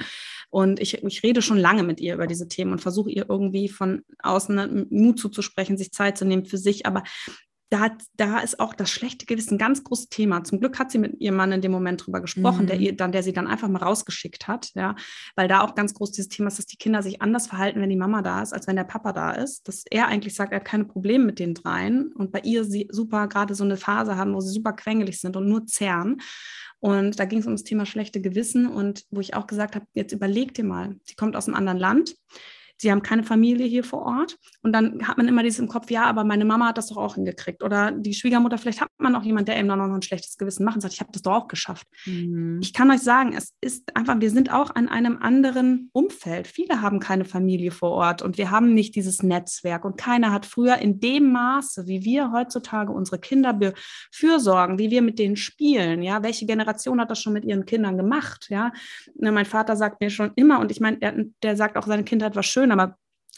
Und 0.49 0.81
ich, 0.81 1.05
ich 1.05 1.23
rede 1.23 1.43
schon 1.43 1.59
lange 1.59 1.83
mit 1.83 2.01
ihr 2.01 2.15
über 2.15 2.27
diese 2.27 2.49
Themen 2.49 2.73
und 2.73 2.81
versuche 2.81 3.11
ihr 3.11 3.27
irgendwie 3.29 3.69
von 3.69 4.03
außen 4.23 4.87
Mut 4.91 5.19
zuzusprechen, 5.19 5.77
sich 5.77 5.93
Zeit 5.93 6.17
zu 6.17 6.25
nehmen 6.25 6.47
für 6.47 6.59
sich. 6.59 6.87
Aber 6.87 7.03
da, 7.73 7.91
da 8.19 8.41
ist 8.41 8.61
auch 8.61 8.75
das 8.75 8.91
schlechte 8.91 9.25
Gewissen 9.25 9.55
ein 9.55 9.59
ganz 9.59 9.83
großes 9.83 10.11
Thema. 10.11 10.45
Zum 10.45 10.61
Glück 10.61 10.79
hat 10.79 10.91
sie 10.91 10.99
mit 10.99 11.19
ihrem 11.23 11.37
Mann 11.37 11.53
in 11.53 11.63
dem 11.63 11.73
Moment 11.73 12.05
drüber 12.05 12.21
gesprochen, 12.21 12.65
mhm. 12.65 12.67
der 12.67 12.77
ihr 12.79 12.95
dann, 12.95 13.13
der 13.13 13.23
sie 13.23 13.33
dann 13.33 13.47
einfach 13.47 13.69
mal 13.69 13.83
rausgeschickt 13.83 14.47
hat, 14.47 14.71
ja, 14.75 14.95
weil 15.37 15.49
da 15.49 15.63
auch 15.63 15.75
ganz 15.75 15.95
groß 15.95 16.13
dieses 16.13 16.29
Thema 16.29 16.49
ist, 16.49 16.59
dass 16.59 16.67
die 16.67 16.77
Kinder 16.77 17.03
sich 17.03 17.23
anders 17.23 17.47
verhalten, 17.47 17.81
wenn 17.81 17.89
die 17.89 17.97
Mama 17.97 18.21
da 18.21 18.43
ist, 18.43 18.53
als 18.53 18.67
wenn 18.67 18.77
der 18.77 18.85
Papa 18.85 19.15
da 19.15 19.31
ist. 19.31 19.67
Dass 19.69 19.85
er 19.91 20.07
eigentlich 20.09 20.35
sagt, 20.35 20.53
er 20.53 20.57
hat 20.57 20.67
keine 20.67 20.85
Probleme 20.85 21.25
mit 21.25 21.39
den 21.39 21.55
dreien 21.55 22.13
und 22.13 22.31
bei 22.31 22.41
ihr 22.41 22.65
sie 22.65 22.89
super 22.91 23.27
gerade 23.27 23.55
so 23.55 23.65
eine 23.65 23.79
Phase 23.79 24.17
haben, 24.17 24.35
wo 24.35 24.41
sie 24.41 24.53
super 24.53 24.75
quengelig 24.75 25.19
sind 25.19 25.37
und 25.37 25.49
nur 25.49 25.67
zerren. 25.67 26.21
Und 26.79 27.19
da 27.19 27.25
ging 27.25 27.39
es 27.39 27.47
um 27.47 27.55
das 27.55 27.65
Thema 27.65 27.87
schlechte 27.87 28.21
Gewissen 28.21 28.67
und 28.67 29.07
wo 29.11 29.21
ich 29.21 29.35
auch 29.35 29.47
gesagt 29.47 29.77
habe, 29.77 29.87
jetzt 29.95 30.13
überleg 30.13 30.53
dir 30.53 30.65
mal, 30.65 30.97
sie 31.05 31.15
kommt 31.15 31.37
aus 31.37 31.47
einem 31.47 31.57
anderen 31.57 31.79
Land 31.79 32.17
sie 32.83 32.91
haben 32.91 33.03
keine 33.03 33.23
Familie 33.23 33.67
hier 33.67 33.85
vor 33.85 34.03
Ort. 34.03 34.37
Und 34.63 34.73
dann 34.73 35.07
hat 35.07 35.17
man 35.17 35.29
immer 35.29 35.45
dieses 35.45 35.61
im 35.61 35.69
Kopf, 35.69 35.91
ja, 35.91 36.05
aber 36.05 36.25
meine 36.25 36.45
Mama 36.45 36.67
hat 36.67 36.79
das 36.79 36.89
doch 36.89 36.97
auch 36.97 37.15
hingekriegt. 37.15 37.63
Oder 37.63 37.93
die 37.93 38.13
Schwiegermutter, 38.13 38.59
vielleicht 38.59 38.81
hat 38.81 38.89
man 38.99 39.15
auch 39.15 39.23
jemanden, 39.23 39.47
der 39.47 39.59
eben 39.59 39.69
noch 39.69 39.77
ein 39.79 40.03
schlechtes 40.03 40.37
Gewissen 40.37 40.65
macht 40.65 40.75
und 40.75 40.81
sagt, 40.81 40.95
ich 40.95 41.01
habe 41.01 41.13
das 41.13 41.23
doch 41.23 41.33
auch 41.33 41.49
geschafft. 41.49 41.87
Mhm. 42.07 42.59
Ich 42.61 42.73
kann 42.73 42.91
euch 42.91 43.01
sagen, 43.01 43.35
es 43.37 43.55
ist 43.61 43.97
einfach, 43.97 44.21
wir 44.21 44.31
sind 44.31 44.53
auch 44.53 44.75
an 44.75 44.89
einem 44.89 45.19
anderen 45.19 45.91
Umfeld. 45.93 46.49
Viele 46.49 46.83
haben 46.83 46.99
keine 46.99 47.25
Familie 47.25 47.71
vor 47.71 47.93
Ort 47.93 48.21
und 48.21 48.37
wir 48.37 48.51
haben 48.51 48.75
nicht 48.75 48.97
dieses 48.97 49.23
Netzwerk. 49.23 49.85
Und 49.85 49.97
keiner 49.97 50.33
hat 50.33 50.45
früher 50.45 50.79
in 50.79 50.99
dem 50.99 51.31
Maße, 51.31 51.87
wie 51.87 52.05
wir 52.05 52.33
heutzutage 52.33 52.91
unsere 52.91 53.21
Kinder 53.21 53.57
fürsorgen, 54.11 54.79
wie 54.81 54.91
wir 54.91 55.03
mit 55.03 55.21
denen 55.21 55.37
spielen. 55.37 56.03
Ja, 56.03 56.25
welche 56.25 56.47
Generation 56.47 57.01
hat 57.01 57.13
das 57.13 57.23
schon 57.23 57.33
mit 57.33 57.45
ihren 57.45 57.65
Kindern 57.65 57.97
gemacht? 57.97 58.49
Ja, 58.51 58.73
ne, 59.15 59.31
mein 59.31 59.47
Vater 59.47 59.77
sagt 59.77 60.01
mir 60.01 60.11
schon 60.11 60.33
immer, 60.35 60.59
und 60.59 60.73
ich 60.73 60.81
meine, 60.81 60.97
der, 60.97 61.15
der 61.45 61.57
sagt 61.57 61.77
auch, 61.77 61.87
seine 61.87 62.03
Kindheit 62.03 62.35
war 62.35 62.43
schön, 62.43 62.72
aber 62.73 62.97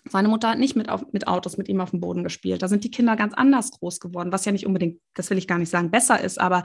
seine 0.08 0.28
Mutter 0.28 0.50
hat 0.50 0.58
nicht 0.58 0.76
mit, 0.76 0.88
auf, 0.88 1.04
mit 1.12 1.26
Autos 1.26 1.56
mit 1.56 1.68
ihm 1.68 1.80
auf 1.80 1.90
dem 1.90 2.00
Boden 2.00 2.24
gespielt. 2.24 2.62
Da 2.62 2.68
sind 2.68 2.84
die 2.84 2.90
Kinder 2.90 3.16
ganz 3.16 3.34
anders 3.34 3.70
groß 3.70 4.00
geworden, 4.00 4.32
was 4.32 4.44
ja 4.44 4.52
nicht 4.52 4.66
unbedingt, 4.66 5.00
das 5.14 5.30
will 5.30 5.38
ich 5.38 5.48
gar 5.48 5.58
nicht 5.58 5.70
sagen, 5.70 5.90
besser 5.90 6.20
ist, 6.20 6.40
aber 6.40 6.62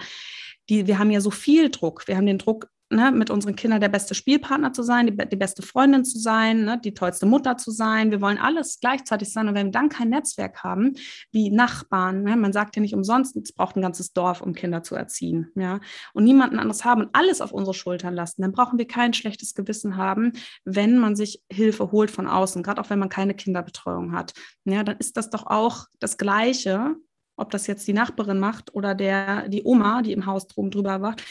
die, 0.69 0.88
wir 0.88 0.99
haben 0.99 1.12
ja 1.12 1.21
so 1.21 1.32
viel 1.32 1.69
Druck. 1.69 2.08
Wir 2.08 2.17
haben 2.17 2.25
den 2.25 2.38
Druck, 2.38 2.69
ne, 2.89 3.12
mit 3.12 3.30
unseren 3.30 3.56
Kindern 3.56 3.82
der 3.82 3.89
beste 3.89 4.15
Spielpartner 4.15 4.73
zu 4.73 4.84
sein, 4.84 5.08
die, 5.08 5.15
die 5.15 5.36
beste 5.36 5.62
Freundin 5.62 6.06
zu 6.06 6.19
sein, 6.19 6.65
ne, 6.65 6.80
die 6.84 6.93
tollste 6.93 7.25
Mutter 7.25 7.58
zu 7.58 7.71
sein. 7.71 8.12
Wir 8.12 8.21
wollen 8.21 8.38
alles 8.38 8.80
gleichzeitig 8.80 9.32
sein. 9.32 9.47
Und 9.47 9.56
wenn 9.56 9.67
wir 9.67 9.71
dann 9.71 9.89
kein 9.89 10.10
Netzwerk 10.10 10.63
haben, 10.63 10.95
wie 11.32 11.52
Nachbarn, 11.52 12.23
ne, 12.23 12.36
man 12.36 12.54
sagt 12.54 12.75
ja 12.75 12.82
nicht 12.82 12.95
umsonst, 12.95 13.36
es 13.38 13.54
braucht 13.54 13.75
ein 13.75 13.82
ganzes 13.82 14.13
Dorf, 14.13 14.41
um 14.41 14.54
Kinder 14.54 14.84
zu 14.84 14.95
erziehen, 14.95 15.52
ja, 15.56 15.80
und 16.13 16.23
niemanden 16.23 16.60
anderes 16.60 16.86
haben 16.86 17.02
und 17.02 17.10
alles 17.13 17.41
auf 17.41 17.52
unsere 17.52 17.73
Schultern 17.73 18.13
lassen, 18.13 18.41
dann 18.41 18.52
brauchen 18.52 18.80
wir 18.80 18.88
kein 18.88 19.13
schlechtes 19.13 19.54
Gewissen 19.54 19.97
haben, 19.97 20.34
wenn 20.65 20.97
man 20.97 21.15
sich 21.15 21.43
Hilfe 21.52 21.91
holt 21.91 22.12
von 22.12 22.28
außen, 22.28 22.63
gerade 22.63 22.82
auch 22.82 22.89
wenn 22.89 22.99
man 22.99 23.10
keine 23.10 23.34
Kinderbetreuung 23.34 24.13
hat. 24.13 24.34
Ja, 24.65 24.84
dann 24.84 24.97
ist 24.97 25.17
das 25.17 25.30
doch 25.30 25.45
auch 25.45 25.86
das 25.99 26.17
Gleiche, 26.17 26.95
ob 27.39 27.52
das 27.52 27.67
jetzt 27.67 27.88
die 27.88 27.93
Nachbarin 27.93 28.39
macht 28.39 28.73
oder 28.75 28.93
der, 28.93 29.47
die 29.47 29.63
Oma, 29.63 30.02
die 30.02 30.12
im 30.12 30.25
Haus 30.25 30.47
drum 30.47 30.69
drüber 30.71 31.02
wacht, 31.02 31.23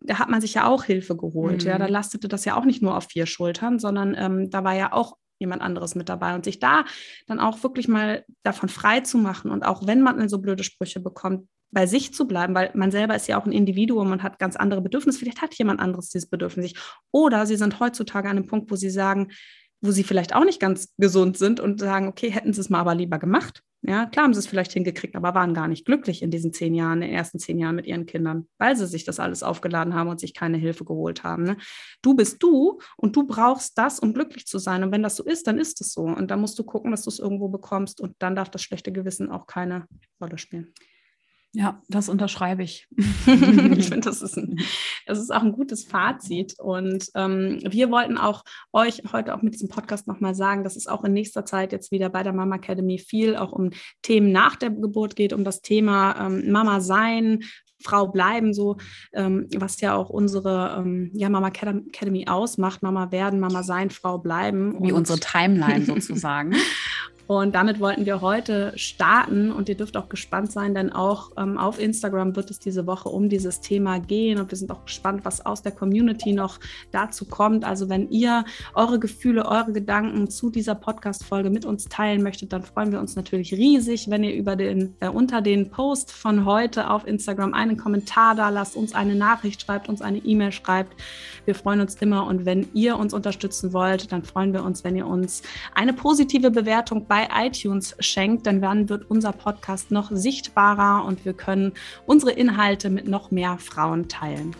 da 0.00 0.18
hat 0.18 0.28
man 0.28 0.40
sich 0.40 0.54
ja 0.54 0.66
auch 0.66 0.84
Hilfe 0.84 1.16
geholt. 1.16 1.64
Mhm. 1.64 1.68
Ja, 1.68 1.78
da 1.78 1.86
mhm. 1.86 1.92
lastete 1.92 2.28
das 2.28 2.44
ja 2.44 2.56
auch 2.56 2.64
nicht 2.64 2.82
nur 2.82 2.96
auf 2.96 3.04
vier 3.04 3.26
Schultern, 3.26 3.78
sondern 3.78 4.14
ähm, 4.18 4.50
da 4.50 4.64
war 4.64 4.74
ja 4.74 4.92
auch 4.92 5.16
jemand 5.38 5.62
anderes 5.62 5.94
mit 5.94 6.08
dabei 6.08 6.34
und 6.34 6.44
sich 6.44 6.58
da 6.58 6.84
dann 7.26 7.40
auch 7.40 7.62
wirklich 7.62 7.88
mal 7.88 8.24
davon 8.42 8.68
frei 8.68 9.00
zu 9.00 9.16
machen 9.16 9.50
und 9.50 9.64
auch 9.64 9.86
wenn 9.86 10.02
man 10.02 10.28
so 10.28 10.38
blöde 10.38 10.64
Sprüche 10.64 11.00
bekommt, 11.00 11.48
bei 11.72 11.86
sich 11.86 12.12
zu 12.12 12.26
bleiben, 12.26 12.54
weil 12.54 12.70
man 12.74 12.90
selber 12.90 13.14
ist 13.14 13.28
ja 13.28 13.40
auch 13.40 13.46
ein 13.46 13.52
Individuum 13.52 14.10
und 14.10 14.22
hat 14.22 14.38
ganz 14.38 14.56
andere 14.56 14.80
Bedürfnisse. 14.80 15.18
Vielleicht 15.18 15.40
hat 15.40 15.54
jemand 15.54 15.80
anderes 15.80 16.08
dieses 16.08 16.28
Bedürfnis. 16.28 16.72
Oder 17.12 17.46
sie 17.46 17.56
sind 17.56 17.78
heutzutage 17.78 18.28
an 18.28 18.36
einem 18.36 18.46
Punkt, 18.46 18.70
wo 18.70 18.76
sie 18.76 18.90
sagen, 18.90 19.28
wo 19.80 19.92
sie 19.92 20.04
vielleicht 20.04 20.34
auch 20.34 20.44
nicht 20.44 20.60
ganz 20.60 20.92
gesund 20.98 21.38
sind 21.38 21.60
und 21.60 21.80
sagen, 21.80 22.08
okay, 22.08 22.30
hätten 22.30 22.52
sie 22.52 22.60
es 22.60 22.70
mal 22.70 22.80
aber 22.80 22.94
lieber 22.94 23.18
gemacht. 23.18 23.62
Ja, 23.82 24.04
klar 24.04 24.24
haben 24.24 24.34
sie 24.34 24.40
es 24.40 24.46
vielleicht 24.46 24.72
hingekriegt, 24.72 25.16
aber 25.16 25.34
waren 25.34 25.54
gar 25.54 25.66
nicht 25.66 25.86
glücklich 25.86 26.20
in 26.22 26.30
diesen 26.30 26.52
zehn 26.52 26.74
Jahren, 26.74 27.00
in 27.00 27.08
den 27.08 27.16
ersten 27.16 27.38
zehn 27.38 27.58
Jahren 27.58 27.76
mit 27.76 27.86
ihren 27.86 28.04
Kindern, 28.04 28.46
weil 28.58 28.76
sie 28.76 28.86
sich 28.86 29.04
das 29.04 29.18
alles 29.18 29.42
aufgeladen 29.42 29.94
haben 29.94 30.10
und 30.10 30.20
sich 30.20 30.34
keine 30.34 30.58
Hilfe 30.58 30.84
geholt 30.84 31.24
haben. 31.24 31.44
Ne? 31.44 31.56
Du 32.02 32.14
bist 32.14 32.42
du 32.42 32.78
und 32.98 33.16
du 33.16 33.26
brauchst 33.26 33.78
das, 33.78 33.98
um 33.98 34.12
glücklich 34.12 34.46
zu 34.46 34.58
sein. 34.58 34.82
Und 34.84 34.92
wenn 34.92 35.02
das 35.02 35.16
so 35.16 35.24
ist, 35.24 35.46
dann 35.46 35.58
ist 35.58 35.80
es 35.80 35.92
so. 35.92 36.02
Und 36.02 36.30
dann 36.30 36.42
musst 36.42 36.58
du 36.58 36.64
gucken, 36.64 36.90
dass 36.90 37.04
du 37.04 37.10
es 37.10 37.18
irgendwo 37.18 37.48
bekommst 37.48 38.02
und 38.02 38.16
dann 38.18 38.36
darf 38.36 38.50
das 38.50 38.62
schlechte 38.62 38.92
Gewissen 38.92 39.30
auch 39.30 39.46
keine 39.46 39.86
Rolle 40.20 40.36
spielen. 40.36 40.74
Ja, 41.52 41.82
das 41.88 42.08
unterschreibe 42.08 42.62
ich. 42.62 42.86
ich 42.96 43.88
finde, 43.88 44.00
das, 44.00 44.22
ist 44.22 44.40
das 45.06 45.18
ist 45.18 45.32
auch 45.32 45.42
ein 45.42 45.52
gutes 45.52 45.84
Fazit. 45.84 46.54
Und 46.60 47.06
ähm, 47.14 47.58
wir 47.68 47.90
wollten 47.90 48.18
auch 48.18 48.44
euch 48.72 49.02
heute 49.12 49.34
auch 49.34 49.42
mit 49.42 49.54
diesem 49.54 49.68
Podcast 49.68 50.06
nochmal 50.06 50.34
sagen, 50.34 50.62
dass 50.62 50.76
es 50.76 50.86
auch 50.86 51.02
in 51.04 51.12
nächster 51.12 51.44
Zeit 51.44 51.72
jetzt 51.72 51.90
wieder 51.90 52.08
bei 52.08 52.22
der 52.22 52.32
Mama 52.32 52.56
Academy 52.56 52.98
viel 52.98 53.36
auch 53.36 53.52
um 53.52 53.70
Themen 54.02 54.30
nach 54.30 54.54
der 54.56 54.70
Geburt 54.70 55.16
geht, 55.16 55.32
um 55.32 55.42
das 55.42 55.60
Thema 55.60 56.26
ähm, 56.26 56.52
Mama 56.52 56.80
sein, 56.80 57.40
Frau 57.82 58.08
bleiben, 58.08 58.52
so 58.52 58.76
ähm, 59.12 59.48
was 59.56 59.80
ja 59.80 59.94
auch 59.94 60.10
unsere 60.10 60.76
ähm, 60.78 61.10
ja, 61.14 61.28
Mama 61.28 61.48
Academy 61.48 62.28
ausmacht, 62.28 62.82
Mama 62.82 63.10
werden, 63.10 63.40
Mama 63.40 63.62
sein, 63.62 63.90
Frau 63.90 64.18
bleiben. 64.18 64.76
Wie 64.82 64.92
unsere 64.92 65.18
Timeline 65.18 65.84
sozusagen. 65.86 66.54
Und 67.30 67.54
damit 67.54 67.78
wollten 67.78 68.06
wir 68.06 68.22
heute 68.22 68.72
starten 68.74 69.52
und 69.52 69.68
ihr 69.68 69.76
dürft 69.76 69.96
auch 69.96 70.08
gespannt 70.08 70.50
sein, 70.50 70.74
denn 70.74 70.92
auch 70.92 71.30
ähm, 71.36 71.58
auf 71.58 71.78
Instagram 71.78 72.34
wird 72.34 72.50
es 72.50 72.58
diese 72.58 72.88
Woche 72.88 73.08
um 73.08 73.28
dieses 73.28 73.60
Thema 73.60 74.00
gehen 74.00 74.40
und 74.40 74.50
wir 74.50 74.58
sind 74.58 74.68
auch 74.72 74.84
gespannt, 74.84 75.24
was 75.24 75.46
aus 75.46 75.62
der 75.62 75.70
Community 75.70 76.32
noch 76.32 76.58
dazu 76.90 77.24
kommt. 77.24 77.64
Also 77.64 77.88
wenn 77.88 78.10
ihr 78.10 78.44
eure 78.74 78.98
Gefühle, 78.98 79.46
eure 79.46 79.72
Gedanken 79.72 80.28
zu 80.28 80.50
dieser 80.50 80.74
Podcast-Folge 80.74 81.50
mit 81.50 81.64
uns 81.64 81.84
teilen 81.84 82.24
möchtet, 82.24 82.52
dann 82.52 82.64
freuen 82.64 82.90
wir 82.90 82.98
uns 82.98 83.14
natürlich 83.14 83.52
riesig, 83.52 84.10
wenn 84.10 84.24
ihr 84.24 84.34
über 84.34 84.56
den, 84.56 84.96
äh, 84.98 85.08
unter 85.08 85.40
den 85.40 85.70
Post 85.70 86.10
von 86.10 86.44
heute 86.46 86.90
auf 86.90 87.06
Instagram 87.06 87.54
einen 87.54 87.76
Kommentar 87.76 88.34
da 88.34 88.48
lasst, 88.48 88.74
uns 88.74 88.92
eine 88.92 89.14
Nachricht 89.14 89.62
schreibt, 89.62 89.88
uns 89.88 90.02
eine 90.02 90.18
E-Mail 90.18 90.50
schreibt. 90.50 91.00
Wir 91.44 91.54
freuen 91.54 91.80
uns 91.80 91.94
immer 91.94 92.26
und 92.26 92.44
wenn 92.44 92.66
ihr 92.74 92.98
uns 92.98 93.14
unterstützen 93.14 93.72
wollt, 93.72 94.10
dann 94.10 94.24
freuen 94.24 94.52
wir 94.52 94.64
uns, 94.64 94.82
wenn 94.82 94.96
ihr 94.96 95.06
uns 95.06 95.42
eine 95.76 95.92
positive 95.92 96.50
Bewertung 96.50 97.06
bei 97.06 97.19
bei 97.20 97.46
iTunes 97.46 97.94
schenkt, 98.00 98.46
denn 98.46 98.62
dann 98.62 98.88
wird 98.88 99.10
unser 99.10 99.32
Podcast 99.32 99.90
noch 99.90 100.10
sichtbarer 100.10 101.04
und 101.04 101.26
wir 101.26 101.34
können 101.34 101.72
unsere 102.06 102.32
Inhalte 102.32 102.88
mit 102.88 103.08
noch 103.08 103.30
mehr 103.30 103.58
Frauen 103.58 104.08
teilen. 104.08 104.56